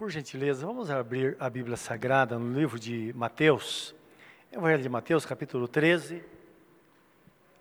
Por 0.00 0.10
gentileza, 0.10 0.66
vamos 0.66 0.90
abrir 0.90 1.36
a 1.38 1.50
Bíblia 1.50 1.76
Sagrada 1.76 2.38
no 2.38 2.58
livro 2.58 2.80
de 2.80 3.12
Mateus, 3.14 3.94
Evangelho 4.50 4.82
de 4.82 4.88
Mateus, 4.88 5.26
capítulo 5.26 5.68
13, 5.68 6.24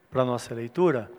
para 0.10 0.21
a 0.21 0.26
nossa 0.26 0.55
leitura. 0.55 1.12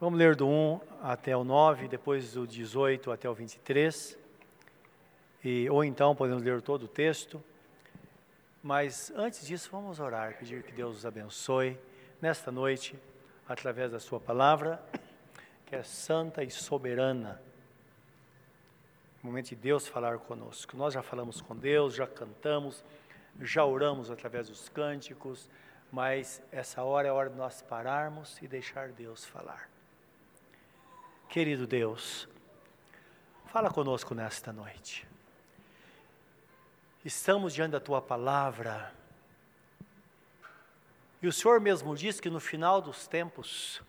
Vamos 0.00 0.18
ler 0.18 0.34
do 0.34 0.48
1 0.48 0.80
até 1.02 1.36
o 1.36 1.44
9, 1.44 1.88
depois 1.88 2.32
do 2.32 2.46
18 2.46 3.12
até 3.12 3.28
o 3.28 3.34
23. 3.34 4.18
E, 5.44 5.68
ou 5.68 5.84
então 5.84 6.16
podemos 6.16 6.42
ler 6.42 6.62
todo 6.62 6.84
o 6.84 6.88
texto. 6.88 7.44
Mas 8.62 9.12
antes 9.14 9.46
disso, 9.46 9.68
vamos 9.70 10.00
orar, 10.00 10.38
pedir 10.38 10.62
que 10.62 10.72
Deus 10.72 10.96
os 10.96 11.04
abençoe 11.04 11.78
nesta 12.18 12.50
noite, 12.50 12.98
através 13.46 13.92
da 13.92 14.00
Sua 14.00 14.18
palavra, 14.18 14.82
que 15.66 15.76
é 15.76 15.82
santa 15.82 16.42
e 16.42 16.50
soberana. 16.50 17.46
Momento 19.28 19.50
de 19.50 19.56
Deus 19.56 19.86
falar 19.86 20.18
conosco. 20.18 20.76
Nós 20.76 20.94
já 20.94 21.02
falamos 21.02 21.40
com 21.40 21.54
Deus, 21.54 21.94
já 21.94 22.06
cantamos, 22.06 22.82
já 23.38 23.64
oramos 23.64 24.10
através 24.10 24.48
dos 24.48 24.68
cânticos, 24.68 25.50
mas 25.92 26.42
essa 26.50 26.82
hora 26.82 27.08
é 27.08 27.10
a 27.10 27.14
hora 27.14 27.28
de 27.28 27.36
nós 27.36 27.60
pararmos 27.60 28.40
e 28.40 28.48
deixar 28.48 28.88
Deus 28.88 29.26
falar. 29.26 29.68
Querido 31.28 31.66
Deus, 31.66 32.26
fala 33.46 33.70
conosco 33.70 34.14
nesta 34.14 34.50
noite. 34.50 35.06
Estamos 37.04 37.52
diante 37.52 37.72
da 37.72 37.80
tua 37.80 38.00
palavra. 38.00 38.94
E 41.20 41.26
o 41.26 41.32
Senhor 41.32 41.60
mesmo 41.60 41.94
diz 41.94 42.18
que 42.18 42.30
no 42.30 42.40
final 42.40 42.80
dos 42.80 43.06
tempos, 43.06 43.82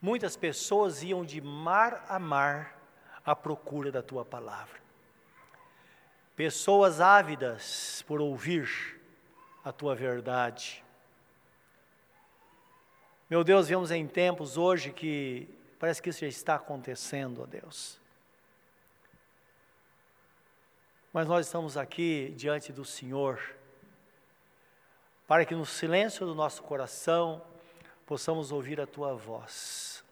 muitas 0.00 0.36
pessoas 0.36 1.02
iam 1.02 1.24
de 1.24 1.40
mar 1.40 2.04
a 2.08 2.20
mar 2.20 2.83
à 3.24 3.34
procura 3.34 3.90
da 3.90 4.02
tua 4.02 4.24
palavra. 4.24 4.82
Pessoas 6.36 7.00
ávidas 7.00 8.02
por 8.06 8.20
ouvir 8.20 9.00
a 9.64 9.72
tua 9.72 9.94
verdade. 9.94 10.84
Meu 13.30 13.42
Deus, 13.42 13.68
vemos 13.68 13.90
em 13.90 14.06
tempos 14.06 14.56
hoje 14.56 14.92
que 14.92 15.48
parece 15.78 16.02
que 16.02 16.10
isso 16.10 16.20
já 16.20 16.26
está 16.26 16.54
acontecendo, 16.56 17.42
ó 17.42 17.46
Deus. 17.46 18.00
Mas 21.12 21.28
nós 21.28 21.46
estamos 21.46 21.76
aqui 21.76 22.34
diante 22.36 22.72
do 22.72 22.84
Senhor, 22.84 23.40
para 25.26 25.44
que 25.44 25.54
no 25.54 25.64
silêncio 25.64 26.26
do 26.26 26.34
nosso 26.34 26.62
coração 26.62 27.40
possamos 28.04 28.52
ouvir 28.52 28.80
a 28.80 28.86
tua 28.86 29.14
voz. 29.14 30.04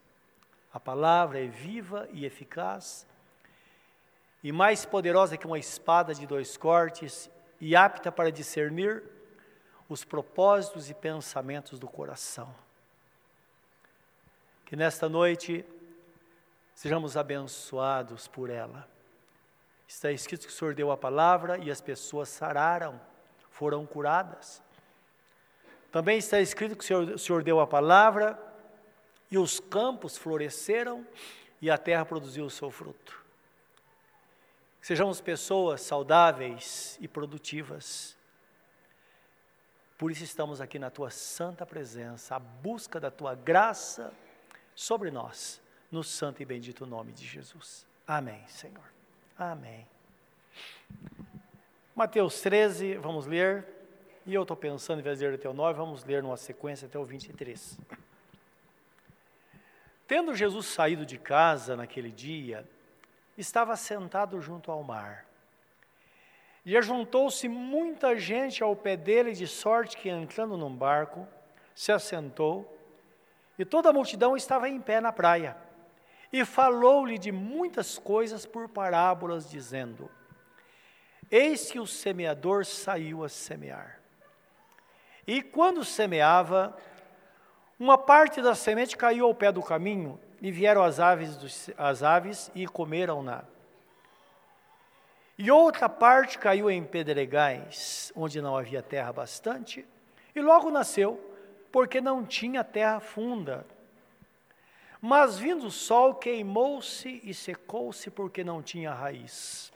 A 0.73 0.81
palavra 0.81 1.43
é 1.43 1.47
viva 1.47 2.09
e 2.13 2.25
eficaz, 2.25 3.07
e 4.43 4.51
mais 4.51 4.85
poderosa 4.85 5.37
que 5.37 5.47
uma 5.47 5.59
espada 5.59 6.15
de 6.15 6.27
dois 6.27 6.57
cortes, 6.57 7.31
e 7.61 7.77
apta 7.77 8.11
para 8.11 8.33
discernir 8.33 9.05
os 9.89 10.05
propósitos 10.05 10.91
e 10.91 10.95
pensamentos 10.95 11.79
do 11.79 11.87
coração. 11.87 12.53
Que 14.65 14.75
nesta 14.75 15.09
noite 15.09 15.65
sejamos 16.75 17.17
abençoados 17.17 18.27
por 18.27 18.51
ela 18.51 18.89
Está 19.93 20.11
escrito 20.11 20.47
que 20.47 20.53
o 20.53 20.57
Senhor 20.57 20.75
deu 20.75 20.91
a 20.91 20.97
palavra 20.97 21.59
e 21.59 21.71
as 21.71 21.83
pessoas 21.83 22.31
sararam, 22.31 22.99
foram 23.51 23.85
curadas. 23.85 24.63
Também 25.93 26.17
está 26.17 26.41
escrito 26.41 26.75
que 26.75 26.83
o 26.83 26.87
Senhor, 26.87 27.03
o 27.11 27.19
Senhor 27.19 27.43
deu 27.43 27.61
a 27.61 27.67
palavra 27.67 28.39
e 29.31 29.37
os 29.37 29.61
campos 29.61 30.17
floresceram 30.17 31.07
e 31.61 31.71
a 31.71 31.77
terra 31.77 32.07
produziu 32.07 32.47
o 32.47 32.51
seu 32.51 32.71
fruto. 32.71 33.22
Sejamos 34.83 35.21
pessoas 35.21 35.81
saudáveis 35.81 36.99
e 37.01 37.07
produtivas. 37.07 38.17
Por 39.97 40.11
isso 40.11 40.25
estamos 40.25 40.61
aqui 40.61 40.77
na 40.77 40.91
tua 40.91 41.09
santa 41.09 41.65
presença, 41.65 42.35
à 42.35 42.41
busca 42.41 42.99
da 42.99 43.09
tua 43.09 43.37
graça 43.37 44.13
sobre 44.75 45.13
nós, 45.13 45.63
no 45.89 46.03
santo 46.03 46.43
e 46.43 46.45
bendito 46.45 46.85
nome 46.85 47.13
de 47.13 47.25
Jesus. 47.25 47.87
Amém, 48.05 48.45
Senhor. 48.49 48.83
Amém. 49.39 49.87
Mateus 51.95 52.41
13, 52.41 52.97
vamos 52.97 53.25
ler. 53.25 53.65
E 54.27 54.35
eu 54.35 54.43
estou 54.43 54.57
pensando, 54.57 54.99
em 54.99 55.03
vez 55.03 55.21
de 55.21 55.25
ler 55.25 55.35
até 55.35 55.49
o 55.49 55.55
9, 55.55 55.79
vamos 55.79 56.05
ler 56.05 56.25
numa 56.25 56.37
sequência 56.37 56.87
até 56.87 56.99
o 56.99 57.05
23. 57.05 57.79
Tendo 60.09 60.35
Jesus 60.35 60.67
saído 60.67 61.07
de 61.07 61.19
casa 61.19 61.77
naquele 61.77 62.11
dia, 62.11 62.69
estava 63.37 63.77
sentado 63.77 64.41
junto 64.41 64.71
ao 64.71 64.83
mar. 64.83 65.27
E 66.65 66.77
ajuntou-se 66.77 67.49
muita 67.49 68.17
gente 68.17 68.63
ao 68.63 68.77
pé 68.77 68.97
dele, 68.97 69.33
de 69.33 69.47
sorte 69.47 69.97
que, 69.97 70.09
entrando 70.09 70.57
num 70.57 70.75
barco, 70.75 71.27
se 71.75 71.91
assentou, 71.91 72.79
e 73.59 73.65
toda 73.65 73.91
a 73.91 73.93
multidão 73.93 74.37
estava 74.37 74.69
em 74.69 74.81
pé 74.81 75.01
na 75.01 75.13
praia 75.13 75.57
e 76.33 76.45
falou-lhe 76.45 77.19
de 77.19 77.31
muitas 77.31 77.99
coisas 77.99 78.47
por 78.47 78.69
parábolas, 78.69 79.51
dizendo: 79.51 80.11
Eis 81.31 81.71
que 81.71 81.79
o 81.79 81.87
semeador 81.87 82.65
saiu 82.65 83.23
a 83.23 83.29
semear. 83.29 84.01
E 85.27 85.43
quando 85.43 85.85
semeava, 85.85 86.77
uma 87.79 87.99
parte 87.99 88.41
da 88.41 88.55
semente 88.55 88.97
caiu 88.97 89.27
ao 89.27 89.35
pé 89.35 89.53
do 89.53 89.63
caminho, 89.63 90.19
e 90.43 90.51
vieram 90.51 90.83
as 90.83 90.99
aves, 90.99 91.37
dos, 91.37 91.71
as 91.79 92.03
aves 92.03 92.51
e 92.53 92.67
comeram-na. 92.67 93.45
E 95.39 95.53
outra 95.53 95.89
parte 95.89 96.37
caiu 96.37 96.69
em 96.69 96.85
pedregais, 96.85 98.13
onde 98.17 98.43
não 98.43 98.57
havia 98.57 98.83
terra 98.83 99.13
bastante, 99.13 99.87
e 100.35 100.41
logo 100.41 100.69
nasceu, 100.69 101.17
porque 101.71 102.01
não 102.01 102.27
tinha 102.27 102.65
terra 102.65 102.99
funda. 102.99 103.65
Mas 105.01 105.39
vindo 105.39 105.67
o 105.67 105.71
sol, 105.71 106.17
queimou-se 106.17 107.21
e 107.23 107.33
secou-se 107.33 108.11
porque 108.11 108.43
não 108.43 108.61
tinha 108.61 108.93
raiz. 108.93 109.73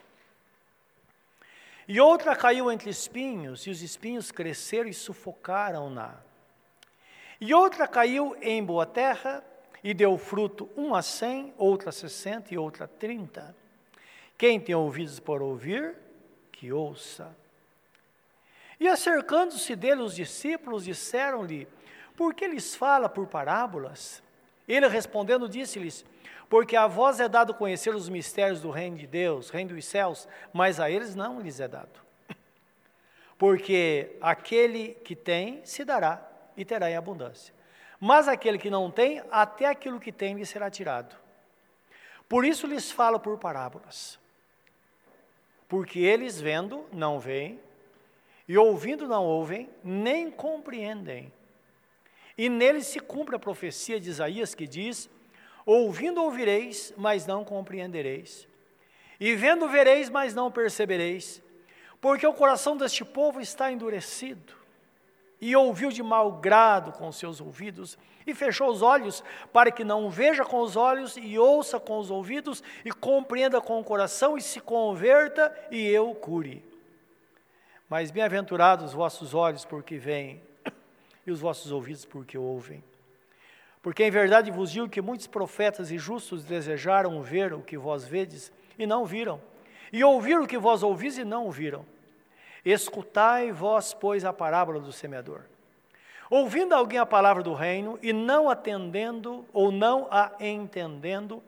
E 1.87 2.00
outra 2.00 2.34
caiu 2.34 2.72
entre 2.72 2.91
espinhos, 2.91 3.66
e 3.66 3.71
os 3.71 3.82
espinhos 3.82 4.32
cresceram 4.32 4.88
e 4.88 4.94
sufocaram-na. 4.94 6.16
E 7.41 7.55
outra 7.55 7.87
caiu 7.87 8.37
em 8.43 8.65
boa 8.65 8.84
terra, 8.84 9.44
e 9.86 9.94
deu 9.94 10.19
fruto 10.19 10.69
um 10.76 10.97
a 10.97 11.00
cem, 11.00 11.54
outra 11.56 11.91
a 11.91 11.92
sessenta 11.92 12.52
e 12.52 12.58
outra 12.58 12.86
a 12.86 12.88
trinta. 12.88 13.54
Quem 14.36 14.58
tem 14.58 14.74
ouvidos 14.74 15.20
por 15.20 15.41
ouvir, 15.41 15.94
que 16.50 16.72
ouça. 16.72 17.32
E 18.80 18.88
acercando-se 18.88 19.76
dele 19.76 20.02
os 20.02 20.12
discípulos, 20.12 20.82
disseram-lhe: 20.82 21.69
Por 22.16 22.34
que 22.34 22.48
lhes 22.48 22.75
fala 22.75 23.08
por 23.08 23.28
parábolas? 23.28 24.20
Ele 24.66 24.88
respondendo 24.88 25.48
disse-lhes: 25.48 26.04
Porque 26.50 26.75
a 26.75 26.88
vós 26.88 27.20
é 27.20 27.28
dado 27.28 27.54
conhecer 27.54 27.94
os 27.94 28.08
mistérios 28.08 28.60
do 28.60 28.72
reino 28.72 28.96
de 28.96 29.06
Deus, 29.06 29.50
reino 29.50 29.72
dos 29.72 29.84
céus, 29.84 30.26
mas 30.52 30.80
a 30.80 30.91
eles 30.91 31.14
não 31.14 31.41
lhes 31.41 31.60
é 31.60 31.69
dado. 31.69 32.00
Porque 33.38 34.16
aquele 34.20 34.94
que 35.04 35.14
tem 35.14 35.64
se 35.64 35.84
dará 35.84 36.28
e 36.56 36.64
terá 36.64 36.91
em 36.91 36.96
abundância. 36.96 37.54
Mas 38.00 38.28
aquele 38.28 38.58
que 38.58 38.70
não 38.70 38.90
tem, 38.90 39.22
até 39.30 39.66
aquilo 39.66 40.00
que 40.00 40.12
tem 40.12 40.34
lhe 40.34 40.44
será 40.44 40.70
tirado. 40.70 41.16
Por 42.28 42.44
isso 42.44 42.66
lhes 42.66 42.90
falo 42.90 43.18
por 43.18 43.38
parábolas. 43.38 44.18
Porque 45.68 46.00
eles 46.00 46.40
vendo, 46.40 46.86
não 46.92 47.18
veem, 47.18 47.60
e 48.48 48.56
ouvindo, 48.56 49.08
não 49.08 49.24
ouvem, 49.24 49.68
nem 49.82 50.30
compreendem. 50.30 51.32
E 52.38 52.48
nele 52.48 52.82
se 52.82 53.00
cumpre 53.00 53.34
a 53.34 53.40
profecia 53.40 53.98
de 53.98 54.10
Isaías 54.10 54.54
que 54.54 54.66
diz: 54.66 55.10
Ouvindo 55.64 56.22
ouvireis, 56.22 56.92
mas 56.96 57.26
não 57.26 57.44
compreendereis. 57.44 58.46
E 59.18 59.34
vendo 59.34 59.68
vereis, 59.68 60.08
mas 60.08 60.34
não 60.34 60.50
percebereis. 60.52 61.42
Porque 62.00 62.26
o 62.26 62.34
coração 62.34 62.76
deste 62.76 63.04
povo 63.04 63.40
está 63.40 63.72
endurecido. 63.72 64.54
E 65.41 65.55
ouviu 65.55 65.91
de 65.91 66.03
mau 66.03 66.33
grado 66.33 66.93
com 66.93 67.09
os 67.09 67.17
seus 67.17 67.41
ouvidos, 67.41 67.99
e 68.27 68.35
fechou 68.35 68.69
os 68.71 68.83
olhos, 68.83 69.23
para 69.53 69.71
que 69.71 69.85
não 69.85 70.11
veja 70.11 70.44
com 70.44 70.61
os 70.61 70.77
olhos, 70.77 71.17
e 71.17 71.38
ouça 71.38 71.79
com 71.79 71.99
os 71.99 72.11
ouvidos, 72.11 72.62
e 72.85 72.91
compreenda 72.91 73.61
com 73.61 73.79
o 73.79 73.85
coração, 73.85 74.37
e 74.37 74.41
se 74.41 74.61
converta, 74.61 75.55
e 75.71 75.87
eu 75.87 76.15
cure. 76.15 76.65
Mas 77.88 78.11
bem-aventurados 78.11 78.87
os 78.87 78.93
vossos 78.94 79.33
olhos, 79.33 79.65
porque 79.65 79.97
veem, 79.97 80.43
e 81.27 81.31
os 81.31 81.41
vossos 81.41 81.71
ouvidos 81.71 82.05
porque 82.05 82.37
ouvem. 82.37 82.83
Porque 83.81 84.03
em 84.03 84.11
verdade 84.11 84.50
vos 84.50 84.73
digo 84.73 84.88
que 84.88 85.00
muitos 85.00 85.29
profetas 85.29 85.93
e 85.93 85.99
justos 85.99 86.43
desejaram 86.43 87.23
ver 87.23 87.53
o 87.53 87.62
que 87.62 87.79
vós 87.79 88.05
vedes 88.05 88.50
e 88.77 88.85
não 88.85 89.05
viram, 89.05 89.41
e 89.93 90.03
ouvir 90.03 90.41
o 90.41 90.47
que 90.47 90.59
vós 90.59 90.83
ouvis 90.83 91.17
e 91.19 91.25
não 91.25 91.44
ouviram. 91.44 91.87
Escutai 92.66 93.50
vós, 93.50 93.94
pois, 93.94 94.24
a 94.24 94.32
parábola 94.32 94.78
do 94.78 94.92
semeador. 94.92 95.42
Ouvindo 96.28 96.74
alguém 96.74 96.98
a 96.98 97.06
palavra 97.06 97.42
do 97.42 97.54
reino 97.54 97.98
e 98.02 98.12
não 98.12 98.50
atendendo 98.50 99.46
ou 99.52 99.70
não 99.70 100.06
a 100.10 100.32
entendendo, 100.38 101.42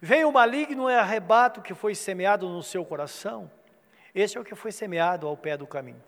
Vem 0.00 0.24
o 0.24 0.32
maligno 0.32 0.88
e 0.88 0.94
arrebata 0.94 1.58
o 1.58 1.62
que 1.62 1.74
foi 1.74 1.94
semeado 1.94 2.48
no 2.48 2.62
seu 2.62 2.84
coração. 2.84 3.50
Esse 4.14 4.38
é 4.38 4.40
o 4.40 4.44
que 4.44 4.54
foi 4.54 4.70
semeado 4.70 5.26
ao 5.26 5.36
pé 5.36 5.56
do 5.56 5.66
caminho. 5.66 6.02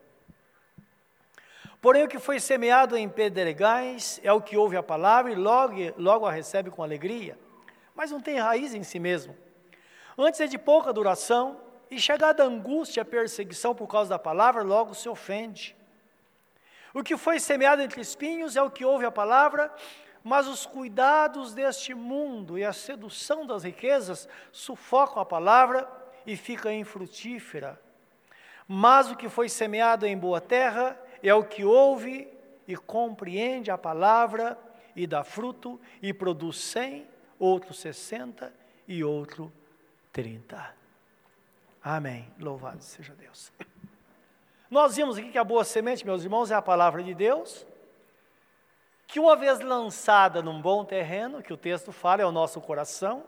Porém, 1.81 2.05
o 2.05 2.08
que 2.08 2.19
foi 2.19 2.38
semeado 2.38 2.97
em 2.97 3.08
pedregais 3.08 4.20
é 4.23 4.32
o 4.32 4.41
que 4.41 4.56
ouve 4.56 4.76
a 4.76 4.82
palavra 4.82 5.32
e 5.32 5.35
logo, 5.35 5.75
logo 5.97 6.26
a 6.26 6.31
recebe 6.31 6.70
com 6.70 6.82
alegria, 6.82 7.38
mas 7.94 8.11
não 8.11 8.20
tem 8.20 8.38
raiz 8.38 8.75
em 8.75 8.82
si 8.82 9.00
mesmo. 9.00 9.37
Antes 10.17 10.41
é 10.41 10.47
de 10.47 10.58
pouca 10.58 10.93
duração, 10.93 11.58
e 11.91 12.01
chegada 12.01 12.45
a 12.45 12.47
angústia, 12.47 13.03
a 13.03 13.05
perseguição 13.05 13.75
por 13.75 13.87
causa 13.87 14.11
da 14.11 14.19
palavra, 14.19 14.63
logo 14.63 14.95
se 14.95 15.09
ofende. 15.09 15.77
O 16.95 17.03
que 17.03 17.17
foi 17.17 17.41
semeado 17.41 17.83
entre 17.83 18.01
espinhos 18.01 18.57
é 18.57 18.63
o 18.63 18.71
que 18.71 18.85
ouve 18.85 19.05
a 19.05 19.11
palavra, 19.11 19.73
mas 20.23 20.47
os 20.47 20.67
cuidados 20.67 21.55
deste 21.55 21.95
mundo 21.95 22.59
e 22.59 22.65
a 22.65 22.73
sedução 22.73 23.47
das 23.47 23.65
riquezas 23.65 24.29
sufocam 24.53 25.21
a 25.21 25.25
palavra 25.25 25.89
e 26.27 26.37
fica 26.37 26.73
infrutífera. 26.73 27.81
Mas 28.69 29.11
o 29.11 29.17
que 29.17 29.29
foi 29.29 29.49
semeado 29.49 30.07
em 30.07 30.17
boa 30.17 30.41
terra 30.41 30.97
é 31.23 31.35
o 31.35 31.45
que 31.45 31.65
ouve 31.65 32.29
e 32.69 32.77
compreende 32.77 33.71
a 33.71 33.79
palavra 33.79 34.59
e 34.95 35.07
dá 35.07 35.25
fruto 35.25 35.81
e 36.03 36.13
produz 36.13 36.59
cem, 36.59 37.07
outro 37.39 37.73
sessenta 37.73 38.53
e 38.87 39.03
outro 39.03 39.53
trinta. 40.13 40.80
Amém. 41.82 42.31
Louvado 42.38 42.82
seja 42.82 43.15
Deus. 43.15 43.53
Nós 44.71 44.97
vimos 44.97 45.19
aqui 45.19 45.32
que 45.32 45.38
a 45.38 45.44
boa 45.44 45.65
semente, 45.65 46.05
meus 46.05 46.23
irmãos, 46.23 46.50
é 46.50 46.55
a 46.55 46.62
palavra 46.62 47.03
de 47.03 47.15
Deus, 47.15 47.67
que 49.06 49.19
uma 49.19 49.35
vez 49.35 49.59
lançada 49.61 50.41
num 50.43 50.61
bom 50.61 50.85
terreno, 50.85 51.43
que 51.43 51.53
o 51.53 51.56
texto 51.56 51.91
fala, 51.91 52.23
é 52.23 52.27
o 52.27 52.31
nosso 52.31 52.61
coração, 52.61 53.25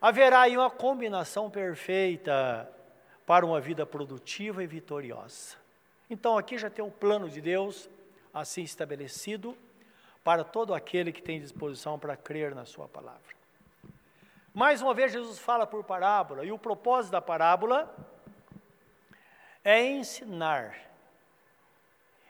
haverá 0.00 0.40
aí 0.42 0.56
uma 0.56 0.70
combinação 0.70 1.48
perfeita 1.48 2.68
para 3.24 3.46
uma 3.46 3.60
vida 3.60 3.86
produtiva 3.86 4.64
e 4.64 4.66
vitoriosa. 4.66 5.56
Então 6.08 6.36
aqui 6.36 6.58
já 6.58 6.68
tem 6.68 6.84
o 6.84 6.90
plano 6.90 7.28
de 7.28 7.40
Deus 7.40 7.88
assim 8.34 8.62
estabelecido 8.62 9.56
para 10.24 10.42
todo 10.42 10.74
aquele 10.74 11.12
que 11.12 11.22
tem 11.22 11.40
disposição 11.40 11.98
para 11.98 12.16
crer 12.16 12.54
na 12.54 12.64
sua 12.64 12.88
palavra. 12.88 13.39
Mais 14.52 14.82
uma 14.82 14.92
vez 14.92 15.12
Jesus 15.12 15.38
fala 15.38 15.66
por 15.66 15.84
parábola, 15.84 16.44
e 16.44 16.50
o 16.50 16.58
propósito 16.58 17.12
da 17.12 17.20
parábola 17.20 17.94
é 19.64 19.84
ensinar 19.84 20.76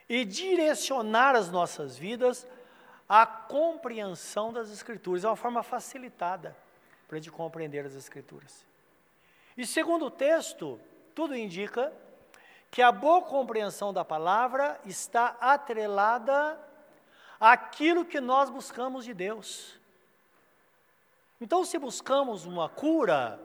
e 0.08 0.24
direcionar 0.24 1.34
as 1.34 1.50
nossas 1.50 1.96
vidas 1.96 2.46
à 3.08 3.24
compreensão 3.24 4.52
das 4.52 4.70
Escrituras. 4.70 5.24
É 5.24 5.28
uma 5.28 5.36
forma 5.36 5.62
facilitada 5.62 6.54
para 7.08 7.16
a 7.16 7.20
gente 7.20 7.30
compreender 7.30 7.86
as 7.86 7.94
Escrituras. 7.94 8.66
E 9.56 9.66
segundo 9.66 10.06
o 10.06 10.10
texto, 10.10 10.78
tudo 11.14 11.34
indica 11.34 11.92
que 12.70 12.82
a 12.82 12.92
boa 12.92 13.22
compreensão 13.22 13.92
da 13.92 14.04
palavra 14.04 14.78
está 14.84 15.36
atrelada 15.40 16.58
àquilo 17.40 18.04
que 18.04 18.20
nós 18.20 18.50
buscamos 18.50 19.04
de 19.04 19.14
Deus. 19.14 19.79
Então, 21.40 21.64
se 21.64 21.78
buscamos 21.78 22.44
uma 22.44 22.68
cura, 22.68 23.40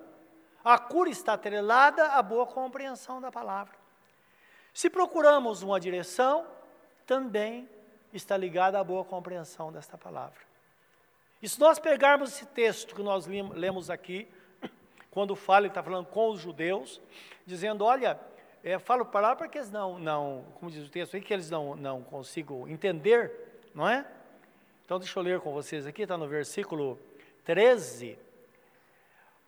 a 0.63 0.77
cura 0.77 1.09
está 1.09 1.33
atrelada 1.33 2.07
à 2.07 2.21
boa 2.21 2.45
compreensão 2.45 3.21
da 3.21 3.31
palavra. 3.31 3.75
Se 4.73 4.89
procuramos 4.89 5.63
uma 5.63 5.79
direção, 5.79 6.45
também 7.05 7.69
está 8.11 8.35
ligada 8.35 8.77
à 8.77 8.83
boa 8.83 9.05
compreensão 9.05 9.71
desta 9.71 9.97
palavra. 9.97 10.39
E 11.41 11.47
se 11.47 11.59
nós 11.59 11.79
pegarmos 11.79 12.33
esse 12.33 12.45
texto 12.47 12.95
que 12.95 13.01
nós 13.01 13.27
lemos 13.27 13.89
aqui, 13.89 14.27
quando 15.11 15.35
fala, 15.35 15.61
ele 15.61 15.67
está 15.67 15.81
falando 15.81 16.07
com 16.07 16.31
os 16.31 16.41
judeus, 16.41 17.01
dizendo: 17.45 17.85
olha, 17.85 18.19
é, 18.63 18.77
falo 18.77 19.05
para 19.05 19.29
lá 19.29 19.35
porque 19.35 19.59
eles 19.59 19.71
não, 19.71 19.97
não, 19.99 20.45
como 20.59 20.69
diz 20.69 20.85
o 20.87 20.91
texto 20.91 21.15
aí, 21.15 21.21
que 21.21 21.33
eles 21.33 21.49
não, 21.49 21.75
não 21.75 22.03
consigam 22.03 22.67
entender, 22.67 23.61
não 23.73 23.87
é? 23.87 24.05
Então 24.83 24.99
deixa 24.99 25.17
eu 25.17 25.23
ler 25.23 25.39
com 25.39 25.53
vocês 25.53 25.85
aqui, 25.85 26.01
está 26.01 26.17
no 26.17 26.27
versículo 26.27 26.99
13. 27.45 28.17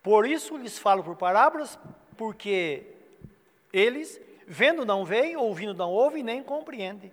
Por 0.02 0.26
isso 0.26 0.56
lhes 0.56 0.78
falo 0.78 1.04
por 1.04 1.16
parábolas, 1.16 1.78
porque 2.16 2.86
eles, 3.72 4.20
vendo 4.46 4.86
não 4.86 5.04
veem, 5.04 5.36
ouvindo 5.36 5.74
não 5.74 5.90
ouvem, 5.90 6.22
nem 6.22 6.42
compreendem. 6.42 7.12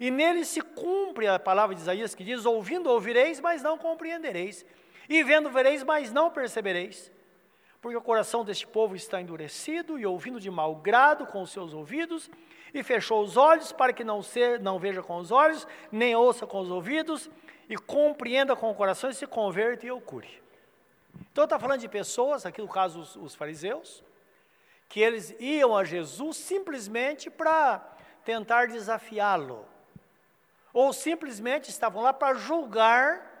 E 0.00 0.10
nele 0.10 0.44
se 0.44 0.60
cumpre 0.60 1.28
a 1.28 1.38
palavra 1.38 1.74
de 1.74 1.82
Isaías 1.82 2.14
que 2.14 2.24
diz: 2.24 2.44
Ouvindo 2.44 2.90
ouvireis, 2.90 3.38
mas 3.40 3.62
não 3.62 3.78
compreendereis, 3.78 4.66
e 5.08 5.22
vendo 5.22 5.50
vereis, 5.50 5.84
mas 5.84 6.12
não 6.12 6.30
percebereis 6.30 7.12
porque 7.84 7.98
o 7.98 8.00
coração 8.00 8.46
deste 8.46 8.66
povo 8.66 8.96
está 8.96 9.20
endurecido 9.20 9.98
e 9.98 10.06
ouvindo 10.06 10.40
de 10.40 10.50
mau 10.50 10.74
grado 10.74 11.26
com 11.26 11.42
os 11.42 11.50
seus 11.50 11.74
ouvidos, 11.74 12.30
e 12.72 12.82
fechou 12.82 13.22
os 13.22 13.36
olhos 13.36 13.72
para 13.72 13.92
que 13.92 14.02
não, 14.02 14.22
ser, 14.22 14.58
não 14.58 14.78
veja 14.78 15.02
com 15.02 15.18
os 15.18 15.30
olhos, 15.30 15.68
nem 15.92 16.16
ouça 16.16 16.46
com 16.46 16.60
os 16.60 16.70
ouvidos, 16.70 17.28
e 17.68 17.76
compreenda 17.76 18.54
com 18.54 18.70
o 18.70 18.74
coração 18.74 19.10
e 19.10 19.14
se 19.14 19.26
converta 19.26 19.86
e 19.86 19.88
eu 19.88 20.00
cure. 20.00 20.42
Então 21.32 21.44
está 21.44 21.58
falando 21.58 21.80
de 21.80 21.88
pessoas, 21.88 22.44
aqui 22.44 22.60
no 22.60 22.68
caso 22.68 23.00
os, 23.00 23.16
os 23.16 23.34
fariseus, 23.34 24.02
que 24.88 25.00
eles 25.00 25.34
iam 25.40 25.76
a 25.76 25.84
Jesus 25.84 26.36
simplesmente 26.36 27.30
para 27.30 27.78
tentar 28.24 28.68
desafiá-lo, 28.68 29.66
ou 30.72 30.92
simplesmente 30.92 31.70
estavam 31.70 32.02
lá 32.02 32.12
para 32.12 32.34
julgar 32.34 33.32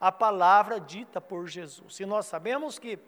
a 0.00 0.12
palavra 0.12 0.80
dita 0.80 1.20
por 1.20 1.46
Jesus. 1.46 2.00
E 2.00 2.06
nós 2.06 2.26
sabemos 2.26 2.78
que 2.78 2.98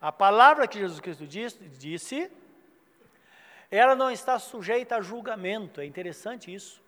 a 0.00 0.12
palavra 0.12 0.68
que 0.68 0.78
Jesus 0.78 1.00
Cristo 1.00 1.26
disse, 1.26 1.58
disse, 1.64 2.30
ela 3.70 3.94
não 3.94 4.10
está 4.10 4.38
sujeita 4.38 4.96
a 4.96 5.00
julgamento, 5.00 5.80
é 5.80 5.84
interessante 5.84 6.54
isso. 6.54 6.82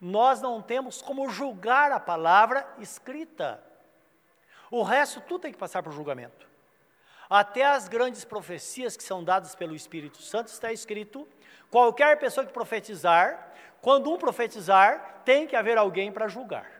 Nós 0.00 0.40
não 0.40 0.60
temos 0.60 1.00
como 1.00 1.28
julgar 1.30 1.90
a 1.90 2.00
palavra 2.00 2.66
escrita. 2.78 3.62
O 4.70 4.82
resto 4.82 5.20
tudo 5.20 5.42
tem 5.42 5.52
que 5.52 5.58
passar 5.58 5.82
por 5.82 5.92
julgamento. 5.92 6.46
Até 7.28 7.64
as 7.64 7.88
grandes 7.88 8.24
profecias 8.24 8.96
que 8.96 9.02
são 9.02 9.24
dadas 9.24 9.54
pelo 9.54 9.74
Espírito 9.74 10.22
Santo 10.22 10.48
está 10.48 10.72
escrito: 10.72 11.26
qualquer 11.70 12.18
pessoa 12.18 12.46
que 12.46 12.52
profetizar, 12.52 13.52
quando 13.80 14.12
um 14.12 14.18
profetizar, 14.18 15.22
tem 15.24 15.46
que 15.46 15.56
haver 15.56 15.76
alguém 15.76 16.12
para 16.12 16.28
julgar. 16.28 16.70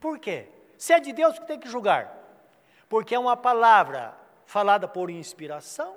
Por 0.00 0.18
quê? 0.18 0.48
Se 0.78 0.94
é 0.94 1.00
de 1.00 1.12
Deus 1.12 1.38
que 1.38 1.46
tem 1.46 1.58
que 1.58 1.68
julgar, 1.68 2.16
porque 2.88 3.14
é 3.14 3.18
uma 3.18 3.36
palavra 3.36 4.14
falada 4.46 4.88
por 4.88 5.10
inspiração. 5.10 5.96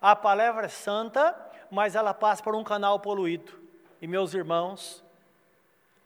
A 0.00 0.16
palavra 0.16 0.66
é 0.66 0.70
santa, 0.70 1.36
mas 1.70 1.94
ela 1.94 2.14
passa 2.14 2.42
por 2.42 2.54
um 2.54 2.64
canal 2.64 2.98
poluído. 3.00 3.67
E 4.00 4.06
meus 4.06 4.32
irmãos, 4.32 5.02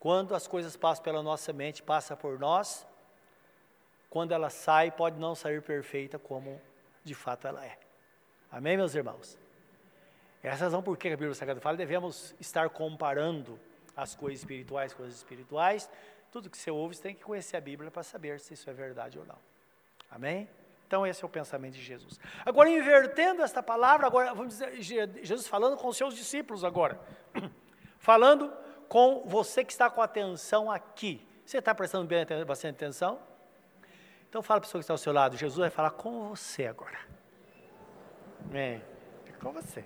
quando 0.00 0.34
as 0.34 0.46
coisas 0.46 0.76
passam 0.76 1.04
pela 1.04 1.22
nossa 1.22 1.52
mente, 1.52 1.82
passa 1.82 2.16
por 2.16 2.38
nós, 2.38 2.86
quando 4.08 4.32
ela 4.32 4.50
sai, 4.50 4.90
pode 4.90 5.18
não 5.18 5.34
sair 5.34 5.62
perfeita 5.62 6.18
como 6.18 6.60
de 7.04 7.14
fato 7.14 7.46
ela 7.46 7.64
é. 7.64 7.78
Amém, 8.50 8.76
meus 8.76 8.94
irmãos? 8.94 9.38
Essa 10.42 10.56
é 10.56 10.60
a 10.62 10.64
razão 10.64 10.82
por 10.82 10.96
que 10.96 11.08
a 11.08 11.16
Bíblia 11.16 11.34
Sagrada 11.34 11.60
fala, 11.60 11.76
devemos 11.76 12.34
estar 12.40 12.68
comparando 12.70 13.58
as 13.96 14.14
coisas 14.14 14.40
espirituais 14.40 14.92
com 14.92 15.04
as 15.04 15.14
espirituais. 15.14 15.88
Tudo 16.30 16.50
que 16.50 16.58
você 16.58 16.70
ouve, 16.70 16.96
você 16.96 17.02
tem 17.02 17.14
que 17.14 17.22
conhecer 17.22 17.56
a 17.56 17.60
Bíblia 17.60 17.90
para 17.90 18.02
saber 18.02 18.40
se 18.40 18.54
isso 18.54 18.68
é 18.68 18.72
verdade 18.72 19.18
ou 19.18 19.24
não. 19.24 19.38
Amém? 20.10 20.48
Então, 20.86 21.06
esse 21.06 21.22
é 21.22 21.26
o 21.26 21.30
pensamento 21.30 21.74
de 21.74 21.82
Jesus. 21.82 22.18
Agora, 22.44 22.68
invertendo 22.68 23.42
esta 23.42 23.62
palavra, 23.62 24.06
agora, 24.06 24.34
vamos 24.34 24.58
dizer, 24.58 24.82
Jesus 25.22 25.46
falando 25.46 25.76
com 25.76 25.88
os 25.88 25.96
seus 25.96 26.14
discípulos 26.14 26.64
agora. 26.64 27.00
falando 28.02 28.52
com 28.86 29.22
você 29.24 29.64
que 29.64 29.72
está 29.72 29.88
com 29.88 30.02
atenção 30.02 30.70
aqui. 30.70 31.26
Você 31.46 31.56
está 31.56 31.74
prestando 31.74 32.06
bem, 32.06 32.26
bastante 32.44 32.74
atenção? 32.74 33.18
Então, 34.28 34.42
fala 34.42 34.60
para 34.60 34.66
a 34.66 34.68
pessoa 34.68 34.80
que 34.80 34.84
está 34.84 34.92
ao 34.92 34.98
seu 34.98 35.12
lado. 35.12 35.36
Jesus 35.36 35.58
vai 35.58 35.70
falar 35.70 35.92
com 35.92 36.28
você 36.28 36.66
agora. 36.66 36.98
Amém? 38.44 38.82
É 39.26 39.32
com 39.40 39.52
você. 39.52 39.84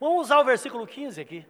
Vamos 0.00 0.22
usar 0.22 0.40
o 0.40 0.44
versículo 0.44 0.84
15 0.86 1.20
aqui. 1.20 1.46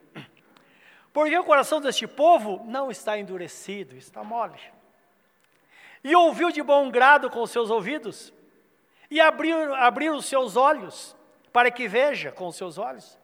Porque 1.12 1.38
o 1.38 1.44
coração 1.44 1.80
deste 1.80 2.06
povo 2.06 2.62
não 2.66 2.90
está 2.90 3.18
endurecido, 3.18 3.96
está 3.96 4.22
mole 4.22 4.60
e 6.02 6.14
ouviu 6.14 6.50
de 6.50 6.62
bom 6.62 6.90
grado 6.90 7.30
com 7.30 7.42
os 7.42 7.50
seus 7.50 7.70
ouvidos, 7.70 8.32
e 9.10 9.20
abriu, 9.20 9.74
abriu 9.74 10.14
os 10.14 10.26
seus 10.26 10.56
olhos, 10.56 11.16
para 11.52 11.70
que 11.70 11.88
veja 11.88 12.30
com 12.30 12.46
os 12.46 12.56
seus 12.56 12.78
olhos, 12.78 13.18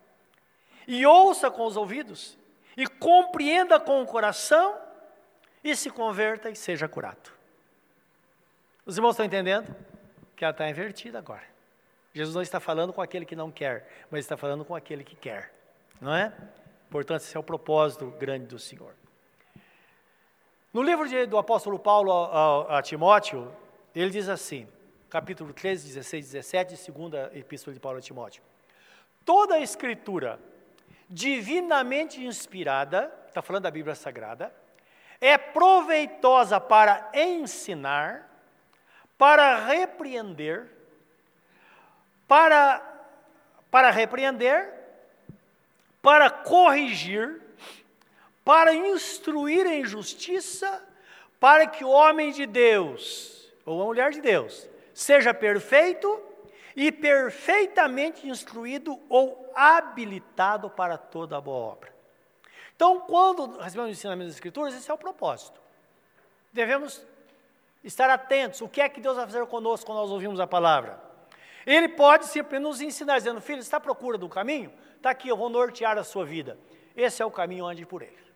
e 0.87 1.05
ouça 1.05 1.51
com 1.51 1.67
os 1.67 1.77
ouvidos, 1.77 2.39
e 2.77 2.87
compreenda 2.87 3.81
com 3.81 4.03
o 4.03 4.07
coração, 4.07 4.79
e 5.63 5.75
se 5.75 5.91
converta 5.91 6.49
e 6.49 6.57
seja 6.57 6.87
curado. 6.87 7.33
Os 8.85 8.97
irmãos 8.97 9.13
estão 9.13 9.27
entendendo? 9.27 9.75
Que 10.37 10.45
ela 10.45 10.53
está 10.53 10.69
invertida 10.69 11.19
agora. 11.19 11.43
Jesus 12.15 12.35
não 12.35 12.43
está 12.43 12.61
falando 12.61 12.93
com 12.93 13.03
aquele 13.03 13.27
que 13.27 13.35
não 13.35 13.51
quer, 13.51 14.07
mas 14.11 14.21
está 14.21 14.37
falando 14.37 14.65
com 14.65 14.75
aquele 14.75 15.03
que 15.03 15.17
quer, 15.17 15.53
não 16.01 16.15
é? 16.15 16.33
Portanto, 16.89 17.23
esse 17.23 17.37
é 17.37 17.41
o 17.41 17.43
propósito 17.43 18.07
grande 18.19 18.47
do 18.47 18.59
Senhor. 18.59 18.95
No 20.73 20.83
livro 20.83 21.09
de, 21.09 21.27
do 21.27 21.37
apóstolo 21.37 21.79
Paulo 21.79 22.13
a, 22.13 22.75
a, 22.75 22.79
a, 22.79 22.83
Timóteo, 22.83 23.51
ele 23.95 24.11
diz 24.11 24.29
assim, 24.29 24.69
capítulo 25.11 25.53
13, 25.53 25.89
16, 25.89 26.33
17, 26.33 26.77
segunda 26.77 27.31
epístola 27.35 27.75
de 27.75 27.81
Paulo 27.81 27.99
a 27.99 28.01
Timóteo. 28.03 28.43
Toda 29.25 29.57
a 29.57 29.61
escritura 29.61 30.39
divinamente 31.09 32.23
inspirada, 32.25 33.13
está 33.29 33.41
falando 33.43 33.65
da 33.65 33.71
Bíblia 33.71 33.95
Sagrada, 33.95 34.53
é 35.21 35.39
proveitosa 35.39 36.61
para 36.61 37.11
ensinar, 37.15 38.31
para 39.17 39.65
repreender, 39.65 40.71
para, 42.29 42.83
para 43.71 43.91
repreender, 43.91 44.73
para 46.03 46.31
corrigir, 46.31 47.41
para 48.45 48.75
instruir 48.75 49.67
em 49.67 49.85
justiça, 49.85 50.83
para 51.41 51.67
que 51.67 51.85
o 51.85 51.89
homem 51.89 52.31
de 52.31 52.47
Deus, 52.47 53.53
ou 53.65 53.83
a 53.83 53.87
mulher 53.87 54.11
de 54.11 54.21
Deus, 54.21 54.69
seja 54.95 55.35
perfeito 55.35 56.23
e 56.77 56.93
perfeitamente 56.93 58.29
instruído 58.29 59.01
ou 59.09 59.51
habilitado 59.57 60.69
para 60.69 60.99
toda 60.99 61.39
a 61.39 61.41
boa 61.41 61.73
obra. 61.73 61.97
Então, 62.77 63.01
quando 63.01 63.57
recebemos 63.57 63.89
o 63.89 63.93
ensinamento 63.93 64.27
das 64.27 64.35
Escrituras, 64.35 64.75
esse 64.75 64.91
é 64.91 64.93
o 64.93 64.99
propósito. 64.99 65.59
Devemos 66.53 67.05
estar 67.83 68.11
atentos. 68.11 68.61
O 68.61 68.69
que 68.69 68.83
é 68.83 68.89
que 68.91 69.01
Deus 69.01 69.17
vai 69.17 69.25
fazer 69.25 69.45
conosco 69.47 69.87
quando 69.87 69.99
nós 69.99 70.11
ouvimos 70.11 70.39
a 70.39 70.47
palavra? 70.47 71.01
Ele 71.65 71.89
pode 71.89 72.27
sempre 72.27 72.59
nos 72.59 72.83
ensinar, 72.83 73.17
dizendo: 73.17 73.41
Filho, 73.41 73.61
está 73.61 73.79
à 73.79 73.81
procura 73.81 74.19
do 74.19 74.29
caminho? 74.29 74.71
Está 74.97 75.11
aqui, 75.11 75.29
eu 75.29 75.37
vou 75.37 75.49
nortear 75.49 75.97
a 75.97 76.05
sua 76.05 76.27
vida. 76.27 76.59
Esse 76.95 77.23
é 77.23 77.25
o 77.27 77.31
caminho, 77.31 77.65
ande 77.65 77.87
por 77.87 78.03
ele. 78.03 78.27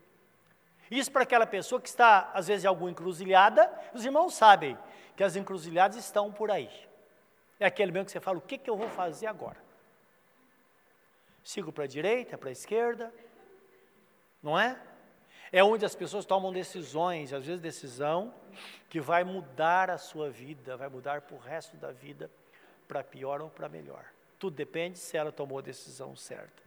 Isso 0.90 1.12
para 1.12 1.22
aquela 1.22 1.46
pessoa 1.46 1.80
que 1.80 1.88
está, 1.88 2.30
às 2.34 2.48
vezes, 2.48 2.64
em 2.64 2.68
alguma 2.68 2.90
encruzilhada, 2.90 3.70
os 3.92 4.04
irmãos 4.04 4.34
sabem 4.34 4.76
que 5.14 5.22
as 5.22 5.36
encruzilhadas 5.36 5.98
estão 5.98 6.32
por 6.32 6.50
aí. 6.50 6.70
É 7.60 7.66
aquele 7.66 7.92
mesmo 7.92 8.06
que 8.06 8.12
você 8.12 8.20
fala: 8.20 8.38
o 8.38 8.40
que, 8.40 8.56
que 8.56 8.70
eu 8.70 8.76
vou 8.76 8.88
fazer 8.88 9.26
agora? 9.26 9.58
Sigo 11.44 11.70
para 11.70 11.84
a 11.84 11.86
direita, 11.86 12.38
para 12.38 12.48
a 12.48 12.52
esquerda, 12.52 13.12
não 14.42 14.58
é? 14.58 14.80
É 15.52 15.62
onde 15.62 15.84
as 15.84 15.94
pessoas 15.94 16.24
tomam 16.24 16.52
decisões, 16.52 17.32
às 17.32 17.44
vezes 17.44 17.60
decisão 17.60 18.32
que 18.88 19.00
vai 19.00 19.24
mudar 19.24 19.90
a 19.90 19.98
sua 19.98 20.30
vida, 20.30 20.76
vai 20.76 20.88
mudar 20.88 21.22
para 21.22 21.34
o 21.34 21.38
resto 21.38 21.76
da 21.76 21.90
vida, 21.92 22.30
para 22.88 23.04
pior 23.04 23.40
ou 23.42 23.50
para 23.50 23.68
melhor. 23.68 24.04
Tudo 24.38 24.56
depende 24.56 24.98
se 24.98 25.16
ela 25.16 25.30
tomou 25.30 25.58
a 25.58 25.62
decisão 25.62 26.16
certa. 26.16 26.62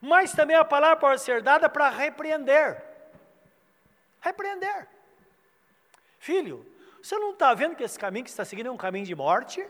Mas 0.00 0.32
também 0.32 0.56
a 0.56 0.64
palavra 0.64 0.96
pode 0.96 1.20
ser 1.20 1.42
dada 1.42 1.68
para 1.68 1.88
repreender. 1.88 2.82
Repreender. 4.20 4.88
Filho, 6.18 6.66
você 7.08 7.18
não 7.18 7.30
está 7.30 7.54
vendo 7.54 7.74
que 7.74 7.82
esse 7.82 7.98
caminho 7.98 8.24
que 8.24 8.30
está 8.30 8.44
seguindo 8.44 8.66
é 8.66 8.70
um 8.70 8.76
caminho 8.76 9.06
de 9.06 9.14
morte? 9.14 9.66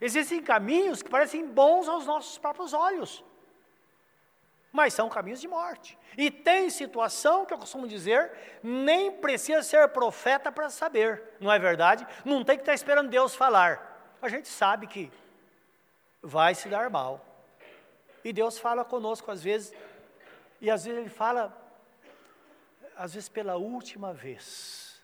Existem 0.00 0.42
caminhos 0.42 1.02
que 1.02 1.10
parecem 1.10 1.46
bons 1.46 1.88
aos 1.88 2.06
nossos 2.06 2.38
próprios 2.38 2.72
olhos 2.72 3.24
mas 4.72 4.94
são 4.94 5.08
caminhos 5.08 5.40
de 5.40 5.46
morte. 5.46 5.98
E 6.16 6.30
tem 6.30 6.70
situação 6.70 7.44
que 7.44 7.52
eu 7.52 7.58
costumo 7.58 7.86
dizer, 7.86 8.32
nem 8.62 9.12
precisa 9.12 9.62
ser 9.62 9.86
profeta 9.88 10.50
para 10.50 10.70
saber, 10.70 11.22
não 11.38 11.52
é 11.52 11.58
verdade? 11.58 12.06
Não 12.24 12.42
tem 12.42 12.56
que 12.56 12.62
estar 12.62 12.72
esperando 12.72 13.10
Deus 13.10 13.34
falar. 13.34 14.16
A 14.22 14.28
gente 14.28 14.48
sabe 14.48 14.86
que 14.86 15.12
vai 16.22 16.54
se 16.54 16.70
dar 16.70 16.88
mal. 16.88 17.20
E 18.24 18.32
Deus 18.32 18.58
fala 18.58 18.82
conosco 18.82 19.30
às 19.30 19.42
vezes, 19.42 19.74
e 20.58 20.70
às 20.70 20.84
vezes 20.84 20.98
Ele 20.98 21.10
fala, 21.10 21.54
às 22.96 23.14
vezes 23.14 23.28
pela 23.28 23.56
última 23.56 24.12
vez. 24.12 25.00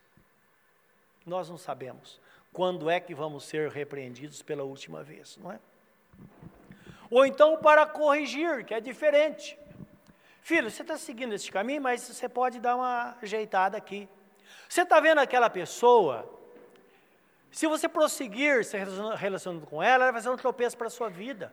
Nós 1.27 1.49
não 1.49 1.59
sabemos 1.59 2.21
quando 2.53 2.89
é 2.89 2.99
que 2.99 3.15
vamos 3.15 3.45
ser 3.45 3.71
repreendidos 3.71 4.43
pela 4.43 4.65
última 4.65 5.03
vez, 5.03 5.37
não 5.37 5.53
é? 5.53 5.61
Ou 7.11 7.25
então 7.25 7.59
para 7.59 7.87
corrigir, 7.87 8.65
que 8.65 8.75
é 8.75 8.81
diferente. 8.81 9.59
Filho, 10.43 10.71
você 10.71 10.83
está 10.83 10.97
seguindo 10.97 11.35
esse 11.35 11.51
caminho, 11.51 11.83
mas 11.83 12.03
você 12.03 12.29
pode 12.29 12.59
dar 12.59 12.77
uma 12.77 13.17
ajeitada 13.23 13.77
aqui. 13.77 14.09
Você 14.69 14.83
está 14.83 15.01
vendo 15.01 15.19
aquela 15.19 15.49
pessoa? 15.51 16.29
Se 17.51 17.67
você 17.67 17.89
prosseguir 17.89 18.65
se 18.65 18.77
relacionando 19.17 19.67
com 19.67 19.83
ela, 19.83 20.05
ela 20.05 20.13
vai 20.13 20.21
ser 20.21 20.31
um 20.31 20.37
tropeço 20.37 20.77
para 20.77 20.87
a 20.87 20.91
sua 20.91 21.09
vida. 21.09 21.53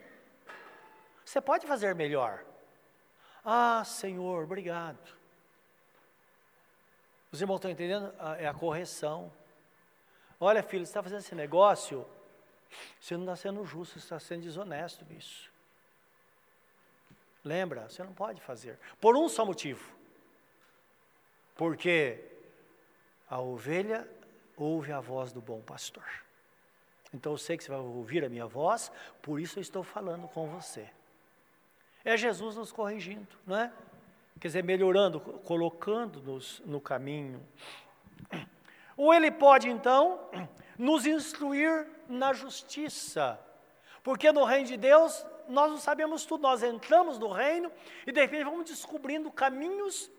Você 1.24 1.40
pode 1.42 1.66
fazer 1.66 1.96
melhor. 1.96 2.44
Ah, 3.44 3.84
Senhor, 3.86 4.44
obrigado. 4.44 5.15
Os 7.36 7.42
irmãos 7.42 7.58
estão 7.58 7.70
entendendo? 7.70 8.14
Ah, 8.18 8.38
é 8.38 8.48
a 8.48 8.54
correção. 8.54 9.30
Olha, 10.40 10.64
filho, 10.64 10.86
você 10.86 10.90
está 10.90 11.04
fazendo 11.04 11.20
esse 11.20 11.36
negócio, 11.36 12.08
você 12.98 13.18
não 13.18 13.24
está 13.24 13.36
sendo 13.36 13.66
justo, 13.66 14.00
você 14.00 14.06
está 14.06 14.18
sendo 14.18 14.44
desonesto 14.44 15.04
nisso. 15.10 15.52
Lembra, 17.44 17.90
você 17.90 18.02
não 18.06 18.14
pode 18.14 18.40
fazer. 18.40 18.80
Por 19.02 19.18
um 19.18 19.28
só 19.28 19.46
motivo. 19.46 19.86
Porque 21.58 22.24
a 23.30 23.42
ovelha 23.42 24.10
ouve 24.56 24.94
a 24.94 25.02
voz 25.02 25.34
do 25.34 25.42
bom 25.42 25.60
pastor. 25.60 26.08
Então 27.14 27.34
eu 27.34 27.38
sei 27.38 27.58
que 27.58 27.66
você 27.66 27.70
vai 27.70 27.82
ouvir 27.82 28.24
a 28.24 28.30
minha 28.30 28.46
voz, 28.46 28.90
por 29.22 29.42
isso 29.42 29.60
eu 29.60 29.62
estou 29.62 29.84
falando 29.84 30.26
com 30.30 30.48
você. 30.48 30.90
É 32.06 32.16
Jesus 32.16 32.56
nos 32.56 32.72
corrigindo, 32.72 33.28
não 33.46 33.58
é? 33.58 33.74
Quer 34.40 34.50
dizer, 34.50 34.64
melhorando, 34.64 35.20
colocando-nos 35.20 36.62
no 36.66 36.82
caminho. 36.82 37.46
Ou 38.98 39.14
ele 39.14 39.32
pode, 39.32 39.70
então, 39.70 40.20
nos 40.78 41.06
instruir 41.06 41.88
na 42.08 42.34
justiça. 42.34 43.40
Porque 44.04 44.32
no 44.32 44.44
reino 44.44 44.68
de 44.68 44.78
Deus, 44.78 45.26
nós 45.48 45.72
não 45.72 45.78
sabemos 45.78 46.26
tudo, 46.26 46.42
nós 46.42 46.64
entramos 46.64 47.18
no 47.18 47.32
reino 47.32 47.72
e 48.06 48.12
de 48.12 48.22
repente 48.22 48.44
vamos 48.44 48.66
descobrindo 48.66 49.32
caminhos 49.32 50.12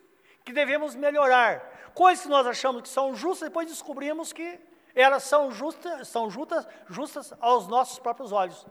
que 0.44 0.52
devemos 0.52 0.94
melhorar. 0.94 1.92
Coisas 1.94 2.25
que 2.25 2.30
nós 2.30 2.46
achamos 2.46 2.82
que 2.82 2.88
são 2.88 3.14
justas, 3.14 3.49
depois 3.49 3.68
descobrimos 3.68 4.32
que 4.32 4.58
elas 4.94 5.25
são 5.25 5.50
justas, 5.50 6.08
são 6.08 6.30
justas, 6.30 6.66
justas 6.88 7.35
aos 7.40 7.68
nossos 7.68 7.99
próprios 7.99 8.32
olhos. 8.32 8.66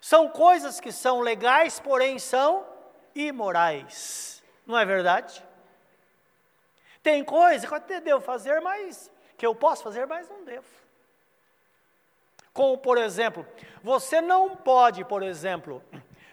São 0.00 0.28
coisas 0.28 0.80
que 0.80 0.92
são 0.92 1.20
legais, 1.20 1.80
porém 1.80 2.18
são 2.18 2.66
imorais. 3.14 4.35
Não 4.66 4.76
é 4.76 4.84
verdade? 4.84 5.42
Tem 7.02 7.22
coisa 7.22 7.66
que 7.66 7.72
eu 7.72 7.76
até 7.76 8.00
devo 8.00 8.20
fazer, 8.20 8.60
mas 8.60 9.10
que 9.36 9.46
eu 9.46 9.54
posso 9.54 9.84
fazer, 9.84 10.06
mas 10.06 10.28
não 10.28 10.44
devo. 10.44 10.66
Como, 12.52 12.76
por 12.78 12.98
exemplo, 12.98 13.46
você 13.82 14.20
não 14.20 14.56
pode, 14.56 15.04
por 15.04 15.22
exemplo, 15.22 15.82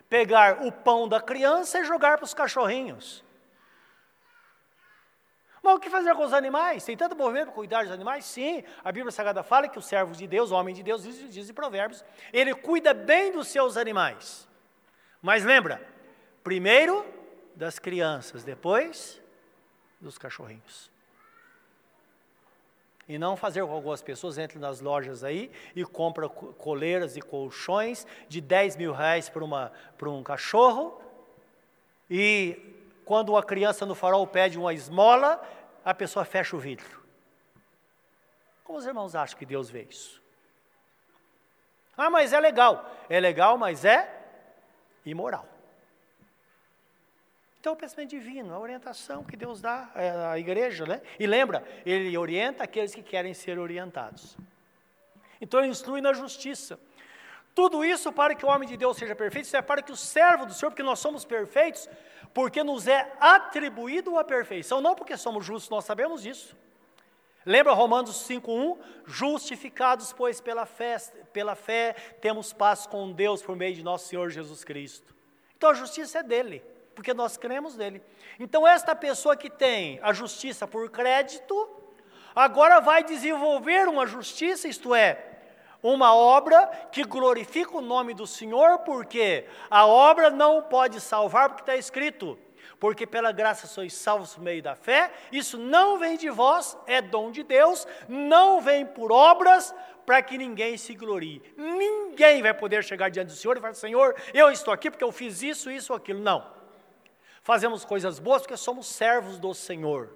pegar 0.09 0.65
o 0.65 0.71
pão 0.71 1.07
da 1.07 1.21
criança 1.21 1.79
e 1.79 1.85
jogar 1.85 2.17
para 2.17 2.25
os 2.25 2.33
cachorrinhos. 2.33 3.23
Mas 5.61 5.75
o 5.75 5.79
que 5.79 5.89
fazer 5.89 6.13
com 6.15 6.23
os 6.23 6.33
animais? 6.33 6.83
Tem 6.83 6.97
tanto 6.97 7.15
movimento 7.15 7.45
para 7.45 7.53
cuidar 7.53 7.83
dos 7.83 7.91
animais? 7.91 8.25
Sim, 8.25 8.63
a 8.83 8.91
Bíblia 8.91 9.11
Sagrada 9.11 9.43
fala 9.43 9.67
que 9.67 9.79
o 9.79 9.81
servo 9.81 10.13
de 10.13 10.27
Deus, 10.27 10.51
o 10.51 10.55
homem 10.55 10.73
de 10.73 10.83
Deus, 10.83 11.03
diz, 11.03 11.29
diz 11.29 11.49
em 11.49 11.53
Provérbios, 11.53 12.03
ele 12.33 12.53
cuida 12.53 12.93
bem 12.93 13.31
dos 13.31 13.47
seus 13.47 13.77
animais. 13.77 14.47
Mas 15.21 15.45
lembra, 15.45 15.81
primeiro 16.43 17.05
das 17.55 17.79
crianças, 17.79 18.43
depois 18.43 19.21
dos 19.99 20.17
cachorrinhos. 20.17 20.91
E 23.07 23.17
não 23.17 23.35
fazer 23.35 23.65
com 23.65 23.71
algumas 23.71 24.01
pessoas 24.01 24.37
entrem 24.37 24.61
nas 24.61 24.79
lojas 24.79 25.23
aí 25.23 25.51
e 25.75 25.83
compram 25.83 26.29
coleiras 26.29 27.17
e 27.17 27.21
colchões 27.21 28.07
de 28.29 28.39
10 28.39 28.77
mil 28.77 28.93
reais 28.93 29.29
para 29.29 30.09
um 30.09 30.23
cachorro. 30.23 31.01
E 32.09 32.57
quando 33.03 33.29
uma 33.29 33.43
criança 33.43 33.85
no 33.85 33.93
farol 33.93 34.25
pede 34.25 34.57
uma 34.57 34.73
esmola, 34.73 35.41
a 35.83 35.93
pessoa 35.93 36.23
fecha 36.23 36.55
o 36.55 36.59
vidro. 36.59 37.03
Como 38.63 38.79
os 38.79 38.85
irmãos 38.85 39.15
acham 39.15 39.37
que 39.37 39.45
Deus 39.45 39.69
vê 39.69 39.83
isso? 39.83 40.21
Ah, 41.97 42.09
mas 42.09 42.31
é 42.31 42.39
legal. 42.39 42.89
É 43.09 43.19
legal, 43.19 43.57
mas 43.57 43.83
é 43.83 44.09
imoral. 45.05 45.52
Então, 47.63 47.71
o 47.71 47.77
pensamento 47.77 48.09
divino, 48.09 48.53
a 48.53 48.59
orientação 48.59 49.23
que 49.23 49.37
Deus 49.37 49.61
dá 49.61 49.89
à 50.29 50.37
igreja, 50.37 50.85
né? 50.85 51.01
E 51.17 51.25
lembra, 51.25 51.63
ele 51.85 52.17
orienta 52.17 52.65
aqueles 52.65 52.93
que 52.93 53.01
querem 53.01 53.33
ser 53.33 53.57
orientados. 53.57 54.35
Então, 55.39 55.61
ele 55.61 55.69
instrui 55.69 56.01
na 56.01 56.11
justiça. 56.11 56.77
Tudo 57.55 57.85
isso 57.85 58.11
para 58.11 58.35
que 58.35 58.45
o 58.45 58.49
homem 58.49 58.67
de 58.67 58.75
Deus 58.75 58.97
seja 58.97 59.15
perfeito, 59.15 59.45
isso 59.45 59.55
é 59.55 59.61
para 59.61 59.81
que 59.81 59.93
o 59.93 59.95
servo 59.95 60.45
do 60.45 60.53
Senhor, 60.53 60.71
porque 60.71 60.83
nós 60.83 60.99
somos 60.99 61.23
perfeitos, 61.23 61.87
porque 62.33 62.65
nos 62.65 62.85
é 62.85 63.09
atribuído 63.17 64.19
a 64.19 64.25
perfeição, 64.25 64.81
não 64.81 64.93
porque 64.93 65.15
somos 65.15 65.45
justos, 65.45 65.69
nós 65.69 65.85
sabemos 65.85 66.21
disso. 66.21 66.57
Lembra 67.45 67.71
Romanos 67.71 68.27
5:1? 68.27 68.77
Justificados, 69.05 70.11
pois, 70.11 70.41
pela 70.41 70.65
fé, 70.65 70.97
pela 71.31 71.55
fé, 71.55 71.93
temos 72.19 72.51
paz 72.51 72.85
com 72.85 73.09
Deus 73.13 73.41
por 73.41 73.55
meio 73.55 73.73
de 73.73 73.83
nosso 73.83 74.09
Senhor 74.09 74.29
Jesus 74.29 74.65
Cristo. 74.65 75.15
Então 75.55 75.69
a 75.69 75.73
justiça 75.73 76.19
é 76.19 76.23
dele. 76.23 76.72
Porque 76.95 77.13
nós 77.13 77.37
cremos 77.37 77.75
nele. 77.75 78.01
Então, 78.39 78.67
esta 78.67 78.95
pessoa 78.95 79.35
que 79.35 79.49
tem 79.49 79.99
a 80.01 80.13
justiça 80.13 80.67
por 80.67 80.89
crédito, 80.89 81.69
agora 82.35 82.79
vai 82.79 83.03
desenvolver 83.03 83.87
uma 83.87 84.05
justiça, 84.05 84.67
isto 84.67 84.93
é, 84.93 85.33
uma 85.81 86.15
obra 86.15 86.65
que 86.91 87.03
glorifica 87.03 87.77
o 87.77 87.81
nome 87.81 88.13
do 88.13 88.25
Senhor, 88.25 88.79
porque 88.79 89.45
a 89.69 89.85
obra 89.85 90.29
não 90.29 90.61
pode 90.61 91.01
salvar, 91.01 91.49
porque 91.49 91.63
está 91.63 91.75
escrito: 91.75 92.39
porque 92.79 93.05
pela 93.05 93.31
graça 93.31 93.67
sois 93.67 93.93
salvos 93.93 94.33
por 94.33 94.43
meio 94.43 94.63
da 94.63 94.75
fé, 94.75 95.11
isso 95.31 95.57
não 95.57 95.97
vem 95.97 96.17
de 96.17 96.29
vós, 96.29 96.77
é 96.87 97.01
dom 97.01 97.31
de 97.31 97.43
Deus, 97.43 97.85
não 98.07 98.61
vem 98.61 98.85
por 98.85 99.11
obras, 99.11 99.75
para 100.05 100.21
que 100.21 100.37
ninguém 100.37 100.77
se 100.77 100.93
glorie. 100.93 101.41
Ninguém 101.57 102.41
vai 102.41 102.53
poder 102.53 102.83
chegar 102.83 103.09
diante 103.09 103.27
do 103.27 103.35
Senhor 103.35 103.57
e 103.57 103.59
falar: 103.59 103.73
Senhor, 103.73 104.15
eu 104.33 104.49
estou 104.51 104.73
aqui 104.73 104.89
porque 104.89 105.03
eu 105.03 105.11
fiz 105.11 105.41
isso, 105.41 105.69
isso, 105.69 105.93
aquilo. 105.93 106.19
Não. 106.19 106.62
Fazemos 107.43 107.85
coisas 107.85 108.19
boas 108.19 108.41
porque 108.41 108.57
somos 108.57 108.87
servos 108.87 109.37
do 109.37 109.53
Senhor. 109.53 110.09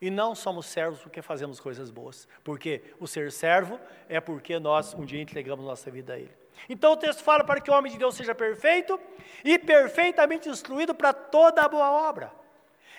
E 0.00 0.10
não 0.10 0.34
somos 0.34 0.66
servos 0.66 1.00
porque 1.00 1.22
fazemos 1.22 1.60
coisas 1.60 1.90
boas. 1.90 2.26
Porque 2.42 2.82
o 2.98 3.06
ser 3.06 3.30
servo 3.30 3.78
é 4.08 4.20
porque 4.20 4.58
nós 4.58 4.94
um 4.94 5.04
dia 5.04 5.22
entregamos 5.22 5.64
nossa 5.64 5.90
vida 5.90 6.14
a 6.14 6.18
Ele. 6.18 6.42
Então 6.68 6.92
o 6.92 6.96
texto 6.96 7.22
fala 7.22 7.44
para 7.44 7.60
que 7.60 7.70
o 7.70 7.74
homem 7.74 7.92
de 7.92 7.98
Deus 7.98 8.14
seja 8.14 8.34
perfeito 8.34 8.98
e 9.44 9.58
perfeitamente 9.58 10.48
instruído 10.48 10.94
para 10.94 11.12
toda 11.12 11.62
a 11.62 11.68
boa 11.68 11.90
obra. 11.90 12.32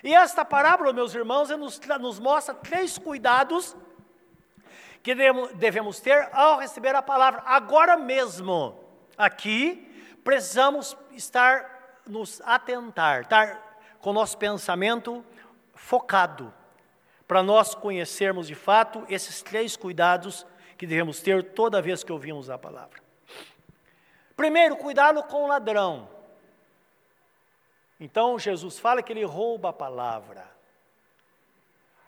E 0.04 0.14
esta 0.14 0.44
parábola, 0.44 0.92
meus 0.92 1.16
irmãos, 1.16 1.50
nos, 1.50 1.80
nos 2.00 2.20
mostra 2.20 2.54
três 2.54 2.98
cuidados 2.98 3.76
que 5.02 5.14
devemos 5.56 6.00
ter 6.00 6.30
ao 6.32 6.60
receber 6.60 6.96
a 6.96 7.02
palavra. 7.02 7.42
Agora 7.46 7.98
mesmo, 7.98 8.78
aqui, 9.18 9.90
precisamos 10.24 10.98
estar, 11.12 11.73
nos 12.06 12.42
atentar, 12.42 13.22
estar 13.22 13.74
com 14.00 14.10
o 14.10 14.14
nosso 14.14 14.38
pensamento 14.38 15.24
focado, 15.74 16.54
para 17.28 17.42
nós 17.42 17.74
conhecermos 17.74 18.48
de 18.48 18.56
fato 18.56 19.06
esses 19.10 19.42
três 19.42 19.76
cuidados 19.78 20.46
que 20.78 20.86
devemos 20.86 21.22
ter 21.22 21.54
toda 21.54 21.82
vez 21.82 22.04
que 22.04 22.12
ouvimos 22.12 22.50
a 22.50 22.58
palavra. 22.58 23.02
Primeiro, 24.36 24.76
cuidado 24.76 25.24
com 25.24 25.44
o 25.44 25.48
ladrão. 25.48 26.10
Então, 28.00 28.38
Jesus 28.38 28.80
fala 28.80 29.02
que 29.02 29.14
ele 29.14 29.24
rouba 29.24 29.70
a 29.70 29.74
palavra. 29.74 30.52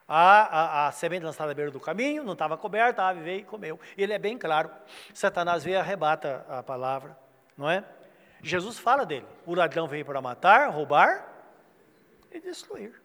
A, 0.07 0.41
a, 0.41 0.87
a, 0.87 0.91
semente 0.91 1.25
lançada 1.25 1.51
à 1.51 1.55
beira 1.55 1.71
do 1.71 1.79
caminho, 1.79 2.23
não 2.23 2.33
estava 2.33 2.57
coberta, 2.57 3.01
a 3.01 3.09
ave 3.09 3.21
veio 3.21 3.39
e 3.39 3.43
comeu. 3.43 3.79
Ele 3.97 4.13
é 4.13 4.19
bem 4.19 4.37
claro. 4.37 4.69
Satanás 5.13 5.63
veio 5.63 5.75
e 5.75 5.79
arrebata 5.79 6.45
a 6.49 6.61
palavra, 6.61 7.17
não 7.57 7.69
é? 7.69 7.83
Jesus 8.41 8.77
fala 8.77 9.05
dele. 9.05 9.25
O 9.45 9.55
ladrão 9.55 9.87
veio 9.87 10.05
para 10.05 10.21
matar, 10.21 10.69
roubar 10.69 11.27
e 12.31 12.39
destruir. 12.39 13.01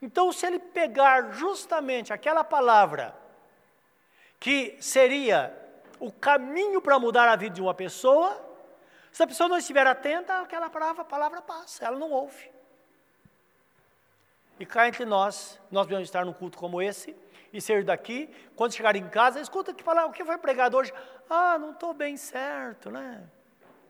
Então, 0.00 0.32
se 0.32 0.46
ele 0.46 0.58
pegar 0.58 1.32
justamente 1.32 2.12
aquela 2.12 2.44
palavra 2.44 3.14
que 4.38 4.76
seria 4.80 5.56
o 5.98 6.12
caminho 6.12 6.80
para 6.82 6.98
mudar 6.98 7.28
a 7.28 7.36
vida 7.36 7.54
de 7.54 7.62
uma 7.62 7.72
pessoa, 7.72 8.38
se 9.10 9.22
a 9.22 9.26
pessoa 9.26 9.48
não 9.48 9.56
estiver 9.56 9.86
atenta, 9.86 10.40
aquela 10.40 10.68
palavra, 10.68 11.02
a 11.02 11.04
palavra 11.04 11.40
passa, 11.40 11.84
ela 11.84 11.98
não 11.98 12.10
ouve. 12.10 12.50
E 14.58 14.66
cá 14.66 14.86
entre 14.86 15.04
nós, 15.04 15.58
nós 15.70 15.86
devemos 15.86 16.06
estar 16.06 16.24
num 16.24 16.32
culto 16.32 16.58
como 16.58 16.82
esse 16.82 17.16
e 17.52 17.60
sair 17.60 17.84
daqui, 17.84 18.28
quando 18.56 18.74
chegar 18.74 18.96
em 18.96 19.08
casa, 19.08 19.40
escuta 19.40 19.72
que 19.72 19.82
falar, 19.82 20.06
o 20.06 20.12
que 20.12 20.24
foi 20.24 20.36
pregado 20.36 20.76
hoje? 20.76 20.92
Ah, 21.30 21.56
não 21.58 21.70
estou 21.70 21.94
bem 21.94 22.16
certo, 22.16 22.90
né? 22.90 23.22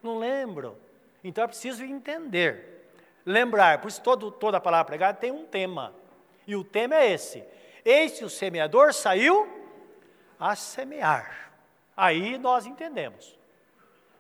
Não 0.04 0.18
lembro. 0.18 0.78
Então 1.25 1.42
é 1.42 1.46
preciso 1.46 1.82
entender, 1.82 2.87
lembrar, 3.25 3.80
por 3.80 3.88
isso 3.88 4.02
todo, 4.02 4.30
toda 4.30 4.58
a 4.58 4.61
palavra 4.61 4.84
pregada 4.84 5.18
tem 5.18 5.30
um 5.30 5.46
tema. 5.46 5.94
E 6.46 6.54
o 6.54 6.62
tema 6.62 6.96
é 6.96 7.11
esse: 7.11 7.42
Eis 7.82 8.20
o 8.20 8.28
semeador 8.28 8.92
saiu 8.92 9.49
a 10.38 10.54
semear. 10.54 11.50
Aí 11.97 12.36
nós 12.36 12.67
entendemos. 12.67 13.38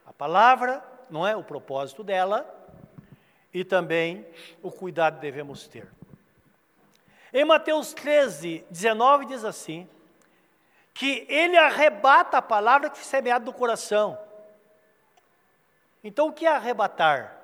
A 0.06 0.12
palavra 0.12 0.82
não 1.10 1.26
é 1.26 1.36
o 1.36 1.44
propósito 1.44 2.02
dela 2.02 2.48
e 3.52 3.62
também 3.62 4.26
o 4.62 4.70
cuidado 4.70 5.16
que 5.16 5.20
devemos 5.20 5.68
ter. 5.68 5.86
Em 7.30 7.44
Mateus 7.44 7.92
13, 7.92 8.64
19 8.70 9.26
diz 9.26 9.44
assim: 9.44 9.86
que 10.94 11.26
ele 11.28 11.58
arrebata 11.58 12.38
a 12.38 12.42
palavra 12.42 12.88
que 12.88 12.96
foi 12.96 13.04
semeada 13.04 13.44
do 13.44 13.52
coração. 13.52 14.23
Então 16.04 16.28
o 16.28 16.32
que 16.32 16.46
é 16.46 16.50
arrebatar? 16.50 17.36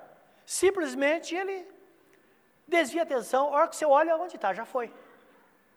Simplesmente 0.45 1.35
ele 1.35 1.67
desvia 2.67 3.01
a 3.01 3.03
atenção, 3.03 3.47
a 3.47 3.57
hora 3.57 3.67
que 3.67 3.75
você 3.75 3.85
olha 3.85 4.15
onde 4.15 4.35
está, 4.35 4.53
já 4.53 4.63
foi. 4.63 4.93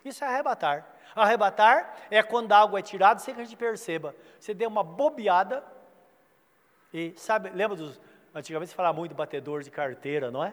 Isso 0.04 0.22
é 0.22 0.28
arrebatar. 0.28 0.86
Arrebatar 1.16 1.96
é 2.10 2.22
quando 2.22 2.52
a 2.52 2.58
água 2.58 2.78
é 2.78 2.82
tirada 2.82 3.18
sem 3.18 3.34
que 3.34 3.40
a 3.40 3.44
gente 3.44 3.56
perceba. 3.56 4.14
Você 4.38 4.52
deu 4.52 4.68
uma 4.68 4.84
bobeada 4.84 5.64
e 6.92 7.14
sabe, 7.16 7.50
lembra 7.50 7.76
dos. 7.76 8.00
Antigamente 8.34 8.70
se 8.70 8.76
falava 8.76 8.98
muito 8.98 9.14
batedor 9.14 9.62
de 9.62 9.70
carteira, 9.70 10.30
não 10.30 10.44
é? 10.44 10.52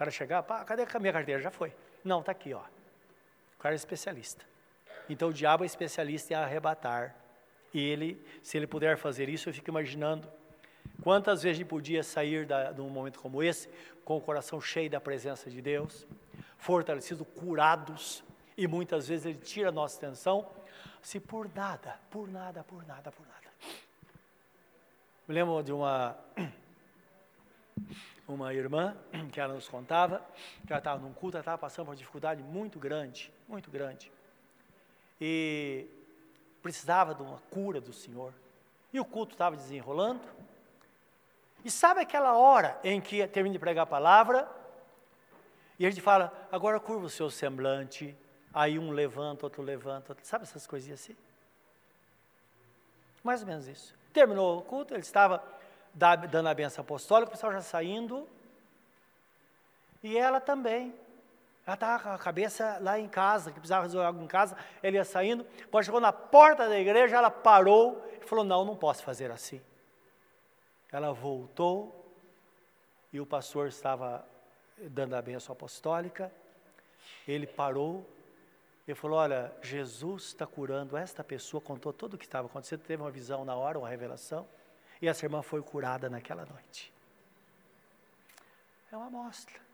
cara 0.00 0.10
chegar, 0.10 0.42
pá, 0.42 0.64
cadê 0.64 0.86
a 0.90 0.98
minha 0.98 1.12
carteira? 1.12 1.42
Já 1.42 1.50
foi. 1.50 1.74
Não, 2.02 2.20
está 2.20 2.32
aqui, 2.32 2.54
ó. 2.54 2.62
O 3.58 3.62
cara 3.62 3.74
é 3.74 3.76
especialista. 3.76 4.42
Então 5.10 5.28
o 5.28 5.32
diabo 5.32 5.62
é 5.62 5.66
especialista 5.66 6.32
em 6.32 6.36
arrebatar. 6.36 7.14
E 7.72 7.80
ele, 7.80 8.20
se 8.42 8.56
ele 8.56 8.66
puder 8.66 8.96
fazer 8.96 9.28
isso, 9.28 9.48
eu 9.48 9.54
fico 9.54 9.70
imaginando 9.70 10.28
quantas 11.02 11.42
vezes 11.42 11.58
gente 11.58 11.68
podia 11.68 12.02
sair 12.02 12.46
da, 12.46 12.72
de 12.72 12.80
um 12.80 12.88
momento 12.88 13.20
como 13.20 13.42
esse, 13.42 13.68
com 14.04 14.16
o 14.16 14.20
coração 14.20 14.60
cheio 14.60 14.90
da 14.90 15.00
presença 15.00 15.50
de 15.50 15.62
Deus, 15.62 16.06
fortalecidos, 16.58 17.26
curados, 17.36 18.24
e 18.56 18.66
muitas 18.66 19.08
vezes 19.08 19.26
ele 19.26 19.38
tira 19.38 19.68
a 19.68 19.72
nossa 19.72 19.96
atenção, 19.96 20.46
se 21.00 21.18
por 21.18 21.48
nada, 21.54 21.98
por 22.10 22.28
nada, 22.28 22.62
por 22.62 22.84
nada, 22.86 23.10
por 23.10 23.26
nada. 23.26 23.40
Me 25.26 25.34
lembro 25.34 25.62
de 25.62 25.72
uma 25.72 26.16
uma 28.28 28.52
irmã 28.54 28.96
que 29.32 29.40
ela 29.40 29.54
nos 29.54 29.68
contava, 29.68 30.24
que 30.66 30.72
ela 30.72 30.78
estava 30.78 31.00
num 31.00 31.12
culto, 31.12 31.36
ela 31.36 31.42
estava 31.42 31.58
passando 31.58 31.86
por 31.86 31.90
uma 31.92 31.96
dificuldade 31.96 32.42
muito 32.42 32.78
grande, 32.78 33.32
muito 33.48 33.70
grande. 33.70 34.10
E 35.20 35.86
precisava 36.62 37.14
de 37.14 37.22
uma 37.22 37.38
cura 37.50 37.80
do 37.80 37.92
Senhor. 37.92 38.32
E 38.92 39.00
o 39.00 39.04
culto 39.04 39.34
estava 39.34 39.56
desenrolando. 39.56 40.20
E 41.64 41.70
sabe 41.70 42.00
aquela 42.00 42.36
hora 42.36 42.78
em 42.82 43.00
que 43.00 43.26
termina 43.28 43.52
de 43.52 43.58
pregar 43.58 43.84
a 43.84 43.86
palavra, 43.86 44.48
e 45.78 45.86
a 45.86 45.90
gente 45.90 46.02
fala, 46.02 46.32
agora 46.52 46.78
curva 46.78 47.06
o 47.06 47.10
seu 47.10 47.30
semblante, 47.30 48.16
aí 48.52 48.78
um 48.78 48.90
levanta, 48.90 49.46
outro 49.46 49.62
levanta, 49.62 50.16
sabe 50.22 50.44
essas 50.44 50.66
coisinhas 50.66 51.00
assim? 51.00 51.16
Mais 53.22 53.40
ou 53.42 53.46
menos 53.46 53.66
isso. 53.66 53.94
Terminou 54.12 54.58
o 54.58 54.62
culto, 54.62 54.94
ele 54.94 55.02
estava 55.02 55.42
dando 55.94 56.48
a 56.48 56.54
benção 56.54 56.82
apostólica, 56.82 57.28
o 57.28 57.32
pessoal 57.32 57.52
já 57.52 57.62
saindo. 57.62 58.28
E 60.02 60.16
ela 60.16 60.40
também. 60.40 60.94
Ela 61.70 61.74
estava 61.76 62.02
com 62.02 62.08
a 62.08 62.18
cabeça 62.18 62.78
lá 62.80 62.98
em 62.98 63.08
casa, 63.08 63.52
que 63.52 63.60
precisava 63.60 63.84
resolver 63.84 64.04
algo 64.04 64.20
em 64.20 64.26
casa, 64.26 64.56
ele 64.82 64.96
ia 64.96 65.04
saindo. 65.04 65.46
Quando 65.70 65.84
chegou 65.84 66.00
na 66.00 66.12
porta 66.12 66.68
da 66.68 66.76
igreja, 66.76 67.16
ela 67.16 67.30
parou 67.30 68.04
e 68.20 68.26
falou: 68.26 68.44
Não, 68.44 68.64
não 68.64 68.74
posso 68.74 69.04
fazer 69.04 69.30
assim. 69.30 69.60
Ela 70.90 71.12
voltou 71.12 72.12
e 73.12 73.20
o 73.20 73.26
pastor 73.26 73.68
estava 73.68 74.26
dando 74.78 75.14
a 75.14 75.22
benção 75.22 75.52
apostólica. 75.52 76.32
Ele 77.28 77.46
parou 77.46 78.04
e 78.88 78.92
falou: 78.92 79.20
Olha, 79.20 79.52
Jesus 79.62 80.24
está 80.24 80.48
curando 80.48 80.96
esta 80.96 81.22
pessoa, 81.22 81.60
contou 81.60 81.92
tudo 81.92 82.14
o 82.14 82.18
que 82.18 82.24
estava 82.24 82.48
acontecendo, 82.48 82.80
teve 82.80 83.00
uma 83.00 83.12
visão 83.12 83.44
na 83.44 83.54
hora, 83.54 83.78
uma 83.78 83.88
revelação. 83.88 84.44
E 85.00 85.06
essa 85.06 85.24
irmã 85.24 85.40
foi 85.40 85.62
curada 85.62 86.10
naquela 86.10 86.44
noite. 86.44 86.92
É 88.90 88.96
uma 88.96 89.06
amostra. 89.06 89.69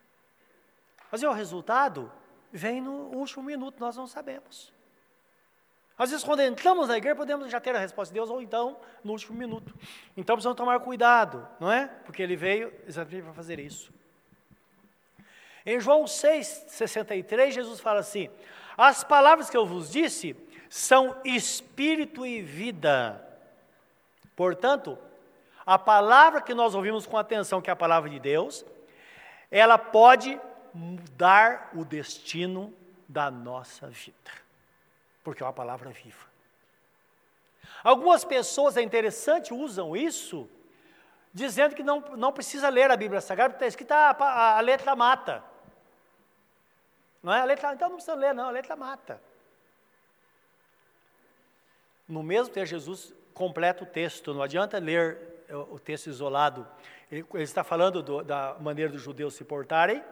Mas 1.10 1.22
e 1.22 1.26
o 1.26 1.32
resultado 1.32 2.10
vem 2.52 2.80
no 2.80 3.14
último 3.14 3.42
minuto, 3.42 3.78
nós 3.78 3.96
não 3.96 4.06
sabemos. 4.06 4.72
Às 5.98 6.10
vezes, 6.10 6.24
quando 6.24 6.40
entramos 6.40 6.88
na 6.88 6.98
igreja, 6.98 7.16
podemos 7.16 7.50
já 7.50 7.58
ter 7.58 7.74
a 7.74 7.78
resposta 7.78 8.12
de 8.12 8.20
Deus, 8.20 8.28
ou 8.28 8.42
então 8.42 8.76
no 9.02 9.12
último 9.12 9.36
minuto. 9.36 9.74
Então 10.16 10.36
precisamos 10.36 10.56
tomar 10.56 10.78
cuidado, 10.80 11.48
não 11.58 11.72
é? 11.72 11.86
Porque 12.04 12.22
ele 12.22 12.36
veio 12.36 12.72
exatamente 12.86 13.24
para 13.24 13.32
fazer 13.32 13.58
isso. 13.58 13.90
Em 15.64 15.80
João 15.80 16.06
6, 16.06 16.66
63, 16.68 17.54
Jesus 17.54 17.80
fala 17.80 18.00
assim: 18.00 18.28
As 18.76 19.02
palavras 19.02 19.48
que 19.48 19.56
eu 19.56 19.64
vos 19.64 19.90
disse 19.90 20.36
são 20.68 21.16
espírito 21.24 22.26
e 22.26 22.42
vida. 22.42 23.22
Portanto, 24.36 24.98
a 25.64 25.78
palavra 25.78 26.42
que 26.42 26.52
nós 26.52 26.74
ouvimos 26.74 27.06
com 27.06 27.16
atenção, 27.16 27.62
que 27.62 27.70
é 27.70 27.72
a 27.72 27.76
palavra 27.76 28.10
de 28.10 28.20
Deus, 28.20 28.66
ela 29.50 29.78
pode 29.78 30.38
mudar 30.76 31.70
o 31.74 31.84
destino 31.84 32.72
da 33.08 33.30
nossa 33.30 33.88
vida, 33.88 34.30
porque 35.24 35.42
é 35.42 35.46
uma 35.46 35.52
palavra 35.52 35.90
viva. 35.90 36.26
Algumas 37.82 38.24
pessoas, 38.24 38.76
é 38.76 38.82
interessante, 38.82 39.54
usam 39.54 39.96
isso 39.96 40.48
dizendo 41.32 41.74
que 41.74 41.82
não, 41.82 42.00
não 42.16 42.32
precisa 42.32 42.68
ler 42.68 42.90
a 42.90 42.96
Bíblia 42.96 43.20
Sagrada, 43.20 43.50
porque 43.50 43.64
está 43.64 43.68
escrita 43.68 43.94
a, 43.94 44.10
a, 44.10 44.58
a 44.58 44.60
letra 44.60 44.96
mata. 44.96 45.44
Não 47.22 47.32
é? 47.32 47.40
A 47.40 47.44
letra, 47.44 47.74
então 47.74 47.88
não 47.88 47.96
precisa 47.96 48.16
ler, 48.16 48.34
não, 48.34 48.48
a 48.48 48.50
letra 48.50 48.76
mata. 48.76 49.20
No 52.08 52.22
mesmo 52.22 52.52
texto, 52.52 52.70
Jesus 52.70 53.14
completa 53.34 53.82
o 53.82 53.86
texto, 53.86 54.32
não 54.32 54.42
adianta 54.42 54.78
ler 54.78 55.18
o 55.70 55.78
texto 55.78 56.06
isolado. 56.06 56.66
Ele, 57.10 57.24
ele 57.34 57.42
está 57.42 57.62
falando 57.62 58.02
do, 58.02 58.22
da 58.22 58.56
maneira 58.60 58.90
dos 58.90 59.02
judeus 59.02 59.34
se 59.34 59.44
portarem. 59.44 60.02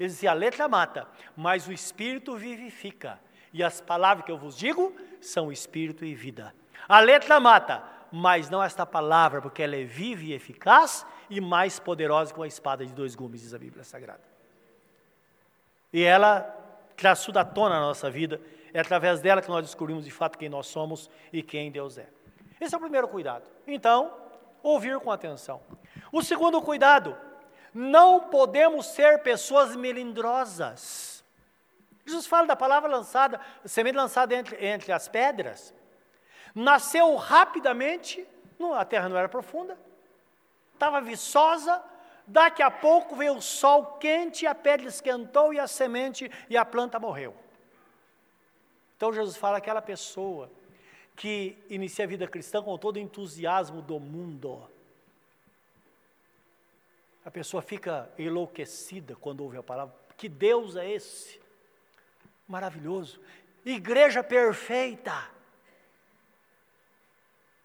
Ele 0.00 0.08
dizia: 0.08 0.30
a 0.30 0.34
letra 0.34 0.66
mata, 0.66 1.06
mas 1.36 1.68
o 1.68 1.72
espírito 1.72 2.34
vivifica. 2.34 3.20
E 3.52 3.62
as 3.62 3.82
palavras 3.82 4.24
que 4.24 4.32
eu 4.32 4.38
vos 4.38 4.56
digo 4.56 4.96
são 5.20 5.52
espírito 5.52 6.06
e 6.06 6.14
vida. 6.14 6.54
A 6.88 7.00
letra 7.00 7.38
mata, 7.38 7.84
mas 8.10 8.48
não 8.48 8.62
esta 8.62 8.86
palavra, 8.86 9.42
porque 9.42 9.62
ela 9.62 9.76
é 9.76 9.84
viva 9.84 10.22
e 10.22 10.32
eficaz 10.32 11.04
e 11.28 11.38
mais 11.38 11.78
poderosa 11.78 12.32
que 12.32 12.40
uma 12.40 12.46
espada 12.46 12.86
de 12.86 12.94
dois 12.94 13.14
gumes, 13.14 13.42
diz 13.42 13.52
a 13.52 13.58
Bíblia 13.58 13.84
Sagrada. 13.84 14.22
E 15.92 16.02
ela 16.02 16.40
traz 16.96 17.22
tudo 17.22 17.36
à 17.36 17.44
tona 17.44 17.74
na 17.74 17.80
nossa 17.82 18.10
vida, 18.10 18.40
é 18.72 18.80
através 18.80 19.20
dela 19.20 19.42
que 19.42 19.48
nós 19.48 19.64
descobrimos 19.64 20.04
de 20.04 20.10
fato 20.10 20.38
quem 20.38 20.48
nós 20.48 20.66
somos 20.66 21.10
e 21.32 21.42
quem 21.42 21.70
Deus 21.70 21.98
é. 21.98 22.08
Esse 22.58 22.74
é 22.74 22.78
o 22.78 22.80
primeiro 22.80 23.08
cuidado. 23.08 23.44
Então, 23.66 24.14
ouvir 24.62 24.98
com 25.00 25.10
atenção. 25.10 25.60
O 26.12 26.22
segundo 26.22 26.62
cuidado, 26.62 27.16
não 27.74 28.20
podemos 28.20 28.86
ser 28.86 29.22
pessoas 29.22 29.76
melindrosas. 29.76 31.24
Jesus 32.06 32.26
fala 32.26 32.46
da 32.46 32.56
palavra 32.56 32.90
lançada, 32.90 33.40
semente 33.64 33.96
lançada 33.96 34.34
entre, 34.34 34.64
entre 34.64 34.92
as 34.92 35.08
pedras 35.08 35.74
nasceu 36.54 37.16
rapidamente, 37.16 38.26
a 38.74 38.84
terra 38.84 39.08
não 39.08 39.16
era 39.16 39.28
profunda, 39.28 39.78
estava 40.74 41.00
viçosa, 41.00 41.82
daqui 42.26 42.62
a 42.62 42.70
pouco 42.70 43.16
veio 43.16 43.36
o 43.36 43.42
sol 43.42 43.98
quente, 43.98 44.46
a 44.46 44.54
pedra 44.54 44.88
esquentou 44.88 45.52
e 45.52 45.58
a 45.58 45.66
semente 45.66 46.30
e 46.48 46.56
a 46.56 46.64
planta 46.64 46.98
morreu. 46.98 47.34
Então 48.96 49.12
Jesus 49.12 49.36
fala 49.36 49.58
aquela 49.58 49.80
pessoa 49.80 50.50
que 51.16 51.56
inicia 51.68 52.04
a 52.04 52.08
vida 52.08 52.26
cristã 52.26 52.62
com 52.62 52.76
todo 52.76 52.96
o 52.96 53.00
entusiasmo 53.00 53.82
do 53.82 53.98
mundo. 53.98 54.68
A 57.24 57.30
pessoa 57.30 57.62
fica 57.62 58.10
enlouquecida 58.18 59.14
quando 59.16 59.42
ouve 59.42 59.56
a 59.56 59.62
palavra. 59.62 59.94
Que 60.16 60.28
Deus 60.28 60.76
é 60.76 60.90
esse? 60.90 61.40
Maravilhoso. 62.48 63.20
Igreja 63.64 64.22
perfeita 64.22 65.30